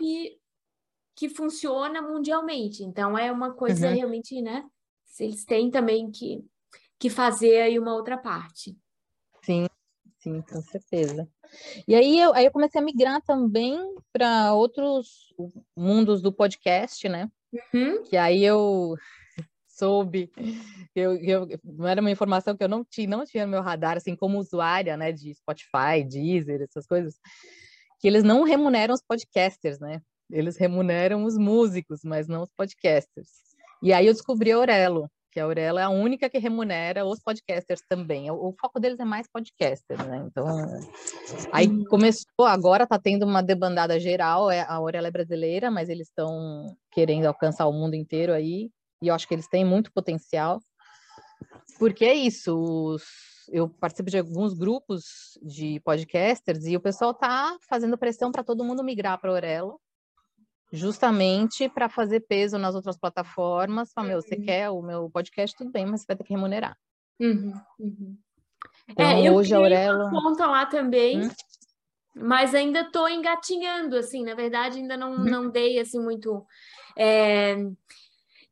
que 1.15 1.29
funciona 1.31 2.03
mundialmente. 2.03 2.83
Então, 2.83 3.17
é 3.17 3.33
uma 3.33 3.53
coisa 3.55 3.89
uhum. 3.89 3.95
realmente, 3.95 4.41
né? 4.43 4.65
Eles 5.19 5.45
têm 5.45 5.71
também 5.71 6.11
que, 6.11 6.45
que 6.99 7.09
fazer 7.09 7.63
aí 7.63 7.79
uma 7.79 7.95
outra 7.95 8.19
parte. 8.19 8.77
Sim, 9.43 9.67
sim, 10.19 10.43
com 10.43 10.61
certeza. 10.63 11.29
E 11.87 11.95
aí 11.95 12.19
eu, 12.19 12.35
aí 12.35 12.45
eu 12.45 12.51
comecei 12.51 12.81
a 12.81 12.85
migrar 12.85 13.23
também 13.23 13.79
para 14.13 14.53
outros 14.55 15.33
mundos 15.77 16.21
do 16.21 16.33
podcast, 16.33 17.09
né? 17.09 17.31
Uhum. 17.53 18.03
Que 18.03 18.17
aí 18.17 18.45
eu 18.45 18.97
soube, 19.69 20.31
eu, 20.95 21.17
eu, 21.17 21.49
não 21.63 21.87
era 21.87 22.01
uma 22.01 22.11
informação 22.11 22.57
que 22.57 22.65
eu 22.65 22.69
não 22.69 22.85
tinha, 22.85 23.09
não 23.09 23.25
tinha 23.25 23.45
no 23.45 23.53
meu 23.53 23.63
radar, 23.63 23.97
assim, 23.97 24.17
como 24.17 24.39
usuária, 24.39 24.97
né, 24.97 25.13
de 25.13 25.35
Spotify, 25.35 26.03
Deezer, 26.09 26.63
essas 26.63 26.87
coisas, 26.87 27.19
que 28.01 28.09
eles 28.09 28.25
não 28.25 28.43
remuneram 28.43 28.95
os 28.95 29.03
podcasters, 29.03 29.79
né? 29.79 30.01
Eles 30.31 30.57
remuneram 30.57 31.25
os 31.25 31.39
músicos, 31.39 32.01
mas 32.05 32.27
não 32.27 32.43
os 32.43 32.51
podcasters. 32.57 33.29
E 33.83 33.93
aí 33.93 34.07
eu 34.07 34.13
descobri 34.13 34.51
a 34.51 34.57
Aurelo, 34.57 35.11
que 35.37 35.41
a 35.41 35.45
Aurela 35.45 35.83
é 35.83 35.85
a 35.85 35.91
única 35.91 36.31
que 36.31 36.39
remunera 36.39 37.05
os 37.05 37.21
podcasters 37.21 37.83
também. 37.87 38.31
O, 38.31 38.49
o 38.49 38.55
foco 38.59 38.81
deles 38.81 38.99
é 38.99 39.05
mais 39.05 39.29
podcasters, 39.31 40.01
né? 40.07 40.25
Então, 40.27 40.47
aí 41.53 41.69
uhum. 41.69 41.85
começou, 41.85 42.47
agora 42.47 42.85
está 42.85 42.99
tendo 42.99 43.27
uma 43.27 43.43
debandada 43.43 44.01
geral, 44.01 44.51
é, 44.51 44.63
a 44.63 44.73
Aurela 44.77 45.09
é 45.09 45.11
brasileira, 45.11 45.71
mas 45.71 45.91
eles 45.91 46.09
estão 46.09 46.75
querendo 46.91 47.27
alcançar 47.27 47.67
o 47.67 47.73
mundo 47.73 47.95
inteiro 47.95 48.33
aí, 48.33 48.71
e 49.03 49.09
eu 49.09 49.15
acho 49.15 49.29
que 49.29 49.35
eles 49.35 49.47
têm 49.47 49.63
muito 49.63 49.93
potencial, 49.93 50.59
porque 51.79 52.07
é 52.07 52.15
isso, 52.15 52.57
os, 52.59 53.03
eu 53.51 53.69
participo 53.69 54.09
de 54.09 54.17
alguns 54.17 54.55
grupos 54.55 55.05
de 55.43 55.81
podcasters 55.81 56.65
e 56.65 56.75
o 56.79 56.81
pessoal 56.81 57.11
está 57.11 57.59
fazendo 57.69 57.99
pressão 57.99 58.33
para 58.33 58.43
todo 58.43 58.65
mundo 58.65 58.83
migrar 58.83 59.21
para 59.21 59.31
Aurela, 59.31 59.75
justamente 60.73 61.69
para 61.69 61.89
fazer 61.89 62.21
peso 62.21 62.59
nas 62.59 62.75
outras 62.75 62.99
plataformas. 62.99 63.93
Falar, 63.93 64.09
meu, 64.09 64.21
você 64.21 64.37
uhum. 64.37 64.45
quer 64.45 64.71
o 64.71 64.83
meu 64.83 65.11
podcast, 65.11 65.57
tudo 65.57 65.71
bem, 65.71 65.87
mas 65.87 66.01
você 66.01 66.07
vai 66.09 66.17
ter 66.17 66.25
que 66.25 66.33
remunerar. 66.33 66.77
Uhum, 67.21 67.53
uhum. 67.79 68.17
Então, 68.89 69.07
é, 69.07 69.29
eu 69.29 69.35
hoje 69.35 69.55
a 69.55 69.59
Aurela... 69.59 70.07
uma 70.07 70.23
conta 70.23 70.47
lá 70.47 70.67
também, 70.67 71.25
hum? 71.25 71.31
mas 72.15 72.55
ainda 72.55 72.81
estou 72.81 73.09
engatinhando, 73.09 73.97
assim, 73.97 74.25
na 74.25 74.35
verdade 74.35 74.79
ainda 74.79 74.97
não, 74.97 75.13
uhum. 75.13 75.25
não 75.25 75.51
dei, 75.51 75.79
assim, 75.79 76.01
muito... 76.01 76.45
É... 76.97 77.57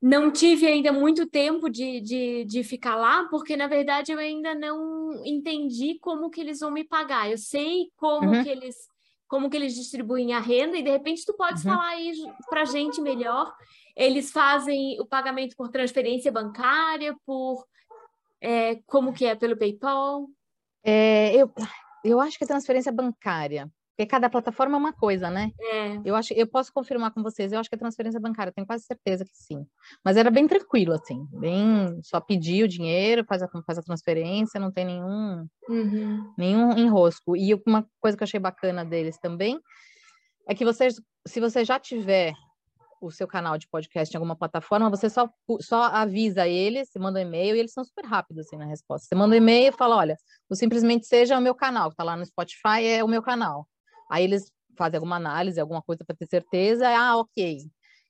Não 0.01 0.31
tive 0.31 0.67
ainda 0.67 0.93
muito 0.93 1.25
tempo 1.27 1.71
de, 1.71 1.99
de, 2.03 2.45
de 2.45 2.63
ficar 2.63 2.95
lá, 2.95 3.27
porque, 3.31 3.57
na 3.57 3.67
verdade, 3.67 4.13
eu 4.13 4.19
ainda 4.19 4.55
não 4.55 5.25
entendi 5.25 5.99
como 5.99 6.29
que 6.29 6.43
eles 6.43 6.61
vão 6.61 6.71
me 6.71 6.85
pagar. 6.85 7.31
Eu 7.31 7.39
sei 7.39 7.87
como 7.97 8.29
uhum. 8.29 8.43
que 8.43 8.51
eles 8.51 8.77
como 9.29 9.51
que 9.51 9.57
eles 9.57 9.75
distribuem 9.75 10.33
a 10.33 10.41
renda, 10.41 10.77
e 10.77 10.83
de 10.83 10.91
repente 10.91 11.25
tu 11.25 11.35
pode 11.35 11.59
uhum. 11.59 11.73
falar 11.73 11.89
aí 11.89 12.13
para 12.49 12.65
gente 12.65 13.01
melhor. 13.01 13.55
Eles 13.97 14.31
fazem 14.31 15.01
o 15.01 15.07
pagamento 15.07 15.57
por 15.57 15.69
transferência 15.69 16.31
bancária, 16.31 17.17
por 17.25 17.65
é, 18.41 18.77
como 18.87 19.13
que 19.13 19.25
é 19.25 19.35
pelo 19.35 19.57
PayPal? 19.57 20.27
É, 20.83 21.35
eu, 21.35 21.51
eu 22.05 22.21
acho 22.21 22.37
que 22.37 22.45
é 22.45 22.47
transferência 22.47 22.93
bancária. 22.93 23.71
Porque 23.97 24.07
cada 24.07 24.29
plataforma 24.29 24.75
é 24.75 24.79
uma 24.79 24.93
coisa, 24.93 25.31
né? 25.31 25.53
É. 25.61 26.01
Eu 26.05 26.17
acho, 26.17 26.35
eu 26.35 26.49
posso 26.49 26.73
confirmar 26.73 27.13
com 27.13 27.23
vocês, 27.23 27.53
eu 27.53 27.61
acho 27.61 27.69
que 27.69 27.77
é 27.77 27.79
transferência 27.79 28.19
bancária, 28.19 28.53
tenho 28.53 28.67
quase 28.67 28.85
certeza 28.85 29.25
que 29.25 29.37
sim. 29.37 29.65
Mas 30.05 30.17
era 30.17 30.33
bem 30.33 30.49
tranquilo, 30.49 30.93
assim, 30.93 31.25
bem 31.33 32.01
só 32.03 32.21
pedir 32.21 32.65
o 32.65 32.69
dinheiro, 32.69 33.25
faz 33.25 33.41
a, 33.43 33.49
faz 33.65 33.79
a 33.79 33.83
transferência, 33.83 34.59
não 34.59 34.73
tem 34.73 34.85
nenhum, 34.85 35.47
uhum. 35.69 36.35
nenhum 36.37 36.77
enrosco. 36.77 37.37
E 37.37 37.55
uma 37.65 37.87
coisa 38.01 38.17
que 38.17 38.25
eu 38.25 38.27
achei 38.27 38.41
bacana 38.41 38.85
deles 38.85 39.17
também 39.19 39.61
é 40.49 40.55
que 40.57 40.65
vocês, 40.65 41.01
se 41.25 41.39
você 41.39 41.65
já 41.65 41.79
tiver 41.79 42.35
o 43.01 43.13
seu 43.13 43.29
canal 43.29 43.57
de 43.57 43.69
podcast 43.69 44.13
em 44.13 44.19
alguma 44.19 44.35
plataforma, 44.35 44.91
você 44.91 45.09
só, 45.09 45.29
só 45.61 45.85
avisa 45.85 46.49
eles, 46.49 46.89
você 46.91 46.99
manda 46.99 47.21
um 47.21 47.23
e-mail 47.23 47.55
e 47.55 47.61
eles 47.61 47.73
são 47.73 47.85
super 47.85 48.05
rápidos 48.05 48.47
assim 48.47 48.57
na 48.57 48.65
resposta. 48.65 49.07
Você 49.07 49.15
manda 49.15 49.35
um 49.35 49.39
e-mail 49.39 49.69
e 49.69 49.77
fala, 49.77 49.97
olha, 49.97 50.17
o 50.49 50.57
simplesmente 50.57 51.07
seja 51.07 51.39
o 51.39 51.41
meu 51.41 51.55
canal, 51.55 51.91
que 51.91 51.97
tá 51.97 52.03
lá 52.03 52.17
no 52.17 52.27
Spotify, 52.27 52.85
é 52.85 53.05
o 53.05 53.09
meu 53.09 53.23
canal. 53.23 53.69
Aí 54.15 54.23
eles 54.23 54.49
fazem 54.79 54.97
alguma 54.97 55.17
análise, 55.17 55.61
alguma 55.61 55.83
coisa 55.83 56.05
para 56.05 56.15
ter 56.15 56.27
certeza, 56.27 56.89
ah, 56.89 57.17
ok, 57.17 57.59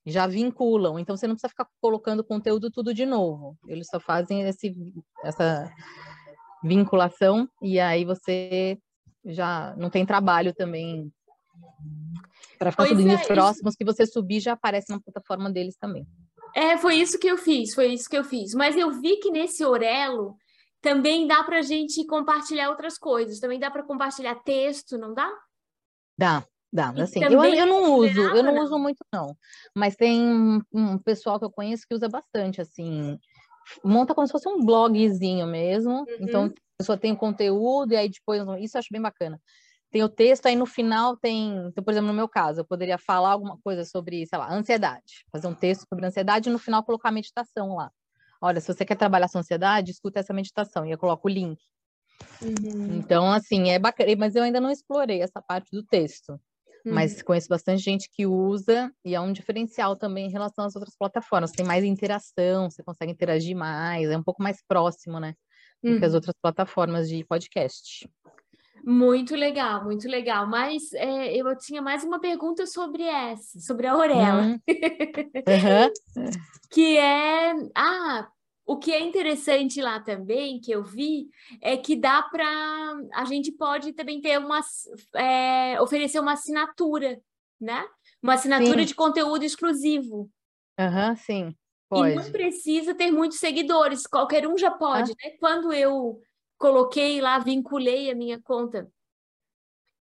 já 0.05 0.27
vinculam. 0.27 0.99
Então 0.99 1.17
você 1.17 1.27
não 1.27 1.35
precisa 1.35 1.49
ficar 1.49 1.67
colocando 1.81 2.23
conteúdo 2.23 2.71
tudo 2.71 2.93
de 2.93 3.07
novo. 3.07 3.57
Eles 3.67 3.87
só 3.87 3.99
fazem 3.99 4.43
esse, 4.43 4.75
essa 5.25 5.73
vinculação 6.62 7.49
e 7.62 7.81
aí 7.81 8.05
você 8.05 8.79
já 9.25 9.75
não 9.79 9.88
tem 9.88 10.05
trabalho 10.05 10.53
também 10.53 11.11
para 12.59 12.71
ficar 12.71 12.87
subindo 12.87 13.12
é, 13.12 13.14
os 13.14 13.27
próximos 13.27 13.75
que 13.75 13.85
você 13.85 14.05
subir 14.05 14.40
já 14.40 14.53
aparece 14.53 14.90
na 14.90 15.01
plataforma 15.01 15.51
deles 15.51 15.75
também. 15.79 16.07
É, 16.55 16.77
foi 16.77 16.97
isso 16.97 17.19
que 17.19 17.27
eu 17.27 17.38
fiz, 17.38 17.75
foi 17.75 17.95
isso 17.95 18.11
que 18.11 18.17
eu 18.19 18.25
fiz. 18.25 18.53
Mas 18.53 18.77
eu 18.77 18.90
vi 18.90 19.17
que 19.17 19.31
nesse 19.31 19.64
Orelo 19.64 20.37
também 20.83 21.27
dá 21.27 21.43
para 21.43 21.61
a 21.61 21.62
gente 21.62 22.07
compartilhar 22.07 22.69
outras 22.69 22.99
coisas. 22.99 23.40
Também 23.40 23.59
dá 23.59 23.71
para 23.71 23.83
compartilhar 23.83 24.35
texto, 24.43 24.99
não 24.99 25.14
dá? 25.14 25.33
Dá, 26.16 26.44
dá. 26.72 26.90
Assim, 26.90 27.22
eu, 27.24 27.44
eu 27.44 27.66
não 27.66 27.94
uso, 27.94 28.20
eu 28.20 28.42
não, 28.42 28.55
não 28.55 28.62
uso 28.62 28.79
muito 28.79 29.05
não. 29.12 29.37
Mas 29.74 29.96
tem 29.96 30.62
um 30.72 30.98
pessoal 30.98 31.38
que 31.38 31.44
eu 31.44 31.50
conheço 31.50 31.85
que 31.88 31.94
usa 31.94 32.09
bastante, 32.09 32.61
assim, 32.61 33.18
monta 33.85 34.14
como 34.14 34.27
se 34.27 34.33
fosse 34.33 34.48
um 34.48 34.64
blogzinho 34.64 35.46
mesmo. 35.46 36.05
Então, 36.20 36.42
uhum. 36.42 36.46
Então 36.46 36.64
a 36.74 36.79
pessoa 36.79 36.98
tem 36.98 37.12
o 37.12 37.16
conteúdo 37.16 37.92
e 37.92 37.96
aí 37.96 38.09
depois 38.09 38.42
isso 38.61 38.77
eu 38.77 38.79
acho 38.81 38.88
bem 38.90 39.00
bacana. 39.00 39.40
Tem 39.90 40.03
o 40.03 40.09
texto, 40.09 40.46
aí 40.46 40.57
no 40.57 40.66
final 40.66 41.16
tem, 41.16 41.68
então, 41.68 41.85
por 41.85 41.92
exemplo, 41.92 42.09
no 42.09 42.14
meu 42.14 42.29
caso, 42.29 42.61
eu 42.61 42.64
poderia 42.64 42.98
falar 42.98 43.31
alguma 43.31 43.57
coisa 43.62 43.85
sobre, 43.85 44.27
sei 44.27 44.37
lá, 44.37 44.53
ansiedade, 44.53 45.24
fazer 45.31 45.46
um 45.46 45.55
texto 45.55 45.87
sobre 45.88 46.05
ansiedade 46.05 46.48
e 46.48 46.53
no 46.53 46.59
final 46.59 46.83
colocar 46.83 47.11
a 47.11 47.12
meditação 47.12 47.77
lá. 47.77 47.92
Olha, 48.40 48.61
se 48.61 48.66
você 48.66 48.85
quer 48.85 48.96
trabalhar 48.96 49.29
sua 49.29 49.40
ansiedade, 49.40 49.92
escuta 49.92 50.18
essa 50.18 50.35
meditação. 50.35 50.85
E 50.85 50.90
eu 50.90 50.98
coloco 50.98 51.29
o 51.29 51.31
link. 51.31 51.62
Uhum. 52.42 52.96
Então, 52.96 53.31
assim, 53.31 53.70
é 53.70 53.79
bacana, 53.79 54.14
mas 54.16 54.35
eu 54.35 54.42
ainda 54.42 54.61
não 54.61 54.70
explorei 54.70 55.20
essa 55.22 55.40
parte 55.40 55.70
do 55.70 55.83
texto. 55.83 56.38
Uhum. 56.85 56.92
Mas 56.94 57.22
conheço 57.22 57.48
bastante 57.48 57.83
gente 57.83 58.11
que 58.11 58.27
usa 58.27 58.92
e 59.05 59.14
é 59.14 59.20
um 59.20 59.33
diferencial 59.33 59.96
também 59.96 60.27
em 60.27 60.31
relação 60.31 60.66
às 60.66 60.77
outras 60.77 60.94
plataformas. 60.96 61.50
Tem 61.50 61.64
mais 61.64 61.83
interação, 61.83 62.70
você 62.70 62.83
consegue 62.83 63.12
interagir 63.12 63.57
mais, 63.57 64.11
é 64.11 64.16
um 64.16 64.22
pouco 64.22 64.42
mais 64.42 64.62
próximo, 64.66 65.18
né? 65.18 65.35
Do 65.83 65.92
uhum. 65.92 65.98
que 65.98 66.05
as 66.05 66.12
uhum. 66.12 66.16
outras 66.16 66.35
plataformas 66.40 67.09
de 67.09 67.24
podcast. 67.24 68.09
Muito 68.87 69.35
legal, 69.35 69.83
muito 69.83 70.07
legal. 70.07 70.46
Mas 70.46 70.92
é, 70.92 71.35
eu 71.35 71.57
tinha 71.57 71.81
mais 71.81 72.05
uma 72.05 72.20
pergunta 72.20 72.66
sobre 72.66 73.03
essa, 73.03 73.59
sobre 73.61 73.87
a 73.87 73.92
Aurela. 73.92 74.42
Uhum. 74.42 74.61
uhum. 74.68 76.29
que 76.70 76.98
é, 76.98 77.55
ah, 77.74 78.29
o 78.66 78.79
que 78.79 78.92
é 78.92 79.00
interessante 79.00 79.81
lá 79.83 80.00
também, 80.00 80.59
que 80.59 80.72
eu 80.72 80.83
vi, 80.83 81.29
é 81.61 81.77
que 81.77 81.94
dá 81.94 82.22
para. 82.22 82.46
A 83.14 83.24
gente 83.24 83.53
pode 83.53 83.92
também 83.92 84.20
ter 84.20 84.38
uma. 84.38 84.61
É, 85.14 85.81
oferecer 85.81 86.18
uma 86.18 86.33
assinatura, 86.33 87.20
né? 87.61 87.85
Uma 88.22 88.35
assinatura 88.35 88.81
sim. 88.81 88.87
de 88.87 88.94
conteúdo 88.94 89.44
exclusivo. 89.44 90.31
Aham, 90.79 91.11
uhum, 91.11 91.16
sim. 91.16 91.57
Pode. 91.88 92.12
E 92.12 92.14
não 92.14 92.33
precisa 92.33 92.94
ter 92.94 93.11
muitos 93.11 93.38
seguidores, 93.38 94.07
qualquer 94.07 94.46
um 94.48 94.57
já 94.57 94.70
pode, 94.70 95.12
ah. 95.12 95.14
né? 95.22 95.37
Quando 95.38 95.72
eu 95.72 96.18
coloquei 96.57 97.20
lá, 97.20 97.38
vinculei 97.38 98.11
a 98.11 98.14
minha 98.14 98.40
conta 98.40 98.90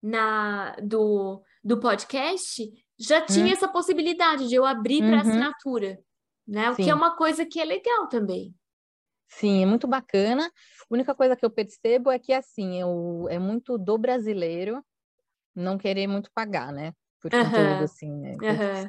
na 0.02 0.76
do, 0.76 1.42
do 1.62 1.78
podcast, 1.78 2.72
já 2.98 3.20
tinha 3.20 3.46
hum. 3.46 3.52
essa 3.52 3.68
possibilidade 3.68 4.48
de 4.48 4.54
eu 4.54 4.64
abrir 4.64 5.00
para 5.00 5.16
uhum. 5.16 5.20
assinatura 5.20 5.98
né? 6.46 6.70
O 6.70 6.74
Sim. 6.74 6.84
que 6.84 6.90
é 6.90 6.94
uma 6.94 7.16
coisa 7.16 7.44
que 7.44 7.60
é 7.60 7.64
legal 7.64 8.08
também. 8.08 8.54
Sim, 9.28 9.62
é 9.62 9.66
muito 9.66 9.86
bacana. 9.86 10.46
A 10.46 10.94
única 10.94 11.14
coisa 11.14 11.36
que 11.36 11.44
eu 11.44 11.50
percebo 11.50 12.10
é 12.10 12.18
que, 12.18 12.32
assim, 12.32 12.80
eu, 12.80 13.26
é 13.28 13.38
muito 13.38 13.76
do 13.76 13.98
brasileiro 13.98 14.82
não 15.54 15.78
querer 15.78 16.06
muito 16.06 16.30
pagar, 16.32 16.72
né? 16.72 16.92
Por 17.20 17.32
uhum. 17.34 17.44
conteúdo, 17.44 17.84
assim, 17.84 18.12
né? 18.12 18.36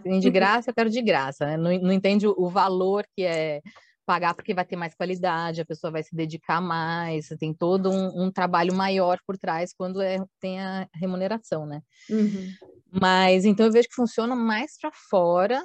Uhum. 0.05 0.19
De 0.19 0.29
graça, 0.29 0.69
eu 0.69 0.75
quero 0.75 0.89
de 0.89 1.01
graça, 1.01 1.45
né? 1.45 1.57
Não, 1.57 1.71
não 1.79 1.91
entende 1.91 2.27
o 2.27 2.49
valor 2.49 3.05
que 3.15 3.23
é 3.23 3.61
pagar 4.05 4.33
porque 4.33 4.53
vai 4.53 4.63
ter 4.63 4.77
mais 4.77 4.95
qualidade, 4.95 5.59
a 5.59 5.65
pessoa 5.65 5.91
vai 5.91 6.01
se 6.01 6.15
dedicar 6.15 6.61
mais, 6.61 7.27
tem 7.39 7.53
todo 7.53 7.91
um, 7.91 8.23
um 8.23 8.31
trabalho 8.31 8.73
maior 8.73 9.19
por 9.27 9.37
trás 9.37 9.73
quando 9.77 10.01
é, 10.01 10.17
tem 10.39 10.61
a 10.61 10.87
remuneração, 10.93 11.65
né? 11.65 11.81
Uhum. 12.09 12.47
Mas 12.89 13.43
então 13.43 13.65
eu 13.65 13.71
vejo 13.71 13.89
que 13.89 13.95
funciona 13.95 14.33
mais 14.33 14.77
para 14.79 14.91
fora 14.93 15.61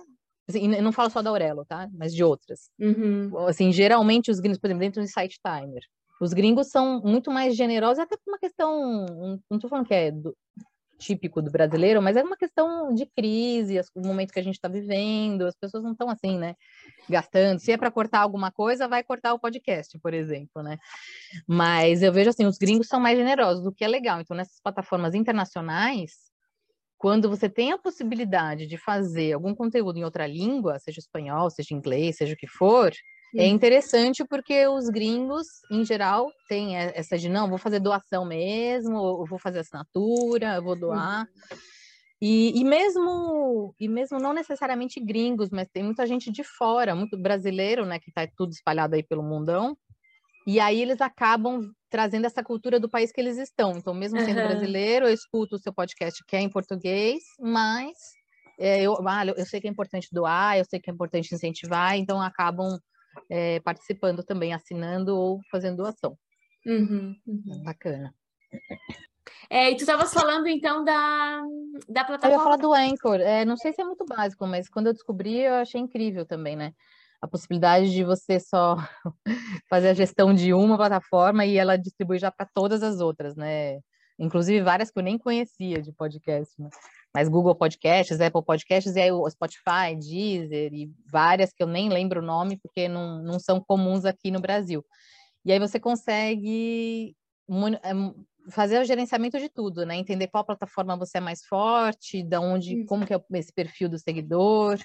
Assim, 0.57 0.69
não 0.69 0.93
falo 0.93 1.11
só 1.11 1.23
da 1.23 1.31
Aurelo, 1.31 1.65
tá? 1.65 1.89
Mas 1.93 2.15
de 2.15 2.23
outras. 2.23 2.71
Uhum. 2.79 3.37
Assim, 3.47 3.73
geralmente 3.73 4.31
os 4.31 4.41
gringos, 4.41 4.59
por 4.59 4.67
exemplo, 4.67 4.81
dentro 4.81 5.03
do 5.03 5.09
site 5.09 5.39
timer, 5.45 5.83
os 6.21 6.33
gringos 6.33 6.69
são 6.69 7.01
muito 7.03 7.31
mais 7.31 7.57
generosos, 7.57 7.99
até 7.99 8.17
por 8.17 8.31
uma 8.31 8.39
questão, 8.39 9.07
não 9.51 9.57
estou 9.57 9.69
falando 9.69 9.87
que 9.87 9.95
é 9.95 10.11
do, 10.11 10.37
típico 11.03 11.43
do 11.43 11.51
brasileiro, 11.51 12.01
mas 12.01 12.17
é 12.17 12.23
uma 12.23 12.37
questão 12.37 12.95
de 12.95 13.07
crise, 13.07 13.81
o 13.95 14.07
momento 14.07 14.33
que 14.33 14.39
a 14.39 14.43
gente 14.43 14.55
está 14.55 14.69
vivendo, 14.69 15.43
as 15.43 15.57
pessoas 15.57 15.83
não 15.83 15.93
estão 15.93 16.09
assim, 16.09 16.39
né? 16.39 16.55
Gastando. 17.09 17.59
Se 17.59 17.73
é 17.73 17.77
para 17.77 17.91
cortar 17.91 18.21
alguma 18.21 18.51
coisa, 18.53 18.89
vai 18.89 19.03
cortar 19.03 19.35
o 19.35 19.39
podcast, 19.39 19.99
por 19.99 20.15
exemplo, 20.15 20.63
né? 20.63 20.79
Mas 21.47 22.03
eu 22.03 22.13
vejo 22.13 22.31
assim, 22.31 22.47
os 22.47 22.57
gringos 22.57 22.87
são 22.87 23.01
mais 23.01 23.19
generosos, 23.19 23.67
o 23.67 23.73
que 23.73 23.85
é 23.85 23.89
legal. 23.89 24.21
Então, 24.21 24.37
nessas 24.37 24.61
plataformas 24.61 25.15
internacionais, 25.15 26.32
quando 27.03 27.29
você 27.29 27.49
tem 27.49 27.73
a 27.73 27.79
possibilidade 27.79 28.65
de 28.65 28.79
fazer 28.79 29.33
algum 29.33 29.57
conteúdo 29.57 29.99
em 29.99 30.05
outra 30.05 30.25
língua, 30.25 30.79
seja 30.79 31.01
espanhol, 31.01 31.51
seja 31.51 31.75
inglês, 31.75 32.17
seja 32.17 32.35
o 32.35 32.37
que 32.37 32.47
for, 32.47 32.93
é 33.37 33.45
interessante 33.45 34.25
porque 34.25 34.69
os 34.69 34.89
gringos, 34.89 35.49
em 35.69 35.85
geral, 35.85 36.31
têm 36.49 36.77
essa 36.77 37.19
de 37.19 37.29
não, 37.29 37.49
vou 37.49 37.59
fazer 37.59 37.81
doação 37.81 38.25
mesmo, 38.25 38.95
ou 38.95 39.27
vou 39.27 39.37
fazer 39.37 39.59
assinatura, 39.59 40.55
eu 40.55 40.63
vou 40.63 40.77
doar. 40.77 41.27
E, 42.21 42.57
e, 42.57 42.63
mesmo 42.63 43.75
e 43.81 43.89
mesmo 43.89 44.21
não 44.21 44.33
necessariamente 44.33 45.01
gringos, 45.01 45.51
mas 45.51 45.69
tem 45.73 45.83
muita 45.83 46.07
gente 46.07 46.31
de 46.31 46.45
fora, 46.45 46.95
muito 46.95 47.19
brasileiro, 47.19 47.85
né, 47.85 47.99
que 47.99 48.11
está 48.11 48.29
tudo 48.37 48.53
espalhado 48.53 48.95
aí 48.95 49.03
pelo 49.03 49.25
mundão. 49.25 49.77
E 50.47 50.59
aí 50.59 50.81
eles 50.81 51.01
acabam 51.01 51.71
trazendo 51.89 52.27
essa 52.27 52.43
cultura 52.43 52.81
do 52.81 52.89
país 52.89 53.13
que 53.13 53.21
eles 53.21 53.39
estão. 53.39 53.73
Então, 53.73 53.95
mesmo 53.95 54.19
sendo 54.21 54.41
uhum. 54.41 54.49
brasileiro, 54.49 55.07
eu 55.07 55.13
escuto 55.13 55.57
o 55.57 55.59
seu 55.59 55.73
podcast 55.73 56.25
que 56.27 56.37
é 56.37 56.41
em 56.41 56.49
português, 56.49 57.23
mas 57.39 57.93
é, 58.59 58.83
eu, 58.83 58.97
ah, 59.07 59.27
eu 59.27 59.45
sei 59.45 59.61
que 59.61 59.69
é 59.69 59.71
importante 59.71 60.09
doar, 60.11 60.59
eu 60.59 60.65
sei 60.65 60.81
que 60.81 60.91
é 60.91 60.93
importante 60.93 61.35
incentivar, 61.35 61.97
então 61.97 62.21
acabam 62.21 62.79
é, 63.31 63.61
participando 63.61 64.23
também, 64.23 64.53
assinando 64.53 65.17
ou 65.17 65.41
fazendo 65.51 65.79
doação. 65.79 66.17
Uhum, 66.67 67.15
uhum. 67.27 67.63
Bacana. 67.65 68.15
É, 69.51 69.71
e 69.71 69.77
tu 69.77 69.81
estavas 69.81 70.13
falando 70.13 70.47
então 70.47 70.85
da, 70.85 71.43
da 71.89 72.05
plataforma. 72.05 72.35
Eu 72.35 72.39
ia 72.39 72.45
falar 72.45 72.57
do 72.57 72.73
Anchor. 72.73 73.21
É, 73.21 73.45
não 73.45 73.57
sei 73.57 73.73
se 73.73 73.83
é 73.83 73.85
muito 73.85 74.05
básico, 74.05 74.47
mas 74.47 74.69
quando 74.69 74.87
eu 74.87 74.93
descobri, 74.93 75.41
eu 75.41 75.55
achei 75.55 75.81
incrível 75.81 76.25
também, 76.25 76.57
né? 76.57 76.73
A 77.23 77.29
possibilidade 77.29 77.93
de 77.93 78.03
você 78.03 78.41
só 78.41 78.77
fazer 79.71 79.91
a 79.91 79.95
gestão 79.95 80.35
de 80.35 80.53
uma 80.53 80.77
plataforma 80.77 81.47
e 81.47 81.57
ela 81.57 81.79
distribui 81.79 82.19
já 82.19 82.33
para 82.33 82.49
todas 82.53 82.83
as 82.83 83.01
outras, 83.01 83.37
né? 83.37 83.79
Inclusive 84.19 84.61
várias 84.61 84.91
que 84.91 84.99
eu 84.99 85.05
nem 85.05 85.17
conhecia 85.17 85.81
de 85.81 85.93
podcast, 85.93 86.53
né? 86.61 86.69
Mas 87.15 87.29
Google 87.29 87.55
Podcasts, 87.55 88.21
Apple 88.21 88.45
Podcasts, 88.45 88.97
e 88.97 89.01
aí 89.01 89.13
o 89.13 89.29
Spotify, 89.31 89.95
Deezer 89.97 90.75
e 90.75 90.91
várias 91.11 91.53
que 91.53 91.63
eu 91.63 91.67
nem 91.67 91.89
lembro 91.89 92.21
o 92.21 92.25
nome 92.25 92.59
porque 92.61 92.89
não, 92.89 93.23
não 93.23 93.39
são 93.39 93.61
comuns 93.61 94.05
aqui 94.05 94.31
no 94.31 94.41
Brasil. 94.41 94.85
E 95.45 95.53
aí 95.53 95.61
você 95.61 95.79
consegue 95.79 97.15
é, 97.83 98.51
fazer 98.51 98.81
o 98.81 98.85
gerenciamento 98.85 99.39
de 99.39 99.49
tudo, 99.49 99.87
né? 99.87 99.95
Entender 99.95 100.27
qual 100.27 100.45
plataforma 100.45 100.97
você 100.97 101.19
é 101.19 101.21
mais 101.21 101.45
forte, 101.45 102.25
da 102.25 102.41
onde, 102.41 102.85
como 102.87 103.07
que 103.07 103.15
é 103.15 103.21
esse 103.35 103.53
perfil 103.53 103.89
do 103.89 103.99
seguidor. 103.99 104.79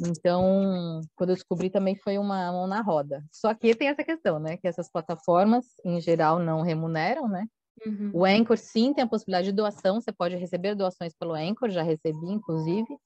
Então, 0.00 1.00
quando 1.16 1.30
eu 1.30 1.36
descobri 1.36 1.70
também 1.70 1.96
foi 1.96 2.18
uma 2.18 2.52
mão 2.52 2.66
na 2.66 2.80
roda. 2.80 3.24
Só 3.32 3.52
que 3.52 3.74
tem 3.74 3.88
essa 3.88 4.04
questão, 4.04 4.38
né? 4.38 4.56
Que 4.56 4.68
essas 4.68 4.90
plataformas, 4.90 5.64
em 5.84 6.00
geral, 6.00 6.38
não 6.38 6.62
remuneram, 6.62 7.28
né? 7.28 7.46
Uhum. 7.84 8.10
O 8.12 8.24
Anchor, 8.24 8.56
sim, 8.56 8.92
tem 8.92 9.04
a 9.04 9.08
possibilidade 9.08 9.48
de 9.48 9.52
doação. 9.52 10.00
Você 10.00 10.12
pode 10.12 10.36
receber 10.36 10.74
doações 10.74 11.12
pelo 11.18 11.34
Anchor, 11.34 11.70
já 11.70 11.82
recebi, 11.82 12.30
inclusive. 12.30 12.96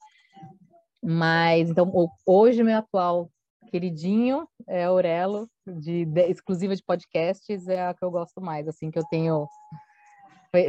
Mas, 1.02 1.70
então, 1.70 1.90
hoje, 2.26 2.62
meu 2.62 2.76
atual 2.76 3.30
queridinho 3.70 4.46
é 4.68 4.84
a 4.84 4.88
Aurelo, 4.88 5.48
de, 5.66 6.04
de, 6.04 6.28
exclusiva 6.28 6.76
de 6.76 6.82
podcasts, 6.84 7.68
é 7.68 7.86
a 7.86 7.94
que 7.94 8.04
eu 8.04 8.10
gosto 8.10 8.40
mais, 8.40 8.68
assim, 8.68 8.90
que 8.90 8.98
eu 8.98 9.04
tenho 9.10 9.46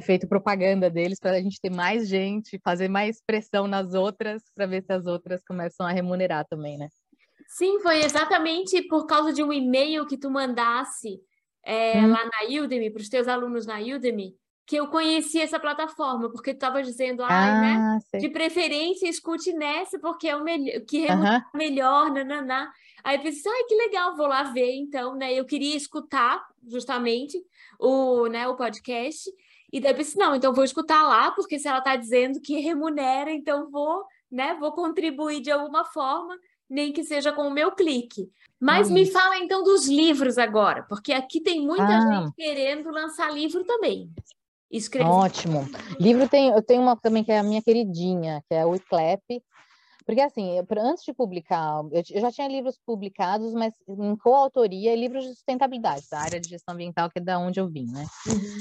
feito 0.02 0.28
propaganda 0.28 0.89
deles 0.89 1.19
para 1.19 1.32
a 1.32 1.41
gente 1.41 1.60
ter 1.62 1.69
mais 1.69 2.08
gente, 2.08 2.60
fazer 2.63 2.88
mais 2.88 3.22
pressão 3.26 3.67
nas 3.67 3.93
outras, 3.93 4.41
para 4.56 4.65
ver 4.65 4.84
se 4.84 4.93
as 4.93 5.06
outras 5.06 5.43
começam 5.43 5.86
a 5.86 5.91
remunerar 5.91 6.46
também, 6.48 6.78
né? 6.78 6.88
Sim, 7.48 7.80
foi 7.82 8.04
exatamente 8.04 8.82
por 8.88 9.06
causa 9.06 9.34
de 9.34 9.43
um 9.43 9.52
e-mail 9.52 10.08
que 10.08 10.17
tu 10.17 10.32
mandasse 10.32 11.19
é, 11.65 12.00
hum. 12.00 12.12
lá 12.12 12.24
na 12.26 12.63
Udemy, 12.63 12.89
para 12.89 13.02
os 13.02 13.10
teus 13.10 13.28
alunos 13.28 13.65
na 13.65 13.80
Udemy, 13.80 14.36
que 14.65 14.78
eu 14.78 14.88
conheci 14.88 15.41
essa 15.41 15.60
plataforma, 15.60 16.32
porque 16.32 16.54
tu 16.54 16.58
estava 16.58 16.82
dizendo, 16.82 17.24
ah, 17.24 17.62
né? 17.62 18.00
Sei. 18.10 18.22
De 18.22 18.30
preferência, 18.30 19.08
escute 19.08 19.52
nessa, 19.54 20.00
porque 20.00 20.30
é 20.30 20.36
o 20.36 20.43
melhor, 20.43 20.80
que 20.88 21.00
remunera 21.00 21.38
uh 21.38 21.41
-huh. 21.41 21.58
melhor, 21.58 22.12
nananá. 22.12 22.72
Aí 23.04 23.17
eu 23.17 23.22
pensei, 23.22 23.52
ai, 23.52 23.63
que 23.65 23.76
legal, 23.76 24.15
vou 24.15 24.28
lá 24.28 24.43
ver, 24.43 24.74
então, 24.76 25.15
né? 25.15 25.34
Eu 25.34 25.46
queria 25.46 25.76
escutar 25.76 26.41
justamente 26.69 27.38
o, 27.78 28.28
né, 28.28 28.48
o 28.48 28.56
podcast. 28.56 29.30
E 29.73 29.79
daí 29.79 29.91
eu 29.91 29.97
pensei, 29.97 30.23
não, 30.23 30.36
então 30.36 30.53
vou 30.53 30.63
escutar 30.63 31.01
lá, 31.01 31.31
porque 31.31 31.57
se 31.57 31.67
ela 31.67 31.79
está 31.79 31.95
dizendo 31.95 32.39
que 32.39 32.59
remunera, 32.59 33.31
então 33.31 33.71
vou, 33.71 34.05
né, 34.31 34.55
vou 34.59 34.71
contribuir 34.71 35.41
de 35.41 35.49
alguma 35.49 35.83
forma, 35.83 36.38
nem 36.69 36.93
que 36.93 37.03
seja 37.03 37.33
com 37.33 37.47
o 37.47 37.51
meu 37.51 37.71
clique. 37.71 38.29
Mas 38.62 38.91
me 38.91 39.07
fala 39.07 39.39
então 39.39 39.63
dos 39.63 39.88
livros 39.88 40.38
agora, 40.38 40.83
porque 40.83 41.12
aqui 41.12 41.41
tem 41.41 41.65
muita 41.65 41.88
ah. 41.88 41.99
gente 41.99 42.36
querendo 42.36 42.91
lançar 42.91 43.33
livro 43.33 43.63
também. 43.65 44.12
Escrever. 44.69 45.09
Ótimo. 45.09 45.67
Livro 45.99 46.29
tem, 46.29 46.49
eu 46.49 46.62
tenho 46.62 46.83
uma 46.83 46.95
também 46.95 47.23
que 47.23 47.31
é 47.31 47.39
a 47.39 47.43
minha 47.43 47.62
queridinha, 47.62 48.43
que 48.47 48.53
é 48.53 48.63
o 48.63 48.75
Iclep, 48.75 49.43
porque, 50.06 50.22
assim, 50.22 50.58
eu, 50.58 50.66
antes 50.80 51.04
de 51.04 51.13
publicar, 51.13 51.82
eu, 51.92 52.04
eu, 52.12 52.22
já 52.22 52.32
tinha 52.32 52.48
livros 52.48 52.80
publicados, 52.86 53.54
mas 53.54 53.74
em 53.88 54.16
coautoria, 54.18 54.96
livros 54.96 55.24
de 55.24 55.32
sustentabilidade, 55.32 56.06
da 56.12 56.20
área 56.20 56.39
de 56.39 56.50
gestão 56.50 56.74
ambiental, 56.74 57.10
que 57.10 57.20
é 57.20 57.22
da 57.22 57.39
onde 57.39 57.60
eu 57.60 57.70
vim, 57.70 57.86
né? 57.86 58.06
Uhum. 58.28 58.58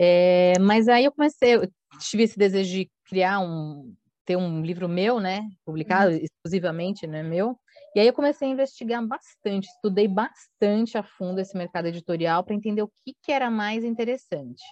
É, 0.00 0.52
mas 0.60 0.88
aí 0.88 1.04
eu 1.04 1.12
comecei, 1.12 1.56
eu 1.56 1.68
tive 2.00 2.22
esse 2.22 2.38
desejo 2.38 2.70
de 2.70 2.90
criar 3.08 3.40
um, 3.40 3.94
ter 4.24 4.36
um 4.36 4.62
livro 4.62 4.88
meu, 4.88 5.18
né? 5.18 5.48
Publicado 5.64 6.12
uhum. 6.12 6.20
exclusivamente, 6.22 7.06
né? 7.06 7.22
Meu. 7.22 7.58
E 7.94 8.00
aí 8.00 8.06
eu 8.06 8.12
comecei 8.12 8.46
a 8.46 8.50
investigar 8.50 9.04
bastante, 9.06 9.66
estudei 9.66 10.06
bastante 10.06 10.98
a 10.98 11.02
fundo 11.02 11.40
esse 11.40 11.56
mercado 11.56 11.86
editorial 11.86 12.44
para 12.44 12.54
entender 12.54 12.82
o 12.82 12.90
que, 13.04 13.14
que 13.22 13.32
era 13.32 13.50
mais 13.50 13.84
interessante. 13.84 14.62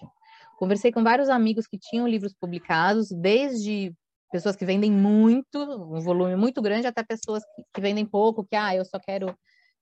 Conversei 0.57 0.91
com 0.91 1.03
vários 1.03 1.27
amigos 1.27 1.67
que 1.67 1.77
tinham 1.77 2.07
livros 2.07 2.33
publicados, 2.33 3.09
desde 3.09 3.93
pessoas 4.31 4.55
que 4.55 4.65
vendem 4.65 4.91
muito, 4.91 5.57
um 5.57 5.99
volume 6.01 6.35
muito 6.35 6.61
grande, 6.61 6.87
até 6.87 7.03
pessoas 7.03 7.43
que, 7.55 7.63
que 7.73 7.81
vendem 7.81 8.05
pouco, 8.05 8.45
que, 8.45 8.55
ah, 8.55 8.75
eu 8.75 8.85
só 8.85 8.99
quero 8.99 9.35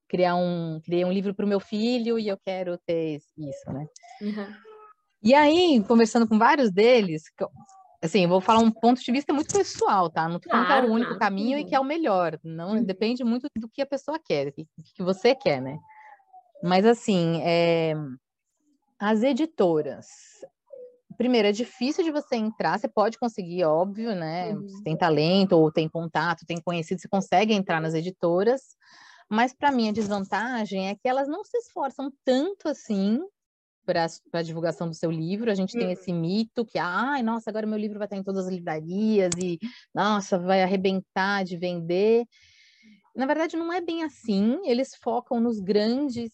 criar 0.07 0.35
um, 0.35 0.79
criei 0.83 1.03
um 1.03 1.11
livro 1.11 1.33
para 1.33 1.45
o 1.45 1.49
meu 1.49 1.59
filho 1.59 2.19
e 2.19 2.27
eu 2.27 2.37
quero 2.37 2.77
ter 2.85 3.19
isso, 3.37 3.71
né? 3.71 3.87
Uhum. 4.21 4.53
E 5.23 5.33
aí, 5.33 5.83
conversando 5.87 6.27
com 6.27 6.37
vários 6.37 6.71
deles, 6.71 7.23
assim, 8.01 8.23
eu 8.23 8.29
vou 8.29 8.39
falar 8.39 8.59
um 8.59 8.71
ponto 8.71 9.01
de 9.01 9.11
vista 9.11 9.33
muito 9.33 9.57
pessoal, 9.57 10.09
tá? 10.09 10.29
Não 10.29 10.39
tô 10.39 10.49
falando 10.49 10.67
claro, 10.67 10.85
que 10.85 10.87
é 10.87 10.91
o 10.91 10.95
único 10.95 11.17
caminho 11.17 11.57
e 11.57 11.65
que 11.65 11.75
é 11.75 11.79
o 11.79 11.83
melhor, 11.83 12.39
não 12.43 12.75
uhum. 12.75 12.83
depende 12.83 13.23
muito 13.23 13.47
do 13.57 13.67
que 13.67 13.81
a 13.81 13.85
pessoa 13.85 14.19
quer, 14.23 14.51
do 14.51 14.83
que 14.83 15.03
você 15.03 15.33
quer, 15.33 15.61
né? 15.61 15.79
Mas 16.63 16.85
assim, 16.85 17.41
é, 17.43 17.95
as 18.99 19.23
editoras, 19.23 20.07
primeiro, 21.15 21.47
é 21.47 21.51
difícil 21.51 22.03
de 22.03 22.11
você 22.11 22.35
entrar, 22.35 22.79
você 22.79 22.87
pode 22.87 23.17
conseguir, 23.17 23.63
óbvio, 23.63 24.15
né? 24.15 24.53
Uhum. 24.53 24.67
Você 24.67 24.83
tem 24.83 24.97
talento, 24.97 25.53
ou 25.53 25.71
tem 25.71 25.89
contato, 25.89 26.45
tem 26.45 26.59
conhecido, 26.61 27.01
você 27.01 27.07
consegue 27.07 27.53
entrar 27.53 27.81
nas 27.81 27.93
editoras, 27.93 28.61
mas 29.29 29.53
para 29.53 29.71
mim 29.71 29.89
a 29.89 29.93
desvantagem 29.93 30.89
é 30.89 30.95
que 30.95 31.07
elas 31.07 31.27
não 31.27 31.43
se 31.43 31.57
esforçam 31.57 32.11
tanto 32.23 32.67
assim 32.67 33.19
para 33.85 34.07
a 34.33 34.41
divulgação 34.41 34.87
do 34.89 34.95
seu 34.95 35.11
livro. 35.11 35.51
A 35.51 35.55
gente 35.55 35.75
uhum. 35.75 35.81
tem 35.81 35.91
esse 35.91 36.11
mito 36.11 36.65
que, 36.65 36.77
ai, 36.79 37.21
nossa, 37.21 37.49
agora 37.49 37.67
meu 37.67 37.77
livro 37.77 37.99
vai 37.99 38.07
estar 38.07 38.17
em 38.17 38.23
todas 38.23 38.45
as 38.45 38.53
livrarias 38.53 39.31
e, 39.41 39.59
nossa, 39.93 40.39
vai 40.39 40.63
arrebentar 40.63 41.43
de 41.43 41.57
vender. 41.57 42.25
Na 43.15 43.25
verdade, 43.25 43.55
não 43.55 43.71
é 43.71 43.79
bem 43.79 44.03
assim. 44.03 44.59
Eles 44.65 44.95
focam 44.95 45.39
nos 45.39 45.59
grandes 45.59 46.31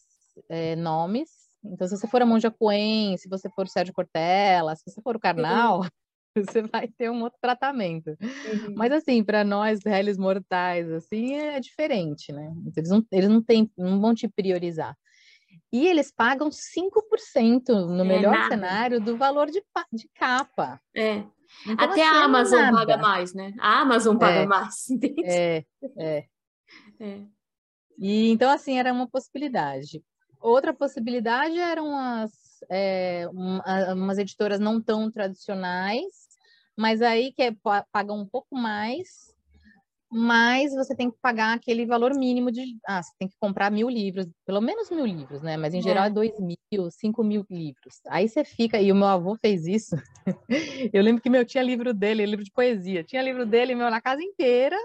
é, 0.50 0.76
nomes 0.76 1.41
então, 1.64 1.88
se 1.88 1.98
você 1.98 2.08
for 2.08 2.22
a 2.22 2.26
Monja 2.26 2.50
Coen, 2.50 3.16
se 3.18 3.30
você 3.30 3.50
for 3.50 3.66
o 3.66 3.70
Sérgio 3.70 3.94
Cortella, 3.94 4.76
se 4.76 4.84
você 4.86 5.02
for 5.02 5.16
o 5.16 5.20
Karnal, 5.20 5.82
você 6.36 6.62
vai 6.64 6.88
ter 6.88 7.10
um 7.12 7.22
outro 7.22 7.38
tratamento. 7.42 8.10
Uhum. 8.10 8.74
Mas 8.76 8.92
assim, 8.92 9.24
para 9.24 9.44
nós, 9.44 9.82
réis 9.86 10.18
mortais, 10.18 10.90
assim, 10.92 11.36
é 11.36 11.60
diferente, 11.60 12.32
né? 12.32 12.52
Eles 12.76 12.90
não, 12.90 13.06
eles 13.12 13.30
não, 13.30 13.42
têm, 13.42 13.72
não 13.78 14.00
vão 14.00 14.16
te 14.16 14.28
priorizar. 14.28 14.96
E 15.72 15.88
eles 15.88 16.12
pagam 16.12 16.50
5% 16.50 17.70
no 17.70 18.04
é 18.04 18.08
melhor 18.08 18.34
nada. 18.34 18.50
cenário 18.50 19.00
do 19.00 19.18
valor 19.18 19.48
de, 19.48 19.62
de 19.94 20.10
capa. 20.16 20.82
É. 20.96 21.24
Então, 21.66 21.86
Até 21.86 21.86
assim, 21.86 22.02
a 22.02 22.22
é 22.22 22.24
Amazon 22.24 22.60
é 22.60 22.72
paga 22.72 22.98
mais, 22.98 23.34
né? 23.34 23.54
A 23.60 23.82
Amazon 23.82 24.18
paga 24.18 24.40
é, 24.40 24.46
mais. 24.46 24.88
Entende? 24.90 25.24
É, 25.26 25.66
é. 25.98 26.26
é. 27.00 27.22
E 27.98 28.32
então, 28.32 28.50
assim, 28.50 28.80
era 28.80 28.92
uma 28.92 29.08
possibilidade. 29.08 30.02
Outra 30.42 30.74
possibilidade 30.74 31.58
eram 31.58 31.96
as, 31.96 32.32
é, 32.70 33.28
umas 33.94 34.18
editoras 34.18 34.60
não 34.60 34.82
tão 34.82 35.12
tradicionais, 35.12 36.30
mas 36.76 37.02
aí 37.02 37.32
que 37.32 37.44
é, 37.44 37.56
pagam 37.92 38.20
um 38.20 38.26
pouco 38.26 38.56
mais, 38.56 39.32
mas 40.12 40.74
você 40.74 40.94
tem 40.94 41.10
que 41.10 41.18
pagar 41.22 41.54
aquele 41.54 41.86
valor 41.86 42.14
mínimo 42.14 42.52
de. 42.52 42.78
Ah, 42.86 43.02
você 43.02 43.12
tem 43.18 43.30
que 43.30 43.36
comprar 43.40 43.72
mil 43.72 43.90
livros, 43.90 44.28
pelo 44.46 44.60
menos 44.60 44.90
mil 44.90 45.06
livros, 45.06 45.42
né? 45.42 45.56
Mas 45.56 45.74
em 45.74 45.82
geral 45.82 46.04
é, 46.04 46.08
é 46.08 46.10
dois 46.10 46.32
mil, 46.40 46.92
cinco 46.92 47.24
mil 47.24 47.46
livros. 47.50 48.02
Aí 48.10 48.28
você 48.28 48.44
fica, 48.44 48.82
e 48.82 48.92
o 48.92 48.96
meu 48.96 49.08
avô 49.08 49.38
fez 49.38 49.66
isso. 49.66 49.96
Eu 50.94 51.02
lembro 51.02 51.22
que 51.22 51.30
meu 51.30 51.46
tinha 51.46 51.64
livro 51.64 51.94
dele, 51.94 52.26
livro 52.26 52.44
de 52.44 52.52
poesia, 52.52 53.06
tinha 53.06 53.22
livro 53.22 53.46
dele 53.46 53.74
meu 53.74 53.90
na 53.90 54.02
casa 54.02 54.22
inteira. 54.22 54.76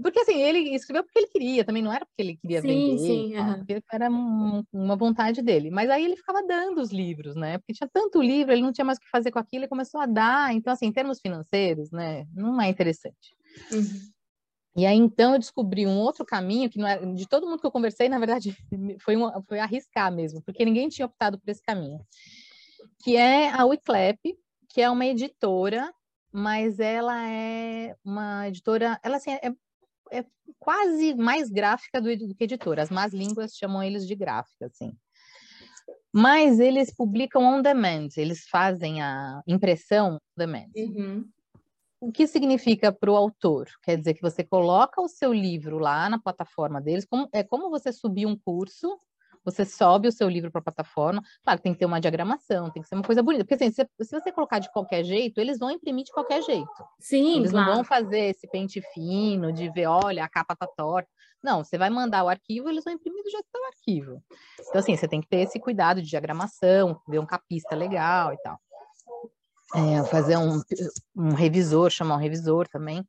Porque 0.00 0.20
assim, 0.20 0.40
ele 0.40 0.74
escreveu 0.74 1.02
porque 1.02 1.18
ele 1.18 1.28
queria, 1.28 1.64
também 1.64 1.82
não 1.82 1.92
era 1.92 2.06
porque 2.06 2.22
ele 2.22 2.36
queria 2.36 2.60
sim, 2.60 2.68
vender, 2.68 2.98
sim, 2.98 3.36
uhum. 3.36 3.80
era 3.92 4.10
um, 4.10 4.64
uma 4.72 4.96
vontade 4.96 5.42
dele. 5.42 5.70
Mas 5.70 5.90
aí 5.90 6.04
ele 6.04 6.16
ficava 6.16 6.42
dando 6.46 6.80
os 6.80 6.90
livros, 6.90 7.34
né? 7.34 7.58
Porque 7.58 7.72
tinha 7.72 7.88
tanto 7.92 8.22
livro, 8.22 8.52
ele 8.52 8.62
não 8.62 8.72
tinha 8.72 8.84
mais 8.84 8.98
o 8.98 9.00
que 9.00 9.08
fazer 9.10 9.30
com 9.30 9.38
aquilo, 9.38 9.64
ele 9.64 9.68
começou 9.68 10.00
a 10.00 10.06
dar. 10.06 10.54
Então, 10.54 10.72
assim, 10.72 10.86
em 10.86 10.92
termos 10.92 11.20
financeiros, 11.20 11.90
né, 11.90 12.26
não 12.34 12.60
é 12.60 12.68
interessante. 12.68 13.36
Uhum. 13.72 14.12
E 14.76 14.86
aí, 14.86 14.96
então, 14.96 15.34
eu 15.34 15.38
descobri 15.38 15.86
um 15.86 15.98
outro 15.98 16.24
caminho 16.24 16.70
que 16.70 16.78
não 16.78 16.88
era, 16.88 17.04
de 17.14 17.28
todo 17.28 17.46
mundo 17.46 17.60
que 17.60 17.66
eu 17.66 17.72
conversei, 17.72 18.08
na 18.08 18.18
verdade, 18.18 18.56
foi, 19.02 19.14
foi 19.46 19.58
arriscar 19.58 20.10
mesmo, 20.10 20.40
porque 20.42 20.64
ninguém 20.64 20.88
tinha 20.88 21.06
optado 21.06 21.38
por 21.38 21.50
esse 21.50 21.62
caminho, 21.62 22.00
que 23.04 23.16
é 23.16 23.50
a 23.50 23.64
Wiclap, 23.66 24.18
que 24.68 24.80
é 24.80 24.88
uma 24.88 25.04
editora 25.04 25.92
mas 26.32 26.80
ela 26.80 27.28
é 27.28 27.94
uma 28.02 28.48
editora, 28.48 28.98
ela 29.02 29.18
assim, 29.18 29.32
é 29.32 29.52
é 30.12 30.24
quase 30.58 31.14
mais 31.14 31.50
gráfica 31.50 32.00
do, 32.00 32.16
do 32.16 32.34
que 32.34 32.44
editora. 32.44 32.82
As 32.82 32.90
más 32.90 33.12
línguas 33.12 33.56
chamam 33.56 33.82
eles 33.82 34.06
de 34.06 34.14
gráfica, 34.14 34.66
assim. 34.66 34.92
Mas 36.12 36.60
eles 36.60 36.94
publicam 36.94 37.42
on 37.42 37.62
demand, 37.62 38.08
eles 38.16 38.46
fazem 38.48 39.00
a 39.00 39.42
impressão 39.46 40.14
on 40.14 40.18
demand. 40.36 40.68
Uhum. 40.76 41.28
O 41.98 42.12
que 42.12 42.26
significa 42.26 42.92
para 42.92 43.10
o 43.10 43.16
autor? 43.16 43.68
Quer 43.82 43.96
dizer 43.96 44.14
que 44.14 44.22
você 44.22 44.44
coloca 44.44 45.00
o 45.00 45.08
seu 45.08 45.32
livro 45.32 45.78
lá 45.78 46.10
na 46.10 46.18
plataforma 46.18 46.80
deles, 46.80 47.06
como, 47.06 47.28
é 47.32 47.42
como 47.42 47.70
você 47.70 47.92
subir 47.92 48.26
um 48.26 48.36
curso 48.36 48.98
você 49.44 49.64
sobe 49.64 50.08
o 50.08 50.12
seu 50.12 50.28
livro 50.28 50.50
para 50.50 50.60
a 50.60 50.64
plataforma. 50.64 51.22
Claro, 51.42 51.60
tem 51.60 51.72
que 51.72 51.78
ter 51.78 51.86
uma 51.86 52.00
diagramação, 52.00 52.70
tem 52.70 52.82
que 52.82 52.88
ser 52.88 52.94
uma 52.94 53.04
coisa 53.04 53.22
bonita. 53.22 53.44
Porque 53.44 53.54
assim, 53.54 53.72
se, 53.72 53.86
se, 54.00 54.20
você 54.20 54.32
colocar 54.32 54.58
de 54.58 54.70
qualquer 54.72 55.04
jeito, 55.04 55.38
eles 55.38 55.58
vão 55.58 55.70
imprimir 55.70 56.04
de 56.04 56.12
qualquer 56.12 56.42
jeito. 56.42 56.70
Sim, 56.98 57.38
Eles 57.38 57.50
claro. 57.50 57.66
não 57.66 57.74
vão 57.76 57.84
fazer 57.84 58.30
esse 58.30 58.48
pente 58.48 58.80
fino 58.94 59.52
de 59.52 59.68
ver, 59.70 59.86
olha, 59.86 60.24
a 60.24 60.28
capa 60.28 60.54
tá 60.54 60.66
torta. 60.66 61.08
Não, 61.42 61.64
você 61.64 61.76
vai 61.76 61.90
mandar 61.90 62.22
o 62.22 62.28
arquivo, 62.28 62.68
eles 62.68 62.84
vão 62.84 62.92
imprimir 62.92 63.22
do 63.24 63.30
jeito 63.30 63.44
que 63.44 63.50
tá 63.52 63.58
o 63.58 63.66
arquivo. 63.66 64.22
Então, 64.60 64.78
assim, 64.80 64.96
você 64.96 65.08
tem 65.08 65.20
que 65.20 65.28
ter 65.28 65.40
esse 65.40 65.58
cuidado 65.58 66.00
de 66.00 66.08
diagramação, 66.08 67.00
ver 67.08 67.18
um 67.18 67.26
capista 67.26 67.74
legal 67.74 68.32
e 68.32 68.38
tal. 68.42 68.58
É, 69.74 70.04
fazer 70.04 70.36
um, 70.36 70.60
um 71.16 71.32
revisor, 71.32 71.90
chamar 71.90 72.16
um 72.16 72.18
revisor 72.18 72.68
também. 72.68 73.02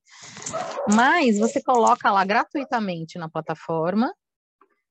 Mas 0.95 1.37
você 1.37 1.61
coloca 1.61 2.09
lá 2.09 2.23
gratuitamente 2.23 3.19
na 3.19 3.29
plataforma 3.29 4.13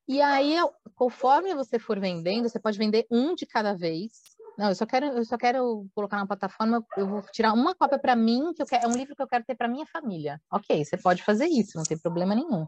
e 0.09 0.21
aí, 0.21 0.57
conforme 0.95 1.55
você 1.55 1.79
for 1.79 1.99
vendendo, 1.99 2.49
você 2.49 2.59
pode 2.59 2.79
vender 2.79 3.07
um 3.11 3.35
de 3.35 3.47
cada 3.47 3.75
vez. 3.75 4.13
Não, 4.59 4.69
eu 4.69 4.75
só 4.75 4.85
quero, 4.85 5.07
eu 5.07 5.25
só 5.25 5.39
quero 5.39 5.87
colocar 5.95 6.19
na 6.19 6.27
plataforma, 6.27 6.85
eu 6.97 7.07
vou 7.07 7.23
tirar 7.33 7.53
uma 7.53 7.75
cópia 7.75 7.99
para 7.99 8.15
mim, 8.15 8.53
que 8.55 8.63
eu 8.63 8.67
quero, 8.67 8.85
é 8.85 8.89
um 8.89 8.97
livro 8.97 9.17
que 9.17 9.23
eu 9.23 9.27
quero 9.27 9.45
ter 9.45 9.55
para 9.55 9.69
minha 9.69 9.87
família. 9.87 10.41
Ok, 10.51 10.85
você 10.85 10.97
pode 10.97 11.23
fazer 11.23 11.47
isso, 11.47 11.77
não 11.77 11.85
tem 11.85 11.99
problema 11.99 12.35
nenhum. 12.35 12.67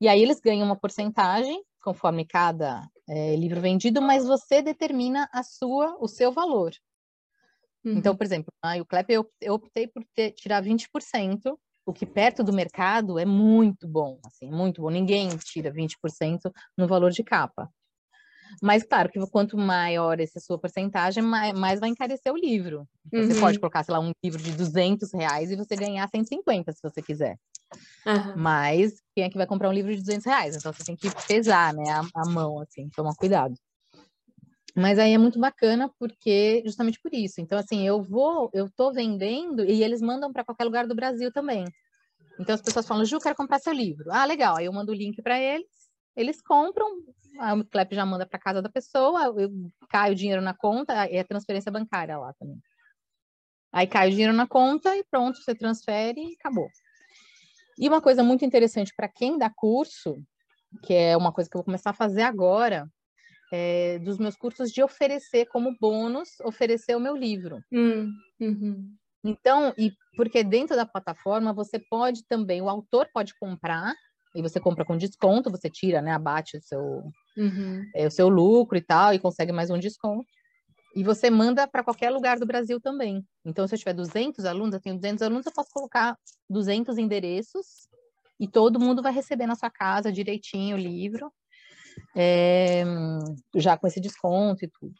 E 0.00 0.08
aí 0.08 0.22
eles 0.22 0.40
ganham 0.40 0.64
uma 0.64 0.76
porcentagem 0.76 1.62
conforme 1.82 2.26
cada 2.26 2.88
é, 3.08 3.36
livro 3.36 3.60
vendido, 3.60 4.02
mas 4.02 4.26
você 4.26 4.60
determina 4.60 5.28
a 5.32 5.42
sua, 5.42 5.96
o 6.00 6.08
seu 6.08 6.32
valor. 6.32 6.72
Então, 7.80 7.92
uhum. 7.92 7.98
Então, 7.98 8.16
por 8.16 8.24
exemplo, 8.24 8.52
aí 8.62 8.80
o 8.80 8.86
Clep 8.86 9.12
eu, 9.12 9.30
eu 9.40 9.54
optei 9.54 9.86
por 9.86 10.04
ter, 10.14 10.32
tirar 10.32 10.62
20% 10.62 11.56
o 11.86 11.92
que 11.92 12.04
perto 12.04 12.42
do 12.42 12.52
mercado 12.52 13.16
é 13.18 13.24
muito 13.24 13.86
bom, 13.86 14.18
assim, 14.26 14.50
muito 14.50 14.82
bom. 14.82 14.90
Ninguém 14.90 15.28
tira 15.38 15.72
20% 15.72 16.52
no 16.76 16.88
valor 16.88 17.12
de 17.12 17.22
capa. 17.22 17.70
Mas, 18.60 18.82
claro, 18.82 19.08
que 19.08 19.24
quanto 19.28 19.56
maior 19.56 20.18
essa 20.20 20.40
sua 20.40 20.58
porcentagem, 20.58 21.22
mais, 21.22 21.80
vai 21.80 21.88
encarecer 21.88 22.32
o 22.32 22.36
livro. 22.36 22.86
Então, 23.06 23.20
uhum. 23.20 23.26
Você 23.26 23.40
pode 23.40 23.58
colocar, 23.60 23.84
sei 23.84 23.92
lá, 23.92 24.00
um 24.00 24.12
livro 24.22 24.42
de 24.42 24.52
200 24.52 25.12
reais 25.12 25.50
e 25.50 25.56
você 25.56 25.76
ganhar 25.76 26.08
150, 26.08 26.72
se 26.72 26.80
você 26.82 27.00
quiser. 27.00 27.36
Uhum. 28.04 28.36
Mas, 28.36 29.00
quem 29.14 29.24
é 29.24 29.30
que 29.30 29.36
vai 29.36 29.46
comprar 29.46 29.68
um 29.68 29.72
livro 29.72 29.94
de 29.94 30.00
200 30.00 30.26
reais? 30.26 30.56
Então, 30.56 30.72
você 30.72 30.84
tem 30.84 30.96
que 30.96 31.08
pesar, 31.26 31.72
né, 31.72 31.90
a, 31.90 32.22
a 32.22 32.28
mão, 32.28 32.60
assim, 32.60 32.88
tomar 32.94 33.14
cuidado. 33.14 33.54
Mas 34.76 34.98
aí 34.98 35.14
é 35.14 35.18
muito 35.18 35.40
bacana 35.40 35.90
porque 35.98 36.62
justamente 36.66 37.00
por 37.00 37.14
isso. 37.14 37.40
Então 37.40 37.58
assim, 37.58 37.86
eu 37.86 38.02
vou, 38.02 38.50
eu 38.52 38.68
tô 38.70 38.92
vendendo 38.92 39.64
e 39.64 39.82
eles 39.82 40.02
mandam 40.02 40.30
para 40.30 40.44
qualquer 40.44 40.64
lugar 40.64 40.86
do 40.86 40.94
Brasil 40.94 41.32
também. 41.32 41.64
Então 42.38 42.54
as 42.54 42.62
pessoas 42.62 42.86
falam: 42.86 43.04
"Ju, 43.04 43.20
quero 43.20 43.36
comprar 43.36 43.58
seu 43.58 43.72
livro". 43.72 44.10
Ah, 44.12 44.24
legal. 44.24 44.56
Aí 44.56 44.66
eu 44.66 44.72
mando 44.72 44.92
o 44.92 44.94
link 44.94 45.22
para 45.22 45.40
eles, 45.40 45.66
eles 46.16 46.40
compram 46.42 46.86
o 47.38 47.64
CLEP 47.64 47.94
já 47.94 48.06
manda 48.06 48.26
para 48.26 48.38
casa 48.38 48.62
da 48.62 48.68
pessoa, 48.68 49.24
eu, 49.38 49.50
cai 49.90 50.10
o 50.12 50.14
dinheiro 50.14 50.40
na 50.40 50.54
conta, 50.54 50.94
é 51.04 51.22
transferência 51.22 51.70
bancária 51.70 52.16
lá 52.18 52.32
também. 52.34 52.58
Aí 53.72 53.86
cai 53.86 54.08
o 54.08 54.10
dinheiro 54.10 54.32
na 54.32 54.46
conta 54.46 54.96
e 54.96 55.04
pronto, 55.04 55.36
você 55.36 55.54
transfere 55.54 56.20
e 56.20 56.34
acabou. 56.34 56.70
E 57.78 57.88
uma 57.88 58.00
coisa 58.00 58.22
muito 58.22 58.44
interessante 58.44 58.92
para 58.96 59.08
quem 59.08 59.36
dá 59.36 59.50
curso, 59.54 60.16
que 60.82 60.94
é 60.94 61.16
uma 61.16 61.32
coisa 61.32 61.50
que 61.50 61.56
eu 61.56 61.58
vou 61.58 61.64
começar 61.64 61.90
a 61.90 61.94
fazer 61.94 62.22
agora, 62.22 62.88
é, 63.52 63.98
dos 63.98 64.18
meus 64.18 64.36
cursos 64.36 64.70
de 64.70 64.82
oferecer 64.82 65.46
como 65.46 65.76
bônus, 65.78 66.40
oferecer 66.40 66.96
o 66.96 67.00
meu 67.00 67.14
livro. 67.14 67.60
Hum, 67.70 68.10
uhum. 68.40 68.96
Então, 69.30 69.74
e 69.76 69.92
porque 70.16 70.42
dentro 70.44 70.76
da 70.76 70.86
plataforma 70.86 71.52
você 71.52 71.78
pode 71.78 72.24
também, 72.26 72.62
o 72.62 72.68
autor 72.68 73.08
pode 73.12 73.34
comprar, 73.38 73.94
e 74.34 74.42
você 74.42 74.60
compra 74.60 74.84
com 74.84 74.96
desconto, 74.96 75.50
você 75.50 75.70
tira, 75.70 76.02
né, 76.02 76.12
abate 76.12 76.58
o 76.58 76.62
seu, 76.62 76.80
uhum. 77.36 77.84
é, 77.94 78.06
o 78.06 78.10
seu 78.10 78.28
lucro 78.28 78.76
e 78.76 78.82
tal, 78.82 79.14
e 79.14 79.18
consegue 79.18 79.52
mais 79.52 79.70
um 79.70 79.78
desconto. 79.78 80.26
E 80.94 81.02
você 81.02 81.30
manda 81.30 81.66
para 81.66 81.82
qualquer 81.82 82.10
lugar 82.10 82.38
do 82.38 82.46
Brasil 82.46 82.80
também. 82.80 83.22
Então, 83.44 83.66
se 83.66 83.74
eu 83.74 83.78
tiver 83.78 83.94
200 83.94 84.44
alunos, 84.44 84.74
eu 84.74 84.80
tenho 84.80 84.96
200 84.96 85.22
alunos, 85.22 85.46
eu 85.46 85.52
posso 85.52 85.70
colocar 85.70 86.16
200 86.48 86.98
endereços 86.98 87.88
e 88.38 88.46
todo 88.46 88.80
mundo 88.80 89.02
vai 89.02 89.12
receber 89.12 89.46
na 89.46 89.54
sua 89.54 89.70
casa 89.70 90.12
direitinho 90.12 90.76
o 90.76 90.80
livro, 90.80 91.32
é, 92.14 92.84
já 93.54 93.76
com 93.76 93.86
esse 93.86 94.00
desconto 94.00 94.64
e 94.64 94.68
tudo. 94.68 94.94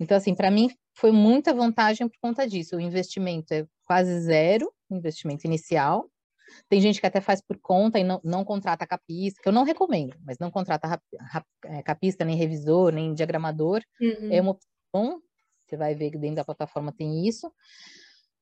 Então, 0.00 0.16
assim, 0.16 0.34
para 0.34 0.50
mim 0.50 0.70
foi 0.94 1.10
muita 1.10 1.52
vantagem 1.52 2.08
por 2.08 2.18
conta 2.20 2.46
disso. 2.46 2.76
O 2.76 2.80
investimento 2.80 3.52
é 3.52 3.66
quase 3.86 4.20
zero, 4.20 4.72
investimento 4.90 5.46
inicial. 5.46 6.10
Tem 6.68 6.80
gente 6.80 7.00
que 7.00 7.06
até 7.06 7.20
faz 7.20 7.40
por 7.42 7.58
conta 7.60 7.98
e 7.98 8.04
não, 8.04 8.20
não 8.24 8.44
contrata 8.44 8.86
capista, 8.86 9.40
que 9.42 9.48
eu 9.48 9.52
não 9.52 9.64
recomendo, 9.64 10.16
mas 10.24 10.38
não 10.38 10.50
contrata 10.50 10.88
rap, 10.88 11.02
rap, 11.32 11.44
é, 11.64 11.82
capista, 11.82 12.24
nem 12.24 12.36
revisor, 12.36 12.92
nem 12.92 13.12
diagramador. 13.12 13.82
Uhum. 14.00 14.32
É 14.32 14.40
uma 14.40 14.52
opção, 14.52 15.20
você 15.66 15.76
vai 15.76 15.94
ver 15.94 16.10
que 16.10 16.18
dentro 16.18 16.36
da 16.36 16.44
plataforma 16.44 16.92
tem 16.92 17.26
isso. 17.26 17.52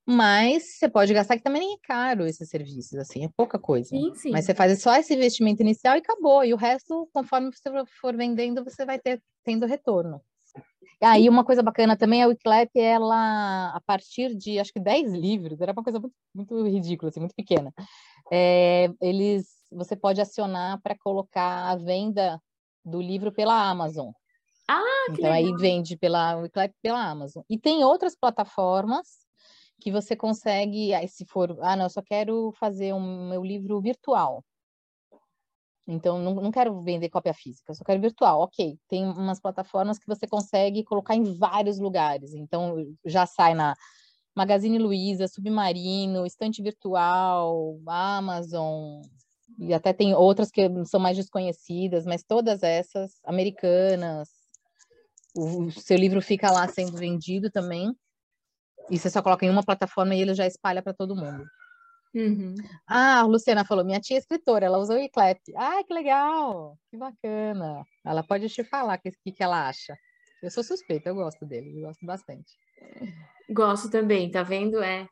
Mas 0.08 0.78
você 0.78 0.88
pode 0.88 1.12
gastar, 1.12 1.36
que 1.36 1.42
também 1.42 1.62
nem 1.62 1.74
é 1.74 1.78
caro 1.82 2.26
esses 2.26 2.48
serviços, 2.48 2.96
assim, 2.96 3.24
é 3.24 3.28
pouca 3.36 3.58
coisa. 3.58 3.88
Sim, 3.88 4.14
sim. 4.14 4.30
Mas 4.30 4.44
você 4.44 4.54
faz 4.54 4.80
só 4.80 4.94
esse 4.94 5.12
investimento 5.12 5.62
inicial 5.62 5.96
e 5.96 5.98
acabou. 5.98 6.44
E 6.44 6.54
o 6.54 6.56
resto, 6.56 7.08
conforme 7.12 7.50
você 7.50 7.68
for 8.00 8.16
vendendo, 8.16 8.62
você 8.62 8.84
vai 8.84 9.00
ter 9.00 9.20
tendo 9.42 9.66
retorno. 9.66 10.22
Aí 11.02 11.28
uma 11.28 11.44
coisa 11.44 11.62
bacana 11.62 11.96
também 11.96 12.22
é 12.22 12.24
a 12.24 12.28
Wiclap, 12.28 12.70
ela, 12.74 13.70
a 13.74 13.80
partir 13.86 14.34
de, 14.34 14.58
acho 14.58 14.72
que 14.72 14.80
10 14.80 15.12
livros, 15.12 15.60
era 15.60 15.72
uma 15.72 15.82
coisa 15.82 16.00
muito, 16.00 16.14
muito 16.34 16.66
ridícula, 16.66 17.10
assim, 17.10 17.20
muito 17.20 17.34
pequena. 17.34 17.72
É, 18.32 18.88
eles, 19.00 19.46
você 19.70 19.94
pode 19.94 20.20
acionar 20.20 20.80
para 20.82 20.96
colocar 20.98 21.70
a 21.70 21.76
venda 21.76 22.40
do 22.84 23.00
livro 23.00 23.30
pela 23.30 23.68
Amazon. 23.68 24.10
Ah, 24.68 24.82
que 25.06 25.12
Então 25.12 25.30
legal. 25.30 25.32
aí 25.32 25.56
vende 25.56 25.96
pela 25.96 26.36
Wiclap 26.36 26.72
pela 26.82 27.04
Amazon. 27.04 27.42
E 27.48 27.58
tem 27.58 27.84
outras 27.84 28.16
plataformas 28.16 29.06
que 29.80 29.92
você 29.92 30.16
consegue, 30.16 30.94
aí 30.94 31.06
se 31.06 31.26
for, 31.26 31.56
ah, 31.60 31.76
não, 31.76 31.84
eu 31.84 31.90
só 31.90 32.02
quero 32.02 32.52
fazer 32.58 32.94
um 32.94 33.28
meu 33.28 33.44
livro 33.44 33.80
virtual. 33.80 34.42
Então, 35.86 36.18
não, 36.18 36.34
não 36.34 36.50
quero 36.50 36.80
vender 36.82 37.08
cópia 37.08 37.32
física, 37.32 37.72
só 37.72 37.84
quero 37.84 38.00
virtual. 38.00 38.40
Ok, 38.40 38.76
tem 38.88 39.04
umas 39.04 39.40
plataformas 39.40 39.98
que 39.98 40.06
você 40.06 40.26
consegue 40.26 40.82
colocar 40.82 41.14
em 41.14 41.36
vários 41.38 41.78
lugares. 41.78 42.34
Então, 42.34 42.74
já 43.04 43.24
sai 43.24 43.54
na 43.54 43.74
Magazine 44.34 44.78
Luiza, 44.78 45.28
Submarino, 45.28 46.26
Estante 46.26 46.60
Virtual, 46.60 47.78
Amazon, 47.86 49.00
e 49.58 49.72
até 49.72 49.92
tem 49.92 50.14
outras 50.14 50.50
que 50.50 50.68
são 50.84 51.00
mais 51.00 51.16
desconhecidas, 51.16 52.04
mas 52.04 52.22
todas 52.22 52.62
essas 52.62 53.12
americanas. 53.24 54.28
O, 55.34 55.64
o 55.64 55.70
seu 55.70 55.96
livro 55.96 56.20
fica 56.20 56.50
lá 56.50 56.66
sendo 56.68 56.96
vendido 56.96 57.50
também. 57.50 57.94
E 58.90 58.98
você 58.98 59.08
só 59.08 59.22
coloca 59.22 59.44
em 59.44 59.50
uma 59.50 59.64
plataforma 59.64 60.14
e 60.14 60.20
ele 60.20 60.34
já 60.34 60.46
espalha 60.46 60.82
para 60.82 60.94
todo 60.94 61.16
mundo. 61.16 61.44
Uhum. 62.14 62.54
Ah, 62.86 63.20
a 63.20 63.26
Luciana 63.26 63.64
falou, 63.64 63.84
minha 63.84 64.00
tia 64.00 64.16
é 64.16 64.18
escritora, 64.18 64.66
ela 64.66 64.78
usa 64.78 64.94
o 64.94 64.98
iClap. 64.98 65.38
Ah, 65.54 65.82
que 65.84 65.92
legal, 65.92 66.78
que 66.90 66.96
bacana. 66.96 67.84
Ela 68.04 68.22
pode 68.22 68.48
te 68.48 68.64
falar 68.64 68.98
o 68.98 69.00
que, 69.00 69.32
que 69.32 69.42
ela 69.42 69.68
acha. 69.68 69.96
Eu 70.42 70.50
sou 70.50 70.62
suspeita, 70.62 71.10
eu 71.10 71.14
gosto 71.14 71.44
dele, 71.44 71.76
eu 71.76 71.86
gosto 71.86 72.04
bastante. 72.06 72.52
Gosto 73.50 73.90
também, 73.90 74.30
tá 74.30 74.42
vendo? 74.42 74.82
É. 74.82 75.08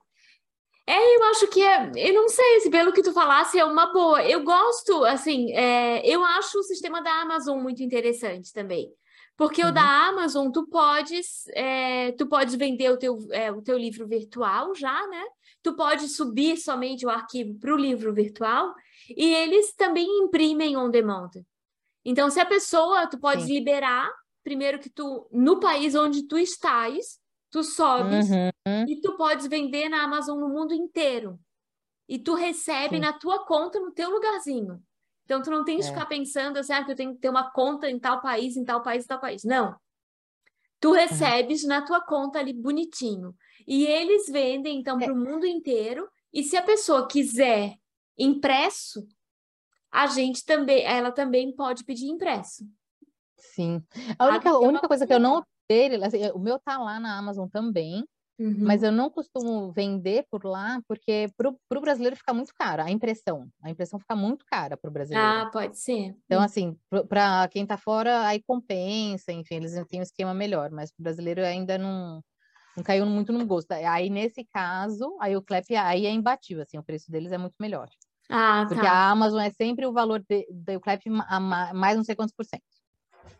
É, 0.86 1.16
eu 1.16 1.24
acho 1.24 1.46
que 1.48 1.62
é, 1.62 1.90
eu 1.96 2.14
não 2.14 2.28
sei 2.28 2.60
se 2.60 2.70
pelo 2.70 2.92
que 2.92 3.02
tu 3.02 3.12
falasse 3.12 3.58
é 3.58 3.64
uma 3.64 3.92
boa. 3.92 4.22
Eu 4.22 4.44
gosto, 4.44 5.04
assim, 5.04 5.50
é, 5.52 6.06
eu 6.06 6.22
acho 6.22 6.58
o 6.58 6.62
sistema 6.62 7.02
da 7.02 7.22
Amazon 7.22 7.58
muito 7.60 7.82
interessante 7.82 8.52
também. 8.52 8.92
Porque 9.36 9.62
uhum. 9.62 9.70
o 9.70 9.72
da 9.72 10.08
Amazon, 10.08 10.50
tu 10.50 10.66
podes, 10.68 11.46
é, 11.48 12.12
tu 12.12 12.26
podes 12.26 12.54
vender 12.54 12.90
o 12.90 12.96
teu, 12.96 13.18
é, 13.32 13.50
o 13.50 13.60
teu 13.60 13.76
livro 13.76 14.06
virtual 14.06 14.74
já, 14.74 15.06
né? 15.08 15.22
Tu 15.62 15.74
pode 15.74 16.08
subir 16.08 16.56
somente 16.56 17.04
o 17.04 17.10
arquivo 17.10 17.58
para 17.58 17.74
o 17.74 17.76
livro 17.76 18.12
virtual 18.12 18.74
e 19.08 19.34
eles 19.34 19.74
também 19.74 20.06
imprimem 20.22 20.76
on 20.76 20.90
demand. 20.90 21.30
Então, 22.04 22.30
se 22.30 22.38
a 22.38 22.46
pessoa, 22.46 23.06
tu 23.06 23.18
podes 23.18 23.46
Sim. 23.46 23.54
liberar, 23.54 24.10
primeiro 24.44 24.78
que 24.78 24.90
tu, 24.90 25.26
no 25.32 25.58
país 25.58 25.94
onde 25.94 26.28
tu 26.28 26.38
estás, 26.38 27.18
tu 27.50 27.64
sobes 27.64 28.28
uhum. 28.28 28.84
e 28.86 29.00
tu 29.00 29.16
podes 29.16 29.46
vender 29.46 29.88
na 29.88 30.04
Amazon 30.04 30.38
no 30.38 30.48
mundo 30.48 30.74
inteiro. 30.74 31.40
E 32.06 32.18
tu 32.18 32.34
recebe 32.34 32.96
Sim. 32.96 33.00
na 33.00 33.14
tua 33.14 33.44
conta, 33.46 33.80
no 33.80 33.90
teu 33.90 34.10
lugarzinho. 34.10 34.82
Então, 35.24 35.42
tu 35.42 35.50
não 35.50 35.64
tem 35.64 35.78
que 35.78 35.84
é. 35.84 35.88
ficar 35.88 36.06
pensando 36.06 36.58
assim, 36.58 36.72
ah, 36.72 36.84
que 36.84 36.92
eu 36.92 36.96
tenho 36.96 37.14
que 37.14 37.20
ter 37.20 37.28
uma 37.28 37.50
conta 37.50 37.90
em 37.90 37.98
tal 37.98 38.20
país, 38.20 38.56
em 38.56 38.64
tal 38.64 38.82
país, 38.82 39.04
em 39.04 39.06
tal 39.08 39.20
país. 39.20 39.42
Não. 39.44 39.74
Tu 40.80 40.88
uhum. 40.88 40.94
recebes 40.94 41.62
uhum. 41.62 41.68
na 41.68 41.82
tua 41.82 42.00
conta 42.00 42.38
ali 42.38 42.52
bonitinho. 42.52 43.34
E 43.66 43.86
eles 43.86 44.26
vendem, 44.28 44.78
então, 44.78 45.00
é. 45.00 45.04
para 45.04 45.14
o 45.14 45.16
mundo 45.16 45.46
inteiro. 45.46 46.08
E 46.32 46.42
se 46.42 46.56
a 46.56 46.62
pessoa 46.62 47.08
quiser 47.08 47.74
impresso, 48.18 49.06
a 49.90 50.06
gente 50.06 50.44
também, 50.44 50.84
ela 50.84 51.10
também 51.10 51.54
pode 51.54 51.84
pedir 51.84 52.06
impresso. 52.06 52.68
Sim. 53.36 53.82
A 54.18 54.26
única, 54.26 54.50
a 54.50 54.58
única 54.58 54.88
coisa 54.88 55.06
que 55.06 55.12
eu 55.12 55.20
não 55.20 55.42
dele, 55.68 56.04
assim, 56.04 56.18
o 56.34 56.38
meu 56.38 56.58
tá 56.58 56.78
lá 56.78 57.00
na 57.00 57.16
Amazon 57.16 57.48
também, 57.48 58.06
Uhum. 58.36 58.56
Mas 58.58 58.82
eu 58.82 58.90
não 58.90 59.08
costumo 59.08 59.70
vender 59.70 60.26
por 60.28 60.44
lá, 60.44 60.80
porque 60.88 61.28
para 61.36 61.48
o 61.50 61.80
brasileiro 61.80 62.16
fica 62.16 62.34
muito 62.34 62.52
caro, 62.52 62.82
a 62.82 62.90
impressão. 62.90 63.48
A 63.62 63.70
impressão 63.70 63.98
fica 63.98 64.16
muito 64.16 64.44
cara 64.44 64.76
para 64.76 64.88
o 64.88 64.92
brasileiro. 64.92 65.28
Ah, 65.28 65.50
pode 65.52 65.78
ser. 65.78 66.16
Então, 66.24 66.40
uhum. 66.40 66.44
assim, 66.44 66.76
para 67.08 67.46
quem 67.48 67.62
está 67.62 67.76
fora, 67.76 68.26
aí 68.26 68.42
compensa, 68.42 69.32
enfim, 69.32 69.56
eles 69.56 69.72
têm 69.86 70.00
um 70.00 70.02
esquema 70.02 70.34
melhor, 70.34 70.70
mas 70.72 70.90
o 70.90 71.02
brasileiro 71.02 71.44
ainda 71.44 71.78
não, 71.78 72.20
não 72.76 72.82
caiu 72.82 73.06
muito 73.06 73.32
no 73.32 73.46
gosto. 73.46 73.70
Aí, 73.70 74.10
nesse 74.10 74.44
caso, 74.52 75.16
aí 75.20 75.36
o 75.36 75.42
Clep 75.42 75.76
aí 75.76 76.04
é 76.04 76.10
imbatível, 76.10 76.64
assim, 76.64 76.76
o 76.76 76.82
preço 76.82 77.10
deles 77.10 77.30
é 77.30 77.38
muito 77.38 77.54
melhor. 77.60 77.88
Ah, 78.28 78.64
Porque 78.66 78.84
tá. 78.84 78.90
a 78.90 79.10
Amazon 79.10 79.40
é 79.40 79.50
sempre 79.50 79.86
o 79.86 79.92
valor 79.92 80.20
do 80.20 80.80
Clep 80.80 81.08
mais 81.08 81.96
não 81.96 82.02
sei 82.02 82.16
quantos 82.16 82.34
por 82.34 82.44
cento. 82.44 82.62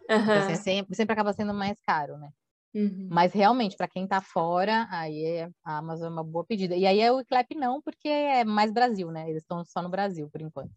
Uhum. 0.09 0.23
Então, 0.23 0.39
assim, 0.39 0.53
é 0.53 0.57
sempre, 0.57 0.95
sempre 0.95 1.15
acaba 1.15 1.33
sendo 1.33 1.53
mais 1.53 1.81
caro, 1.85 2.17
né? 2.17 2.31
Uhum. 2.75 3.09
Mas 3.09 3.33
realmente, 3.33 3.77
para 3.77 3.87
quem 3.87 4.03
está 4.03 4.21
fora, 4.21 4.89
aí 4.91 5.25
é, 5.25 5.51
a 5.65 5.79
Amazon 5.79 6.09
é 6.09 6.11
uma 6.11 6.25
boa 6.25 6.45
pedida. 6.45 6.75
E 6.75 6.85
aí 6.85 7.01
é 7.01 7.13
o 7.13 7.21
Eclap 7.21 7.53
não, 7.55 7.81
porque 7.81 8.09
é 8.09 8.45
mais 8.45 8.73
Brasil, 8.73 9.13
né? 9.13 9.31
Eles 9.31 9.43
estão 9.43 9.65
só 9.65 9.81
no 9.81 9.89
Brasil, 9.89 10.29
por 10.29 10.41
enquanto. 10.41 10.73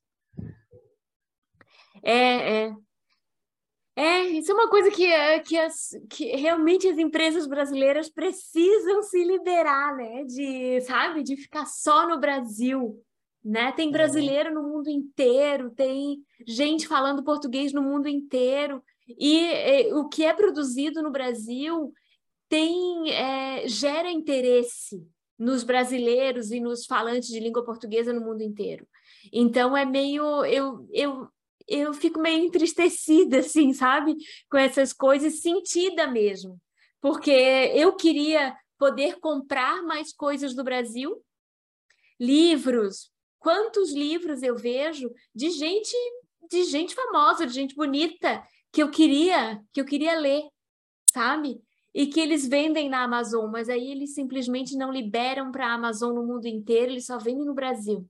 É, 2.03 2.65
é. 2.65 2.75
É, 3.95 4.21
isso 4.25 4.51
é 4.51 4.53
uma 4.53 4.69
coisa 4.69 4.91
que, 4.91 5.03
é, 5.05 5.39
que, 5.39 5.57
as, 5.57 5.89
que 6.07 6.25
realmente 6.35 6.87
as 6.87 6.99
empresas 6.99 7.47
brasileiras 7.47 8.07
precisam 8.07 9.01
se 9.01 9.23
liberar, 9.23 9.95
né? 9.95 10.23
De, 10.23 10.79
sabe, 10.81 11.23
de 11.23 11.35
ficar 11.35 11.65
só 11.65 12.07
no 12.07 12.19
Brasil, 12.19 13.03
né? 13.43 13.71
Tem 13.71 13.89
é. 13.89 13.91
brasileiro 13.91 14.53
no 14.53 14.61
mundo 14.61 14.87
inteiro, 14.87 15.71
tem 15.71 16.19
gente 16.45 16.87
falando 16.87 17.23
português 17.23 17.73
no 17.73 17.81
mundo 17.81 18.07
inteiro. 18.07 18.83
E, 19.07 19.93
o 19.93 20.07
que 20.09 20.23
é 20.25 20.33
produzido 20.33 21.01
no 21.01 21.11
Brasil 21.11 21.93
tem 22.49 23.11
é, 23.11 23.67
gera 23.67 24.11
interesse 24.11 25.05
nos 25.37 25.63
brasileiros 25.63 26.51
e 26.51 26.59
nos 26.59 26.85
falantes 26.85 27.29
de 27.29 27.39
língua 27.39 27.63
portuguesa 27.63 28.11
no 28.11 28.21
mundo 28.21 28.41
inteiro. 28.41 28.87
Então 29.31 29.77
é 29.77 29.85
meio 29.85 30.43
eu 30.45 30.87
eu 30.91 31.27
eu 31.67 31.93
fico 31.93 32.19
meio 32.19 32.45
entristecida 32.45 33.39
assim, 33.39 33.73
sabe, 33.73 34.15
com 34.49 34.57
essas 34.57 34.93
coisas, 34.93 35.41
sentida 35.41 36.07
mesmo, 36.07 36.59
porque 37.01 37.31
eu 37.31 37.95
queria 37.95 38.55
poder 38.77 39.19
comprar 39.19 39.83
mais 39.83 40.13
coisas 40.13 40.55
do 40.55 40.63
Brasil, 40.63 41.21
livros. 42.19 43.11
Quantos 43.39 43.91
livros 43.91 44.41
eu 44.41 44.55
vejo 44.55 45.11
de 45.35 45.49
gente 45.51 45.95
de 46.49 46.63
gente 46.63 46.95
famosa, 46.95 47.45
de 47.45 47.53
gente 47.53 47.75
bonita 47.75 48.41
que 48.71 48.81
eu 48.81 48.91
queria, 48.91 49.61
que 49.73 49.81
eu 49.81 49.85
queria 49.85 50.19
ler, 50.19 50.43
sabe? 51.11 51.61
E 51.93 52.07
que 52.07 52.19
eles 52.19 52.47
vendem 52.47 52.89
na 52.89 53.03
Amazon, 53.03 53.49
mas 53.49 53.69
aí 53.69 53.91
eles 53.91 54.13
simplesmente 54.13 54.75
não 54.75 54.91
liberam 54.91 55.51
para 55.51 55.67
a 55.67 55.73
Amazon 55.73 56.13
no 56.13 56.25
mundo 56.25 56.45
inteiro, 56.47 56.91
eles 56.91 57.05
só 57.05 57.17
vendem 57.17 57.45
no 57.45 57.53
Brasil. 57.53 58.07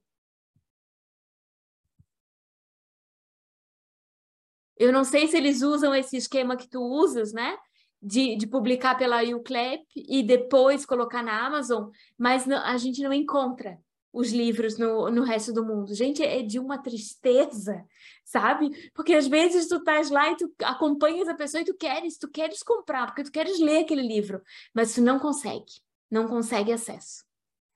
Eu 4.76 4.92
não 4.92 5.04
sei 5.04 5.26
se 5.26 5.36
eles 5.36 5.62
usam 5.62 5.94
esse 5.94 6.16
esquema 6.16 6.56
que 6.56 6.68
tu 6.68 6.80
usas, 6.80 7.32
né? 7.32 7.56
De, 8.00 8.36
de 8.36 8.46
publicar 8.46 8.96
pela 8.96 9.24
UCLAP 9.24 9.84
e 9.96 10.22
depois 10.22 10.86
colocar 10.86 11.20
na 11.20 11.44
Amazon, 11.44 11.90
mas 12.16 12.46
não, 12.46 12.58
a 12.64 12.76
gente 12.76 13.02
não 13.02 13.12
encontra 13.12 13.76
os 14.12 14.32
livros 14.32 14.78
no, 14.78 15.10
no 15.10 15.22
resto 15.22 15.52
do 15.52 15.64
mundo. 15.64 15.94
Gente, 15.94 16.22
é 16.22 16.42
de 16.42 16.58
uma 16.58 16.78
tristeza, 16.78 17.84
sabe? 18.24 18.90
Porque 18.94 19.14
às 19.14 19.26
vezes 19.26 19.68
tu 19.68 19.76
estás 19.76 20.10
lá 20.10 20.30
e 20.32 20.36
tu 20.36 20.52
acompanhas 20.62 21.28
a 21.28 21.34
pessoa 21.34 21.60
e 21.60 21.64
tu 21.64 21.74
queres, 21.74 22.18
tu 22.18 22.28
queres 22.28 22.62
comprar, 22.62 23.06
porque 23.06 23.24
tu 23.24 23.32
queres 23.32 23.58
ler 23.58 23.80
aquele 23.80 24.02
livro, 24.02 24.42
mas 24.74 24.94
tu 24.94 25.02
não 25.02 25.18
consegue, 25.18 25.80
não 26.10 26.26
consegue 26.26 26.72
acesso, 26.72 27.24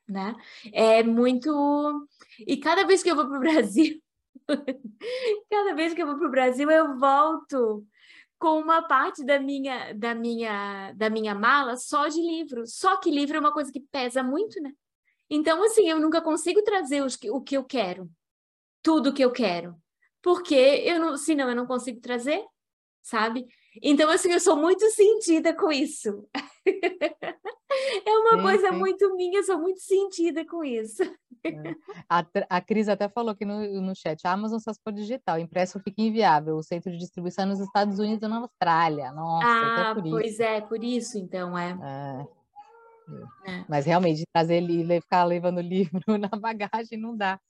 né? 0.09 0.35
É 0.73 1.03
muito... 1.03 2.09
E 2.47 2.57
cada 2.57 2.85
vez 2.85 3.03
que 3.03 3.11
eu 3.11 3.17
vou 3.17 3.27
para 3.27 3.39
o 3.39 3.41
Brasil, 3.41 4.03
Cada 5.51 5.75
vez 5.75 5.95
que 5.95 6.03
eu 6.03 6.07
vou 6.07 6.17
para 6.17 6.29
o 6.29 6.31
Brasil, 6.31 6.71
eu 6.71 6.99
volto 6.99 7.87
com 8.39 8.59
uma 8.61 8.83
parte 8.83 9.25
da 9.25 9.39
minha, 9.39 9.93
da 9.93 10.15
minha, 10.15 10.93
da 10.95 11.09
minha 11.09 11.35
mala 11.35 11.77
só 11.77 12.09
de 12.09 12.21
livro. 12.21 12.67
Só 12.67 12.97
que 12.97 13.11
livro 13.11 13.37
é 13.37 13.41
uma 13.41 13.53
coisa 13.53 13.73
que 13.73 13.81
pesa 13.81 14.23
muito, 14.23 14.61
né? 14.61 14.73
Então, 15.35 15.65
assim, 15.65 15.89
eu 15.89 15.99
nunca 15.99 16.21
consigo 16.21 16.63
trazer 16.63 17.03
os, 17.03 17.19
o 17.31 17.41
que 17.41 17.57
eu 17.57 17.65
quero, 17.65 18.07
tudo 18.83 19.09
o 19.09 19.15
que 19.15 19.25
eu 19.25 19.33
quero, 19.33 19.75
porque 20.21 20.55
eu 20.55 21.01
não, 21.01 21.17
senão 21.17 21.49
eu 21.49 21.57
não 21.57 21.67
consigo 21.67 22.03
trazer, 22.03 22.45
sabe? 23.03 23.47
Então, 23.83 24.11
assim, 24.11 24.31
eu 24.31 24.39
sou 24.39 24.57
muito 24.57 24.85
sentida 24.91 25.55
com 25.55 25.73
isso. 25.73 26.29
é 26.63 28.11
uma 28.19 28.37
sim, 28.37 28.43
coisa 28.43 28.69
sim. 28.73 28.77
muito 28.77 29.17
minha, 29.17 29.39
eu 29.39 29.43
sou 29.43 29.59
muito 29.59 29.81
sentida 29.81 30.45
com 30.45 30.63
isso. 30.63 31.03
É. 31.43 31.75
A, 32.07 32.27
a 32.51 32.61
Cris 32.61 32.91
até 32.91 33.09
falou 33.09 33.31
aqui 33.31 33.47
no, 33.47 33.81
no 33.81 33.97
chat, 33.97 34.27
a 34.27 34.33
Amazon 34.33 34.59
só 34.59 34.71
se 34.71 34.81
for 34.85 34.93
digital, 34.93 35.39
impresso 35.39 35.81
fica 35.81 36.03
inviável, 36.03 36.59
o 36.59 36.63
centro 36.63 36.93
de 36.93 36.99
distribuição 36.99 37.45
é 37.45 37.49
nos 37.49 37.59
Estados 37.59 37.99
Unidos 37.99 38.23
e 38.23 38.29
na 38.29 38.37
Austrália. 38.37 39.11
Nossa, 39.13 39.47
ah, 39.47 39.95
pois 39.99 40.39
é, 40.41 40.61
por 40.61 40.85
isso 40.85 41.17
então, 41.17 41.57
é. 41.57 41.71
é. 41.71 42.42
É. 43.45 43.65
Mas 43.69 43.87
realmente, 43.87 44.25
trazer 44.33 44.61
livro 44.61 44.93
e 44.93 45.01
ficar 45.01 45.25
levando 45.25 45.61
livro 45.63 46.01
na 46.19 46.29
bagagem 46.29 46.99
não 46.99 47.17
dá. 47.17 47.41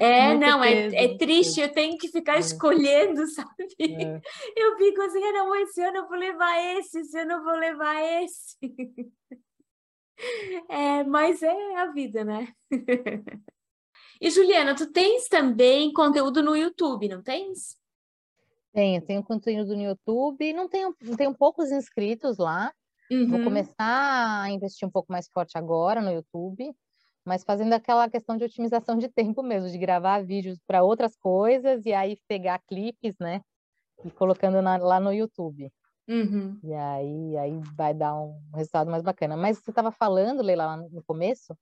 É, 0.00 0.28
Muito 0.28 0.40
não, 0.40 0.62
é, 0.62 0.72
peso, 0.72 0.96
é, 0.96 1.18
triste, 1.18 1.60
eu 1.60 1.72
tenho 1.72 1.96
que 1.96 2.08
ficar 2.08 2.36
é. 2.36 2.40
escolhendo, 2.40 3.26
sabe? 3.30 3.74
É. 3.80 4.20
Eu 4.56 4.76
fico 4.76 5.02
assim, 5.02 5.22
ah, 5.22 5.32
não, 5.32 5.54
esse 5.56 5.80
ano 5.82 5.98
eu 5.98 6.08
vou 6.08 6.16
levar 6.16 6.58
esse, 6.78 7.00
esse 7.00 7.18
ano 7.18 7.32
eu 7.32 7.44
vou 7.44 7.54
levar 7.54 8.02
esse. 8.22 8.56
É, 10.70 11.04
mas 11.04 11.42
é 11.42 11.76
a 11.76 11.92
vida, 11.92 12.24
né? 12.24 12.48
E 14.18 14.30
Juliana, 14.30 14.74
tu 14.74 14.90
tens 14.90 15.28
também 15.28 15.92
conteúdo 15.92 16.42
no 16.42 16.56
YouTube, 16.56 17.06
não 17.06 17.22
tens? 17.22 17.76
Tenho, 18.72 19.02
tenho 19.02 19.22
conteúdo 19.22 19.76
no 19.76 19.82
YouTube, 19.82 20.54
não 20.54 20.68
tenho, 20.68 20.94
tenho 21.18 21.34
poucos 21.34 21.70
inscritos 21.70 22.38
lá, 22.38 22.72
Uhum. 23.10 23.28
Vou 23.28 23.44
começar 23.44 24.42
a 24.42 24.50
investir 24.50 24.86
um 24.86 24.90
pouco 24.90 25.12
mais 25.12 25.28
forte 25.28 25.56
agora 25.56 26.00
no 26.00 26.10
YouTube, 26.10 26.74
mas 27.24 27.44
fazendo 27.44 27.72
aquela 27.72 28.08
questão 28.08 28.36
de 28.36 28.44
otimização 28.44 28.96
de 28.98 29.08
tempo 29.08 29.42
mesmo, 29.42 29.68
de 29.68 29.78
gravar 29.78 30.24
vídeos 30.24 30.58
para 30.66 30.82
outras 30.82 31.16
coisas 31.16 31.84
e 31.84 31.92
aí 31.92 32.16
pegar 32.28 32.60
clipes, 32.66 33.16
né? 33.20 33.40
E 34.04 34.10
colocando 34.10 34.60
na, 34.60 34.76
lá 34.76 35.00
no 35.00 35.12
YouTube. 35.12 35.70
Uhum. 36.08 36.58
E 36.62 36.72
aí, 36.72 37.36
aí 37.36 37.60
vai 37.76 37.92
dar 37.92 38.14
um 38.14 38.38
resultado 38.54 38.90
mais 38.90 39.02
bacana. 39.02 39.36
Mas 39.36 39.58
você 39.58 39.70
estava 39.70 39.90
falando, 39.90 40.42
Leila, 40.42 40.66
lá 40.66 40.76
no 40.76 41.02
começo, 41.04 41.56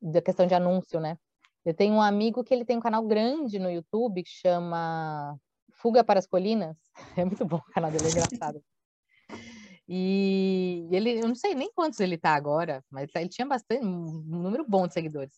da 0.00 0.20
questão 0.20 0.46
de 0.46 0.54
anúncio, 0.54 0.98
né? 0.98 1.16
Eu 1.64 1.74
tenho 1.74 1.94
um 1.94 2.02
amigo 2.02 2.42
que 2.42 2.54
ele 2.54 2.64
tem 2.64 2.76
um 2.76 2.80
canal 2.80 3.06
grande 3.06 3.58
no 3.58 3.70
YouTube 3.70 4.22
que 4.22 4.30
chama 4.30 5.36
Fuga 5.74 6.02
para 6.02 6.18
as 6.18 6.26
Colinas. 6.26 6.76
É 7.22 7.24
muito 7.24 7.44
bom 7.44 7.56
o 7.56 7.72
canal 7.72 7.90
dele, 7.90 8.06
é 8.06 8.10
engraçado. 8.10 8.62
E 9.92 10.86
ele, 10.92 11.18
eu 11.18 11.26
não 11.26 11.34
sei 11.34 11.52
nem 11.52 11.72
quantos 11.72 11.98
ele 11.98 12.16
tá 12.16 12.36
agora, 12.36 12.80
mas 12.88 13.10
ele 13.12 13.28
tinha 13.28 13.44
bastante, 13.44 13.84
um 13.84 14.22
número 14.22 14.64
bom 14.64 14.86
de 14.86 14.94
seguidores. 14.94 15.34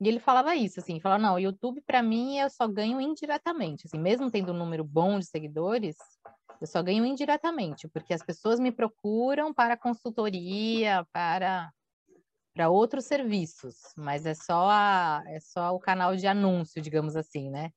E 0.00 0.08
ele 0.08 0.18
falava 0.18 0.56
isso, 0.56 0.80
assim, 0.80 0.98
falava, 0.98 1.22
não, 1.22 1.34
o 1.34 1.38
YouTube 1.38 1.82
para 1.86 2.02
mim 2.02 2.38
eu 2.38 2.48
só 2.48 2.66
ganho 2.66 2.98
indiretamente, 3.02 3.86
assim, 3.86 3.98
mesmo 3.98 4.30
tendo 4.30 4.50
um 4.52 4.56
número 4.56 4.82
bom 4.82 5.18
de 5.18 5.26
seguidores, 5.26 5.96
eu 6.58 6.66
só 6.66 6.82
ganho 6.82 7.04
indiretamente, 7.04 7.86
porque 7.86 8.14
as 8.14 8.22
pessoas 8.22 8.58
me 8.58 8.72
procuram 8.72 9.52
para 9.52 9.76
consultoria, 9.76 11.06
para 11.12 11.70
para 12.54 12.68
outros 12.68 13.06
serviços, 13.06 13.76
mas 13.96 14.26
é 14.26 14.34
só 14.34 14.68
a, 14.68 15.22
é 15.26 15.40
só 15.40 15.74
o 15.74 15.80
canal 15.80 16.14
de 16.14 16.26
anúncio, 16.26 16.82
digamos 16.82 17.16
assim, 17.16 17.50
né? 17.50 17.70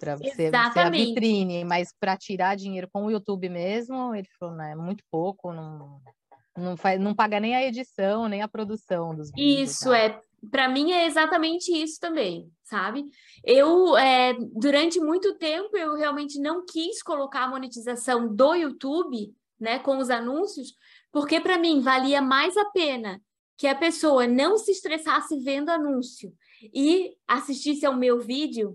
Para 0.00 0.16
ser, 0.16 0.32
ser, 0.32 0.54
a 0.54 0.90
vitrine, 0.90 1.64
mas 1.64 1.94
para 2.00 2.16
tirar 2.16 2.56
dinheiro 2.56 2.88
com 2.90 3.04
o 3.04 3.10
YouTube 3.10 3.48
mesmo, 3.48 4.14
ele 4.14 4.26
falou, 4.38 4.56
né, 4.56 4.74
muito 4.74 5.04
pouco, 5.10 5.52
não, 5.52 6.00
não, 6.56 6.76
faz, 6.76 6.98
não 6.98 7.14
paga 7.14 7.38
nem 7.38 7.54
a 7.54 7.64
edição, 7.64 8.26
nem 8.26 8.42
a 8.42 8.48
produção 8.48 9.14
dos 9.14 9.30
vídeos. 9.30 9.70
Isso, 9.70 9.90
tá? 9.90 9.98
é. 9.98 10.20
Para 10.50 10.70
mim 10.70 10.90
é 10.90 11.04
exatamente 11.04 11.70
isso 11.70 12.00
também, 12.00 12.50
sabe? 12.62 13.04
Eu, 13.44 13.94
é, 13.98 14.34
durante 14.54 14.98
muito 14.98 15.34
tempo, 15.36 15.76
eu 15.76 15.94
realmente 15.96 16.40
não 16.40 16.64
quis 16.64 17.02
colocar 17.02 17.44
a 17.44 17.48
monetização 17.48 18.34
do 18.34 18.54
YouTube, 18.54 19.34
né, 19.60 19.78
com 19.80 19.98
os 19.98 20.08
anúncios, 20.08 20.74
porque 21.12 21.38
para 21.40 21.58
mim 21.58 21.80
valia 21.80 22.22
mais 22.22 22.56
a 22.56 22.64
pena 22.70 23.20
que 23.58 23.66
a 23.66 23.74
pessoa 23.74 24.26
não 24.26 24.56
se 24.56 24.72
estressasse 24.72 25.38
vendo 25.40 25.68
anúncio 25.68 26.32
e 26.72 27.14
assistisse 27.28 27.84
ao 27.84 27.94
meu 27.94 28.18
vídeo 28.18 28.74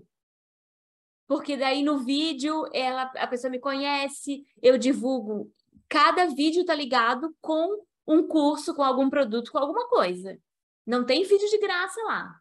porque 1.26 1.56
daí 1.56 1.82
no 1.82 1.98
vídeo 1.98 2.64
ela, 2.72 3.02
a 3.16 3.26
pessoa 3.26 3.50
me 3.50 3.58
conhece, 3.58 4.44
eu 4.62 4.78
divulgo. 4.78 5.52
Cada 5.88 6.26
vídeo 6.26 6.64
tá 6.64 6.74
ligado 6.74 7.34
com 7.40 7.84
um 8.06 8.26
curso, 8.26 8.74
com 8.74 8.82
algum 8.82 9.10
produto, 9.10 9.50
com 9.50 9.58
alguma 9.58 9.88
coisa. 9.88 10.38
Não 10.86 11.04
tem 11.04 11.24
vídeo 11.24 11.48
de 11.48 11.58
graça 11.58 12.00
lá, 12.02 12.34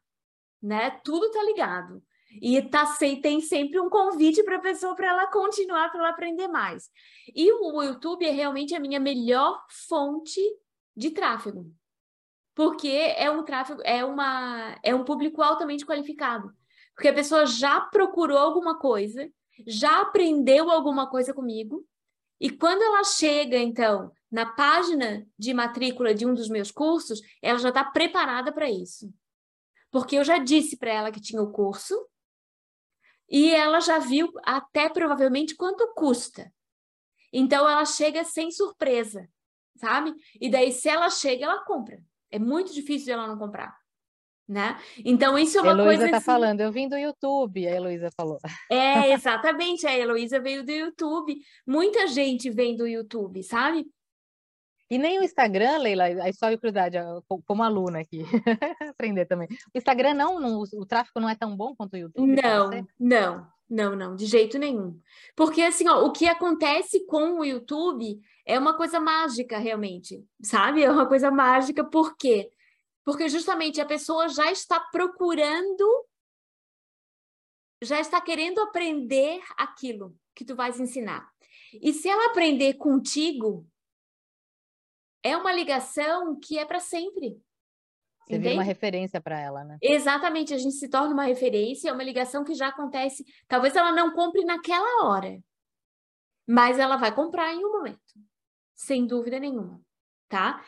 né? 0.61 0.91
Tudo 1.03 1.31
tá 1.31 1.43
ligado. 1.43 2.01
E 2.41 2.61
tá, 2.61 2.85
tem 3.21 3.39
sempre 3.41 3.79
um 3.79 3.89
convite 3.89 4.43
para 4.43 4.57
a 4.57 4.61
pessoa 4.61 4.95
para 4.95 5.07
ela 5.07 5.27
continuar, 5.27 5.89
para 5.89 6.01
ela 6.01 6.09
aprender 6.09 6.47
mais. 6.47 6.89
E 7.33 7.51
o 7.51 7.81
YouTube 7.81 8.25
é 8.25 8.31
realmente 8.31 8.75
a 8.75 8.79
minha 8.79 8.99
melhor 8.99 9.63
fonte 9.87 10.41
de 10.95 11.11
tráfego. 11.11 11.71
Porque 12.53 12.87
é 12.87 13.29
um 13.31 13.43
tráfego, 13.43 13.81
é 13.83 14.03
uma 14.03 14.77
é 14.83 14.93
um 14.93 15.03
público 15.03 15.41
altamente 15.41 15.85
qualificado. 15.85 16.53
Porque 16.95 17.09
a 17.09 17.13
pessoa 17.13 17.45
já 17.45 17.81
procurou 17.81 18.37
alguma 18.37 18.79
coisa, 18.79 19.29
já 19.67 20.01
aprendeu 20.01 20.71
alguma 20.71 21.09
coisa 21.09 21.33
comigo, 21.33 21.85
e 22.39 22.49
quando 22.49 22.81
ela 22.81 23.03
chega, 23.03 23.57
então, 23.57 24.11
na 24.31 24.45
página 24.45 25.25
de 25.37 25.53
matrícula 25.53 26.13
de 26.13 26.25
um 26.25 26.33
dos 26.33 26.49
meus 26.49 26.71
cursos, 26.71 27.21
ela 27.41 27.59
já 27.59 27.69
está 27.69 27.83
preparada 27.83 28.51
para 28.51 28.69
isso. 28.69 29.13
Porque 29.91 30.17
eu 30.17 30.23
já 30.23 30.37
disse 30.37 30.77
para 30.77 30.91
ela 30.91 31.11
que 31.11 31.21
tinha 31.21 31.41
o 31.41 31.51
curso, 31.51 31.95
e 33.29 33.51
ela 33.51 33.79
já 33.79 33.99
viu 33.99 34.31
até 34.43 34.89
provavelmente 34.89 35.55
quanto 35.55 35.93
custa. 35.95 36.53
Então 37.31 37.69
ela 37.69 37.85
chega 37.85 38.23
sem 38.23 38.51
surpresa, 38.51 39.27
sabe? 39.75 40.13
E 40.39 40.49
daí, 40.49 40.71
se 40.71 40.87
ela 40.87 41.09
chega, 41.09 41.45
ela 41.45 41.63
compra. 41.65 42.01
É 42.29 42.39
muito 42.39 42.73
difícil 42.73 43.13
ela 43.13 43.27
não 43.27 43.37
comprar 43.37 43.75
né? 44.47 44.77
Então, 45.03 45.37
isso 45.37 45.57
é 45.57 45.61
uma 45.61 45.71
Heloísa 45.71 45.97
coisa... 45.97 46.11
tá 46.11 46.17
assim... 46.17 46.25
falando, 46.25 46.61
eu 46.61 46.71
vim 46.71 46.87
do 46.87 46.97
YouTube, 46.97 47.67
a 47.67 47.71
Heloísa 47.71 48.09
falou. 48.15 48.37
É, 48.69 49.11
exatamente, 49.13 49.87
a 49.87 49.97
Heloísa 49.97 50.39
veio 50.39 50.63
do 50.63 50.71
YouTube. 50.71 51.35
Muita 51.65 52.07
gente 52.07 52.49
vem 52.49 52.75
do 52.75 52.87
YouTube, 52.87 53.43
sabe? 53.43 53.85
E 54.89 54.99
nem 54.99 55.19
o 55.19 55.23
Instagram, 55.23 55.79
Leila, 55.79 56.03
aí 56.03 56.31
só 56.31 56.45
curiosidade, 56.57 56.97
como 57.47 57.63
aluna 57.63 58.01
aqui, 58.01 58.21
aprender 58.89 59.25
também. 59.25 59.47
O 59.73 59.77
Instagram 59.77 60.13
não, 60.13 60.39
não, 60.39 60.61
o 60.61 60.85
tráfego 60.85 61.19
não 61.19 61.29
é 61.29 61.35
tão 61.35 61.57
bom 61.57 61.75
quanto 61.75 61.93
o 61.93 61.97
YouTube? 61.97 62.39
Não, 62.39 62.69
não, 62.99 63.47
não, 63.67 63.95
não, 63.95 64.15
de 64.15 64.27
jeito 64.27 64.59
nenhum. 64.59 64.99
Porque 65.35 65.63
assim, 65.63 65.87
ó, 65.89 66.05
o 66.05 66.11
que 66.11 66.27
acontece 66.27 67.03
com 67.07 67.39
o 67.39 67.43
YouTube 67.43 68.21
é 68.45 68.59
uma 68.59 68.77
coisa 68.77 68.99
mágica, 68.99 69.57
realmente, 69.57 70.23
sabe? 70.39 70.83
É 70.83 70.91
uma 70.91 71.07
coisa 71.07 71.31
mágica, 71.31 71.83
por 71.83 72.15
quê? 72.15 72.51
Porque 73.05 73.29
justamente 73.29 73.79
a 73.79 73.85
pessoa 73.85 74.27
já 74.27 74.51
está 74.51 74.79
procurando, 74.79 76.07
já 77.83 77.99
está 77.99 78.19
querendo 78.19 78.59
aprender 78.61 79.43
aquilo 79.55 80.17
que 80.33 80.43
tu 80.43 80.55
vais 80.55 80.79
ensinar. 80.79 81.31
E 81.71 81.93
se 81.93 82.09
ela 82.09 82.25
aprender 82.25 82.73
contigo, 82.73 83.67
é 85.23 85.37
uma 85.37 85.53
ligação 85.53 86.37
que 86.39 86.57
é 86.57 86.65
para 86.65 86.79
sempre. 86.79 87.39
Você 88.27 88.39
vira 88.39 88.55
uma 88.55 88.63
referência 88.63 89.21
para 89.21 89.39
ela, 89.39 89.63
né? 89.63 89.77
Exatamente, 89.83 90.51
a 90.51 90.57
gente 90.57 90.73
se 90.73 90.89
torna 90.89 91.13
uma 91.13 91.25
referência, 91.25 91.89
é 91.89 91.93
uma 91.93 92.03
ligação 92.03 92.43
que 92.43 92.55
já 92.55 92.69
acontece. 92.69 93.23
Talvez 93.47 93.75
ela 93.75 93.91
não 93.91 94.13
compre 94.13 94.43
naquela 94.43 95.05
hora, 95.05 95.39
mas 96.47 96.79
ela 96.79 96.97
vai 96.97 97.13
comprar 97.13 97.53
em 97.53 97.63
um 97.63 97.71
momento, 97.71 98.01
sem 98.73 99.05
dúvida 99.05 99.37
nenhuma 99.37 99.84
tá? 100.27 100.63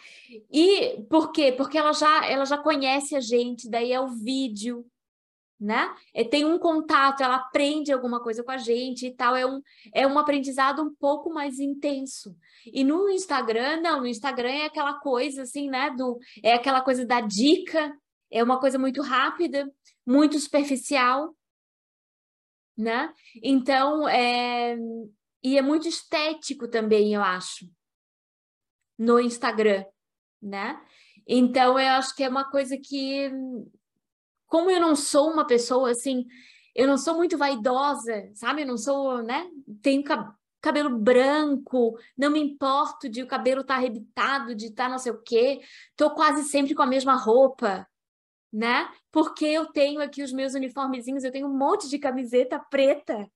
E 0.51 1.01
por 1.09 1.31
quê? 1.31 1.51
Porque 1.51 1.77
ela 1.77 1.93
já, 1.93 2.25
ela 2.25 2.45
já 2.45 2.57
conhece 2.57 3.15
a 3.15 3.19
gente, 3.19 3.69
daí 3.69 3.91
é 3.91 3.99
o 3.99 4.07
vídeo, 4.07 4.85
né? 5.59 5.93
É, 6.13 6.23
tem 6.23 6.45
um 6.45 6.59
contato, 6.59 7.21
ela 7.23 7.37
aprende 7.37 7.91
alguma 7.91 8.21
coisa 8.21 8.43
com 8.43 8.51
a 8.51 8.57
gente 8.57 9.07
e 9.07 9.15
tal, 9.15 9.35
é 9.35 9.45
um, 9.45 9.61
é 9.93 10.05
um 10.05 10.19
aprendizado 10.19 10.83
um 10.83 10.93
pouco 10.93 11.33
mais 11.33 11.59
intenso. 11.59 12.37
E 12.65 12.83
no 12.83 13.09
Instagram, 13.09 13.81
não, 13.81 14.01
no 14.01 14.07
Instagram 14.07 14.49
é 14.49 14.65
aquela 14.65 14.93
coisa 14.99 15.43
assim, 15.43 15.69
né? 15.69 15.89
Do, 15.91 16.19
é 16.43 16.53
aquela 16.53 16.81
coisa 16.81 17.05
da 17.05 17.21
dica, 17.21 17.95
é 18.29 18.43
uma 18.43 18.59
coisa 18.59 18.77
muito 18.77 19.01
rápida, 19.01 19.71
muito 20.05 20.39
superficial, 20.39 21.35
né? 22.77 23.11
Então, 23.41 24.07
é... 24.07 24.77
e 25.43 25.57
é 25.57 25.61
muito 25.61 25.87
estético 25.87 26.67
também, 26.67 27.13
eu 27.15 27.23
acho, 27.23 27.67
no 28.97 29.19
Instagram, 29.19 29.85
né? 30.41 30.81
Então, 31.27 31.79
eu 31.79 31.89
acho 31.93 32.15
que 32.15 32.23
é 32.23 32.29
uma 32.29 32.49
coisa 32.49 32.77
que 32.77 33.31
como 34.47 34.71
eu 34.71 34.79
não 34.79 34.95
sou 34.95 35.31
uma 35.31 35.45
pessoa 35.45 35.91
assim, 35.91 36.25
eu 36.73 36.87
não 36.87 36.97
sou 36.97 37.15
muito 37.15 37.37
vaidosa, 37.37 38.29
sabe? 38.33 38.61
Eu 38.61 38.67
não 38.67 38.77
sou, 38.77 39.21
né? 39.21 39.49
Tenho 39.81 40.03
cabelo 40.61 40.97
branco, 40.97 41.97
não 42.17 42.31
me 42.31 42.39
importo 42.39 43.09
de 43.09 43.21
o 43.21 43.27
cabelo 43.27 43.61
estar 43.61 43.75
tá 43.75 43.79
arrebitado, 43.79 44.55
de 44.55 44.67
estar 44.67 44.85
tá 44.85 44.89
não 44.89 44.97
sei 44.97 45.11
o 45.11 45.21
quê. 45.21 45.59
Tô 45.95 46.11
quase 46.11 46.43
sempre 46.43 46.73
com 46.73 46.81
a 46.81 46.87
mesma 46.87 47.15
roupa, 47.15 47.87
né? 48.51 48.89
Porque 49.11 49.45
eu 49.45 49.65
tenho 49.67 50.01
aqui 50.01 50.23
os 50.23 50.31
meus 50.31 50.53
uniformezinhos, 50.53 51.23
eu 51.23 51.31
tenho 51.31 51.47
um 51.47 51.57
monte 51.57 51.89
de 51.89 51.99
camiseta 51.99 52.59
preta 52.59 53.29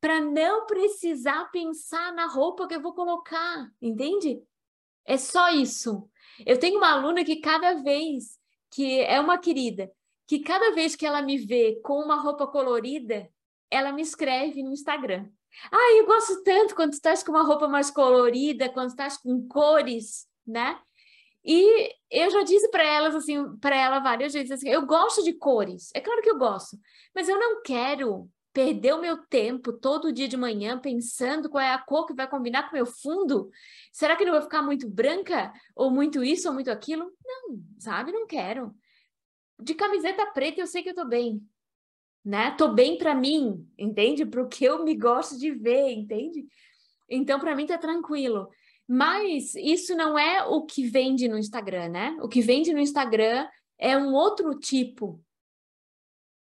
para 0.00 0.20
não 0.20 0.66
precisar 0.66 1.50
pensar 1.50 2.12
na 2.12 2.26
roupa 2.26 2.68
que 2.68 2.74
eu 2.74 2.82
vou 2.82 2.92
colocar, 2.92 3.70
entende? 3.80 4.42
É 5.06 5.16
só 5.16 5.50
isso. 5.50 6.08
Eu 6.46 6.58
tenho 6.58 6.78
uma 6.78 6.92
aluna 6.92 7.24
que 7.24 7.36
cada 7.36 7.74
vez 7.82 8.38
que 8.70 9.00
é 9.00 9.20
uma 9.20 9.38
querida, 9.38 9.90
que 10.26 10.40
cada 10.40 10.72
vez 10.72 10.96
que 10.96 11.06
ela 11.06 11.22
me 11.22 11.38
vê 11.38 11.80
com 11.84 12.00
uma 12.00 12.20
roupa 12.20 12.46
colorida, 12.46 13.28
ela 13.70 13.92
me 13.92 14.02
escreve 14.02 14.62
no 14.62 14.72
Instagram. 14.72 15.28
Ah, 15.70 15.92
eu 15.96 16.06
gosto 16.06 16.42
tanto 16.42 16.74
quando 16.74 16.92
estás 16.92 17.22
com 17.22 17.30
uma 17.30 17.44
roupa 17.44 17.68
mais 17.68 17.90
colorida, 17.90 18.68
quando 18.68 18.88
estás 18.88 19.16
com 19.16 19.46
cores, 19.46 20.26
né? 20.46 20.78
E 21.44 21.94
eu 22.10 22.30
já 22.30 22.42
disse 22.42 22.68
para 22.70 22.82
elas 22.82 23.14
assim, 23.14 23.56
para 23.58 23.76
ela 23.76 24.00
várias 24.00 24.32
vezes 24.32 24.50
assim, 24.50 24.68
eu 24.68 24.86
gosto 24.86 25.22
de 25.22 25.34
cores. 25.34 25.90
É 25.94 26.00
claro 26.00 26.22
que 26.22 26.30
eu 26.30 26.38
gosto, 26.38 26.76
mas 27.14 27.28
eu 27.28 27.38
não 27.38 27.62
quero 27.62 28.28
perder 28.54 28.94
o 28.94 29.00
meu 29.00 29.18
tempo 29.18 29.72
todo 29.72 30.12
dia 30.12 30.28
de 30.28 30.36
manhã 30.36 30.78
pensando 30.78 31.50
qual 31.50 31.62
é 31.62 31.74
a 31.74 31.78
cor 31.78 32.06
que 32.06 32.14
vai 32.14 32.26
combinar 32.26 32.62
com 32.62 32.70
o 32.70 32.74
meu 32.74 32.86
fundo. 32.86 33.50
Será 33.92 34.16
que 34.16 34.24
não 34.24 34.32
vai 34.32 34.40
ficar 34.40 34.62
muito 34.62 34.88
branca 34.88 35.52
ou 35.74 35.90
muito 35.90 36.24
isso 36.24 36.48
ou 36.48 36.54
muito 36.54 36.70
aquilo? 36.70 37.12
Não, 37.22 37.60
sabe? 37.78 38.12
Não 38.12 38.26
quero 38.26 38.74
de 39.60 39.74
camiseta 39.74 40.26
preta 40.26 40.60
eu 40.60 40.66
sei 40.66 40.82
que 40.82 40.90
eu 40.90 40.94
tô 40.94 41.04
bem, 41.04 41.42
né? 42.24 42.50
Tô 42.52 42.68
bem 42.68 42.98
para 42.98 43.14
mim, 43.14 43.66
entende? 43.78 44.24
Para 44.26 44.42
o 44.42 44.48
que 44.48 44.64
eu 44.64 44.84
me 44.84 44.96
gosto 44.96 45.38
de 45.38 45.50
ver, 45.50 45.90
entende? 45.92 46.46
Então 47.08 47.38
para 47.38 47.54
mim 47.54 47.66
tá 47.66 47.78
tranquilo. 47.78 48.48
Mas 48.86 49.54
isso 49.54 49.94
não 49.94 50.18
é 50.18 50.44
o 50.44 50.66
que 50.66 50.86
vende 50.86 51.28
no 51.28 51.38
Instagram, 51.38 51.88
né? 51.88 52.16
O 52.20 52.28
que 52.28 52.42
vende 52.42 52.72
no 52.72 52.80
Instagram 52.80 53.46
é 53.78 53.96
um 53.96 54.12
outro 54.12 54.58
tipo. 54.58 55.22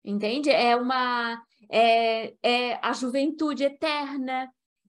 Entende? 0.06 0.52
É 0.52 0.76
uma 0.76 1.42
é, 1.70 2.36
é 2.44 2.80
a 2.82 2.94
juventude 2.94 3.64
eterna, 3.64 4.48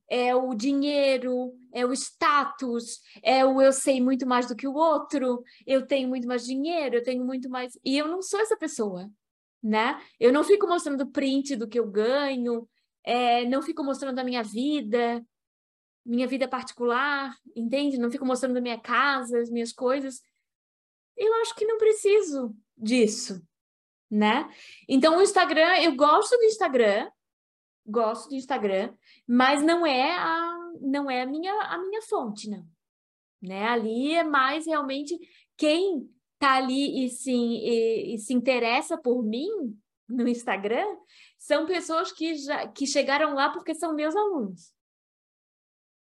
é 0.08 0.34
o 0.34 0.54
dinheiro, 0.54 1.54
é 1.72 1.86
o 1.86 1.92
status, 1.92 3.00
é 3.22 3.44
o 3.44 3.60
eu 3.60 3.72
sei 3.72 4.00
muito 4.00 4.26
mais 4.26 4.46
do 4.46 4.54
que 4.54 4.68
o 4.68 4.74
outro, 4.74 5.42
eu 5.66 5.86
tenho 5.86 6.08
muito 6.08 6.28
mais 6.28 6.44
dinheiro, 6.44 6.96
eu 6.96 7.02
tenho 7.02 7.24
muito 7.24 7.48
mais. 7.48 7.78
E 7.82 7.96
eu 7.96 8.06
não 8.06 8.20
sou 8.20 8.40
essa 8.40 8.56
pessoa, 8.58 9.10
né? 9.62 10.00
Eu 10.20 10.32
não 10.32 10.44
fico 10.44 10.66
mostrando 10.66 11.10
print 11.10 11.56
do 11.56 11.66
que 11.66 11.78
eu 11.78 11.90
ganho, 11.90 12.68
é, 13.02 13.44
não 13.46 13.62
fico 13.62 13.82
mostrando 13.82 14.18
a 14.18 14.24
minha 14.24 14.42
vida, 14.42 15.24
minha 16.04 16.26
vida 16.26 16.46
particular, 16.46 17.34
entende? 17.54 17.98
Não 17.98 18.10
fico 18.10 18.26
mostrando 18.26 18.58
a 18.58 18.60
minha 18.60 18.78
casa, 18.78 19.40
as 19.40 19.50
minhas 19.50 19.72
coisas. 19.72 20.20
Eu 21.16 21.32
acho 21.40 21.54
que 21.54 21.64
não 21.64 21.78
preciso 21.78 22.54
disso, 22.76 23.42
né? 24.10 24.48
Então, 24.88 25.18
o 25.18 25.22
Instagram, 25.22 25.78
eu 25.82 25.94
gosto 25.94 26.36
do 26.36 26.44
Instagram, 26.44 27.10
gosto 27.86 28.28
do 28.28 28.34
Instagram, 28.34 28.94
mas 29.26 29.62
não 29.62 29.86
é 29.86 30.12
a 30.12 30.56
não 30.80 31.10
é 31.10 31.22
a 31.22 31.26
minha 31.26 31.52
a 31.52 31.78
minha 31.78 32.02
fonte, 32.02 32.50
não. 32.50 32.66
Né? 33.42 33.66
Ali 33.66 34.14
é 34.14 34.24
mais 34.24 34.66
realmente 34.66 35.16
quem 35.56 36.08
tá 36.38 36.54
ali 36.56 37.04
e 37.04 37.08
se, 37.08 37.32
e, 37.32 38.14
e 38.14 38.18
se 38.18 38.34
interessa 38.34 38.96
por 38.98 39.22
mim 39.22 39.48
no 40.08 40.28
Instagram 40.28 40.86
são 41.38 41.66
pessoas 41.66 42.12
que 42.12 42.34
já 42.34 42.66
que 42.68 42.86
chegaram 42.86 43.34
lá 43.34 43.50
porque 43.50 43.74
são 43.74 43.94
meus 43.94 44.14
alunos. 44.14 44.72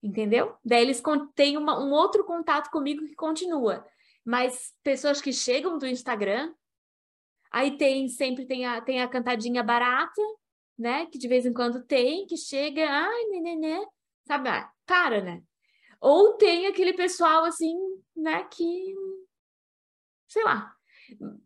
Entendeu? 0.01 0.55
Daí 0.65 0.81
eles 0.81 1.01
têm 1.33 1.57
uma, 1.57 1.81
um 1.81 1.91
outro 1.91 2.25
contato 2.25 2.69
comigo 2.69 3.05
que 3.05 3.15
continua. 3.15 3.85
Mas 4.25 4.73
pessoas 4.83 5.21
que 5.21 5.31
chegam 5.31 5.77
do 5.77 5.87
Instagram, 5.87 6.53
aí 7.53 7.77
tem 7.77 8.09
sempre 8.09 8.45
tem 8.45 8.65
a, 8.65 8.81
tem 8.81 9.01
a 9.01 9.07
cantadinha 9.07 9.63
barata, 9.63 10.21
né? 10.77 11.05
Que 11.05 11.19
de 11.19 11.27
vez 11.27 11.45
em 11.45 11.53
quando 11.53 11.85
tem, 11.85 12.25
que 12.25 12.35
chega, 12.35 12.89
ai, 12.89 13.25
nenê, 13.25 13.85
sabe? 14.27 14.49
Ah, 14.49 14.69
para, 14.85 15.21
né? 15.21 15.43
Ou 16.01 16.33
tem 16.33 16.65
aquele 16.67 16.93
pessoal 16.93 17.45
assim, 17.45 17.75
né, 18.15 18.43
que 18.45 18.93
sei 20.27 20.43
lá. 20.43 20.73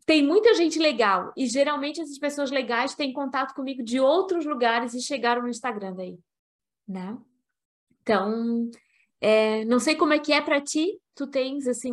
Tem 0.05 0.23
muita 0.23 0.53
gente 0.53 0.79
legal 0.79 1.33
e 1.35 1.45
geralmente 1.45 1.99
essas 1.99 2.17
pessoas 2.17 2.51
legais 2.51 2.95
têm 2.95 3.11
contato 3.11 3.53
comigo 3.53 3.83
de 3.83 3.99
outros 3.99 4.45
lugares 4.45 4.93
e 4.93 5.01
chegaram 5.01 5.41
no 5.41 5.49
Instagram 5.49 5.93
daí, 5.93 6.17
né? 6.87 7.17
Então, 8.01 8.69
é, 9.19 9.65
não 9.65 9.79
sei 9.79 9.95
como 9.95 10.13
é 10.13 10.19
que 10.19 10.31
é 10.31 10.41
para 10.41 10.61
ti. 10.61 11.01
Tu 11.13 11.27
tens 11.27 11.67
assim, 11.67 11.91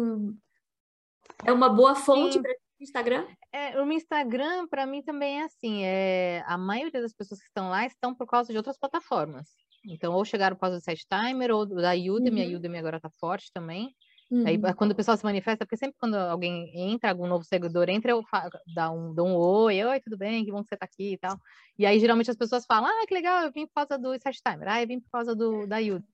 é 1.44 1.52
uma 1.52 1.68
boa 1.68 1.94
fonte 1.94 2.40
para 2.40 2.54
Instagram? 2.78 3.26
É, 3.54 3.80
o 3.80 3.92
Instagram, 3.92 4.66
para 4.66 4.84
mim, 4.84 5.00
também 5.00 5.40
é 5.40 5.44
assim. 5.44 5.84
É, 5.84 6.42
a 6.44 6.58
maioria 6.58 7.00
das 7.00 7.12
pessoas 7.12 7.40
que 7.40 7.46
estão 7.46 7.70
lá 7.70 7.86
estão 7.86 8.12
por 8.12 8.26
causa 8.26 8.50
de 8.52 8.56
outras 8.56 8.76
plataformas. 8.76 9.48
Então, 9.86 10.12
ou 10.12 10.24
chegaram 10.24 10.56
por 10.56 10.62
causa 10.62 10.78
do 10.78 10.82
Site 10.82 11.06
Timer, 11.08 11.52
ou 11.52 11.64
da 11.64 11.92
Udemy. 11.92 12.44
Uhum. 12.44 12.52
A 12.52 12.56
Udemy 12.56 12.78
agora 12.78 12.96
está 12.96 13.08
forte 13.08 13.52
também. 13.54 13.94
Uhum. 14.28 14.44
Aí, 14.44 14.58
quando 14.74 14.90
o 14.90 14.94
pessoal 14.96 15.16
se 15.16 15.22
manifesta, 15.22 15.64
porque 15.64 15.76
sempre 15.76 15.96
quando 16.00 16.16
alguém 16.16 16.68
entra, 16.74 17.10
algum 17.10 17.28
novo 17.28 17.44
seguidor 17.44 17.88
entra, 17.88 18.10
eu 18.10 18.24
falo, 18.24 18.50
dá 18.74 18.90
um, 18.90 19.14
dou 19.14 19.28
um 19.28 19.36
oi, 19.36 19.84
oi, 19.84 20.00
tudo 20.00 20.18
bem, 20.18 20.44
que 20.44 20.50
bom 20.50 20.60
que 20.60 20.68
você 20.70 20.74
está 20.74 20.86
aqui 20.86 21.12
e 21.12 21.18
tal. 21.18 21.38
E 21.78 21.86
aí, 21.86 22.00
geralmente, 22.00 22.32
as 22.32 22.36
pessoas 22.36 22.64
falam, 22.66 22.90
ah, 22.90 23.06
que 23.06 23.14
legal, 23.14 23.44
eu 23.44 23.52
vim 23.52 23.68
por 23.68 23.86
causa 23.86 23.96
do 23.96 24.20
Site 24.20 24.40
Timer, 24.42 24.66
ah, 24.66 24.82
eu 24.82 24.88
vim 24.88 24.98
por 24.98 25.10
causa 25.12 25.32
do, 25.32 25.64
da 25.64 25.78
Udemy. 25.78 26.13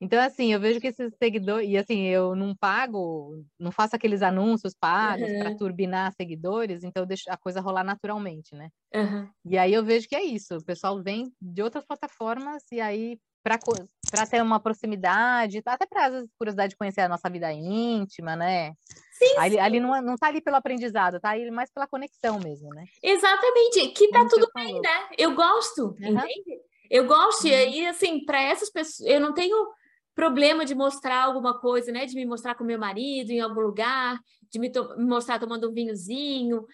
Então, 0.00 0.18
assim, 0.18 0.52
eu 0.52 0.58
vejo 0.58 0.80
que 0.80 0.86
esses 0.86 1.12
seguidores, 1.18 1.68
e 1.68 1.76
assim, 1.76 2.06
eu 2.06 2.34
não 2.34 2.54
pago, 2.56 3.44
não 3.58 3.70
faço 3.70 3.94
aqueles 3.94 4.22
anúncios 4.22 4.74
pagos 4.74 5.28
uhum. 5.28 5.38
para 5.40 5.56
turbinar 5.56 6.12
seguidores, 6.14 6.82
então 6.82 7.02
eu 7.02 7.06
deixo 7.06 7.24
a 7.28 7.36
coisa 7.36 7.60
rolar 7.60 7.84
naturalmente, 7.84 8.54
né? 8.54 8.70
Uhum. 8.94 9.28
E 9.44 9.58
aí 9.58 9.74
eu 9.74 9.84
vejo 9.84 10.08
que 10.08 10.16
é 10.16 10.24
isso, 10.24 10.56
o 10.56 10.64
pessoal 10.64 11.02
vem 11.02 11.30
de 11.40 11.62
outras 11.62 11.84
plataformas 11.84 12.62
e 12.72 12.80
aí 12.80 13.18
para 13.42 14.26
ter 14.26 14.42
uma 14.42 14.60
proximidade, 14.60 15.62
até 15.64 15.86
para 15.86 16.24
curiosidade 16.38 16.70
de 16.70 16.76
conhecer 16.76 17.00
a 17.02 17.08
nossa 17.08 17.28
vida 17.30 17.50
íntima, 17.52 18.36
né? 18.36 18.72
Sim, 19.12 19.38
ali, 19.38 19.54
sim. 19.54 19.60
ali 19.60 19.80
não, 19.80 20.02
não 20.02 20.16
tá 20.16 20.28
ali 20.28 20.40
pelo 20.40 20.56
aprendizado, 20.56 21.20
tá 21.20 21.30
ali 21.30 21.50
mais 21.50 21.70
pela 21.72 21.86
conexão 21.86 22.38
mesmo, 22.38 22.68
né? 22.70 22.84
Exatamente, 23.02 23.88
que 23.88 24.08
tá 24.08 24.18
Como 24.18 24.30
tudo 24.30 24.50
bem, 24.54 24.80
né? 24.80 25.08
Eu 25.16 25.34
gosto, 25.34 25.96
uhum. 26.00 26.18
entende? 26.18 26.60
Eu 26.90 27.06
gosto, 27.06 27.44
uhum. 27.44 27.50
e 27.50 27.54
aí, 27.54 27.86
assim, 27.86 28.24
para 28.24 28.42
essas 28.42 28.70
pessoas, 28.70 29.08
eu 29.08 29.20
não 29.20 29.32
tenho 29.32 29.56
problema 30.14 30.64
de 30.64 30.74
mostrar 30.74 31.24
alguma 31.24 31.58
coisa, 31.58 31.92
né? 31.92 32.06
De 32.06 32.14
me 32.14 32.26
mostrar 32.26 32.54
com 32.54 32.64
meu 32.64 32.78
marido 32.78 33.30
em 33.30 33.40
algum 33.40 33.60
lugar, 33.60 34.18
de 34.50 34.58
me, 34.58 34.70
me 34.96 35.04
mostrar 35.04 35.38
tomando 35.38 35.68
um 35.68 35.72
vinhozinho 35.72 36.66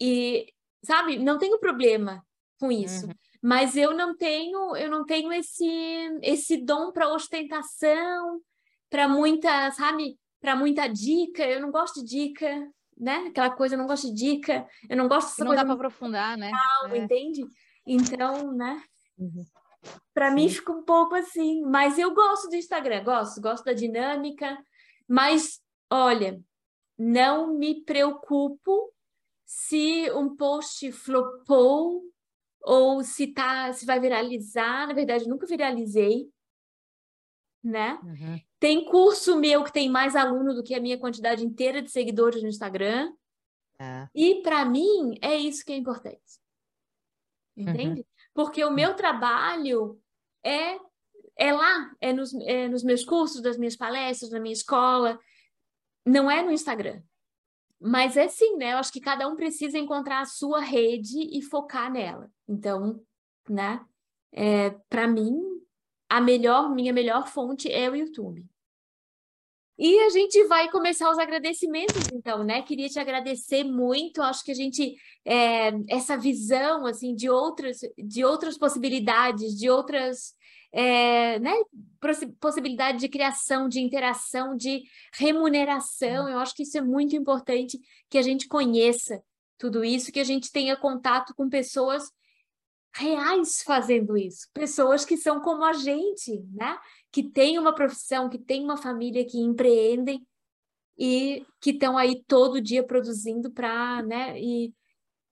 e 0.00 0.46
sabe? 0.84 1.18
Não 1.18 1.38
tenho 1.38 1.58
problema 1.58 2.24
com 2.58 2.70
isso. 2.70 3.06
Uhum. 3.06 3.12
Mas 3.42 3.76
eu 3.76 3.96
não 3.96 4.16
tenho, 4.16 4.76
eu 4.76 4.90
não 4.90 5.04
tenho 5.04 5.32
esse 5.32 5.66
esse 6.22 6.56
dom 6.56 6.92
para 6.92 7.12
ostentação, 7.12 8.40
para 8.88 9.08
muita, 9.08 9.70
sabe? 9.72 10.16
Para 10.40 10.54
muita 10.54 10.86
dica. 10.86 11.44
Eu 11.44 11.60
não 11.60 11.70
gosto 11.70 12.04
de 12.04 12.26
dica, 12.26 12.70
né? 12.96 13.26
Aquela 13.28 13.50
coisa, 13.50 13.74
eu 13.74 13.78
não 13.78 13.86
gosto 13.86 14.06
de 14.08 14.14
dica. 14.14 14.66
Eu 14.88 14.96
não 14.96 15.08
gosto 15.08 15.28
dessa 15.30 15.44
não 15.44 15.48
coisa. 15.48 15.62
Não 15.62 15.68
dá 15.68 15.74
para 15.74 15.86
aprofundar, 15.86 16.36
né? 16.36 16.52
é. 16.90 16.98
Entende? 16.98 17.44
Então, 17.86 18.52
né? 18.52 18.80
Uhum. 19.18 19.44
Para 20.14 20.30
mim 20.30 20.48
fica 20.48 20.72
um 20.72 20.82
pouco 20.82 21.14
assim, 21.14 21.62
mas 21.62 21.98
eu 21.98 22.14
gosto 22.14 22.48
do 22.48 22.56
Instagram, 22.56 23.02
gosto, 23.02 23.40
gosto 23.40 23.64
da 23.64 23.72
dinâmica, 23.72 24.58
mas 25.08 25.60
olha, 25.90 26.40
não 26.98 27.54
me 27.54 27.82
preocupo 27.84 28.92
se 29.44 30.10
um 30.12 30.36
post 30.36 30.92
flopou 30.92 32.02
ou 32.62 33.02
se 33.02 33.26
tá, 33.26 33.72
se 33.72 33.84
vai 33.84 33.98
viralizar, 33.98 34.86
na 34.86 34.94
verdade 34.94 35.28
nunca 35.28 35.46
viralizei, 35.46 36.30
né? 37.62 37.98
Uhum. 38.02 38.40
Tem 38.58 38.84
curso 38.84 39.38
meu 39.38 39.64
que 39.64 39.72
tem 39.72 39.88
mais 39.88 40.14
aluno 40.14 40.54
do 40.54 40.62
que 40.62 40.74
a 40.74 40.80
minha 40.80 40.98
quantidade 40.98 41.44
inteira 41.44 41.82
de 41.82 41.90
seguidores 41.90 42.42
no 42.42 42.48
Instagram. 42.48 43.12
É. 43.78 44.08
E 44.14 44.42
para 44.42 44.64
mim 44.64 45.18
é 45.20 45.36
isso 45.36 45.64
que 45.64 45.72
é 45.72 45.76
importante. 45.76 46.40
Entende? 47.56 48.00
Uhum. 48.00 48.06
Porque 48.34 48.64
o 48.64 48.70
meu 48.70 48.94
trabalho 48.94 50.00
é 50.44 50.78
é 51.36 51.52
lá, 51.52 51.90
é 52.00 52.12
nos, 52.12 52.34
é 52.34 52.68
nos 52.68 52.82
meus 52.82 53.04
cursos, 53.04 53.40
das 53.40 53.56
minhas 53.56 53.74
palestras, 53.74 54.30
na 54.30 54.38
minha 54.38 54.52
escola, 54.52 55.18
não 56.06 56.30
é 56.30 56.42
no 56.42 56.52
Instagram. 56.52 57.02
Mas 57.80 58.16
é 58.16 58.28
sim, 58.28 58.56
né? 58.56 58.74
Eu 58.74 58.78
acho 58.78 58.92
que 58.92 59.00
cada 59.00 59.26
um 59.26 59.34
precisa 59.34 59.78
encontrar 59.78 60.20
a 60.20 60.26
sua 60.26 60.60
rede 60.60 61.18
e 61.36 61.42
focar 61.42 61.90
nela. 61.90 62.30
Então, 62.46 63.02
né? 63.48 63.84
É, 64.30 64.70
para 64.88 65.08
mim, 65.08 65.40
a 66.08 66.20
melhor, 66.20 66.72
minha 66.72 66.92
melhor 66.92 67.26
fonte 67.26 67.70
é 67.70 67.90
o 67.90 67.96
YouTube. 67.96 68.46
E 69.78 69.98
a 70.00 70.10
gente 70.10 70.44
vai 70.44 70.70
começar 70.70 71.10
os 71.10 71.18
agradecimentos, 71.18 72.08
então, 72.12 72.44
né? 72.44 72.62
Queria 72.62 72.88
te 72.88 72.98
agradecer 72.98 73.64
muito. 73.64 74.22
Acho 74.22 74.44
que 74.44 74.52
a 74.52 74.54
gente 74.54 74.94
é, 75.24 75.72
essa 75.88 76.16
visão 76.16 76.86
assim 76.86 77.14
de 77.14 77.28
outras 77.28 77.78
de 77.96 78.24
outras 78.24 78.58
possibilidades, 78.58 79.58
de 79.58 79.70
outras 79.70 80.34
é, 80.72 81.38
né, 81.38 81.52
possibilidade 82.40 82.98
de 82.98 83.08
criação, 83.08 83.68
de 83.68 83.80
interação, 83.80 84.56
de 84.56 84.84
remuneração. 85.14 86.28
Eu 86.28 86.38
acho 86.38 86.54
que 86.54 86.62
isso 86.62 86.78
é 86.78 86.80
muito 86.80 87.14
importante 87.14 87.78
que 88.08 88.18
a 88.18 88.22
gente 88.22 88.48
conheça 88.48 89.22
tudo 89.58 89.84
isso, 89.84 90.10
que 90.10 90.20
a 90.20 90.24
gente 90.24 90.50
tenha 90.50 90.76
contato 90.76 91.34
com 91.34 91.48
pessoas 91.48 92.10
reais 92.94 93.62
fazendo 93.62 94.16
isso, 94.16 94.48
pessoas 94.52 95.04
que 95.04 95.16
são 95.16 95.40
como 95.40 95.64
a 95.64 95.72
gente, 95.72 96.44
né? 96.52 96.78
Que 97.12 97.22
têm 97.22 97.58
uma 97.58 97.74
profissão, 97.74 98.28
que 98.28 98.38
têm 98.38 98.64
uma 98.64 98.76
família, 98.76 99.24
que 99.24 99.38
empreendem 99.38 100.26
e 100.98 101.44
que 101.60 101.70
estão 101.70 101.96
aí 101.96 102.22
todo 102.26 102.60
dia 102.60 102.82
produzindo 102.82 103.50
para, 103.50 104.02
né? 104.02 104.40
E 104.40 104.74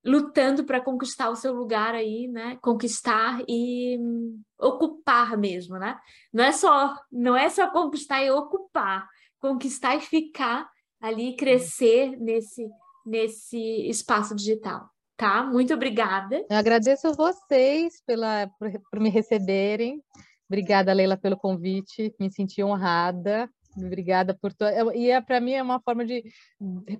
lutando 0.05 0.65
para 0.65 0.81
conquistar 0.81 1.31
o 1.31 1.37
seu 1.37 1.53
lugar 1.55 1.95
aí, 1.95 2.29
né? 2.29 2.59
Conquistar 2.63 3.43
e 3.49 3.99
hum, 3.99 4.41
ocupar 4.59 5.37
mesmo, 5.37 5.79
né? 5.79 5.99
Não 6.33 6.45
é 6.45 6.53
só, 6.53 6.95
não 7.11 7.37
é 7.37 7.49
só 7.49 7.71
conquistar 7.71 8.23
e 8.23 8.31
ocupar, 8.31 9.09
conquistar 9.39 9.97
e 9.97 10.01
ficar 10.01 10.69
ali, 11.01 11.35
crescer 11.35 12.17
nesse 12.19 12.69
nesse 13.05 13.59
espaço 13.89 14.35
digital, 14.35 14.89
tá? 15.17 15.43
Muito 15.43 15.73
obrigada. 15.75 16.45
Eu 16.49 16.57
agradeço 16.57 17.13
vocês 17.15 18.03
pela 18.07 18.47
por, 18.59 18.71
por 18.91 19.01
me 19.01 19.09
receberem. 19.09 20.03
Obrigada, 20.51 20.93
Leila, 20.93 21.17
pelo 21.17 21.37
convite. 21.37 22.13
Me 22.19 22.29
senti 22.29 22.63
honrada. 22.63 23.49
Obrigada 23.77 24.35
por 24.35 24.53
tudo. 24.53 24.93
E 24.95 25.11
é, 25.11 25.21
para 25.21 25.41
mim 25.41 25.53
é 25.53 25.63
uma 25.63 25.81
forma 25.81 26.05
de 26.05 26.25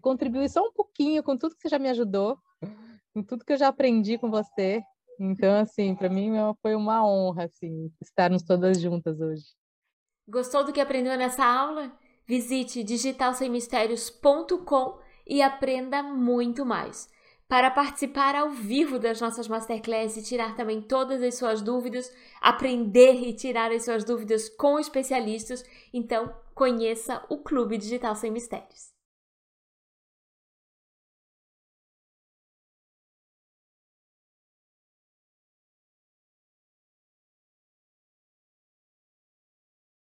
contribuir 0.01 0.49
só 0.49 0.63
um 0.63 0.73
pouquinho 0.73 1.21
com 1.21 1.37
tudo 1.37 1.57
que 1.57 1.63
você 1.63 1.69
já 1.69 1.79
me 1.79 1.89
ajudou 1.89 2.39
com 3.13 3.23
tudo 3.23 3.45
que 3.45 3.53
eu 3.53 3.59
já 3.59 3.69
aprendi 3.69 4.19
com 4.19 4.31
você. 4.31 4.83
Então, 5.19 5.61
assim, 5.61 5.95
para 5.95 6.09
mim 6.09 6.33
foi 6.63 6.75
uma 6.75 7.07
honra, 7.07 7.45
assim, 7.45 7.93
estarmos 8.01 8.43
todas 8.43 8.81
juntas 8.81 9.21
hoje. 9.21 9.45
Gostou 10.27 10.65
do 10.65 10.73
que 10.73 10.81
aprendeu 10.81 11.15
nessa 11.19 11.45
aula? 11.45 11.93
Visite 12.27 12.83
digitalsemmistérios.com 12.83 14.99
e 15.27 15.43
aprenda 15.43 16.03
muito 16.03 16.65
mais. 16.65 17.11
Para 17.51 17.69
participar 17.69 18.37
ao 18.37 18.51
vivo 18.51 18.97
das 18.97 19.21
nossas 19.21 19.49
masterclasses 19.49 20.19
e 20.19 20.29
tirar 20.29 20.55
também 20.55 20.81
todas 20.81 21.21
as 21.21 21.35
suas 21.35 21.61
dúvidas, 21.61 22.09
aprender 22.41 23.27
e 23.27 23.33
tirar 23.33 23.73
as 23.73 23.85
suas 23.85 24.05
dúvidas 24.05 24.49
com 24.49 24.79
especialistas, 24.79 25.65
então 25.93 26.33
conheça 26.55 27.21
o 27.29 27.39
Clube 27.39 27.77
Digital 27.77 28.15
Sem 28.15 28.31
Mistérios. 28.31 29.00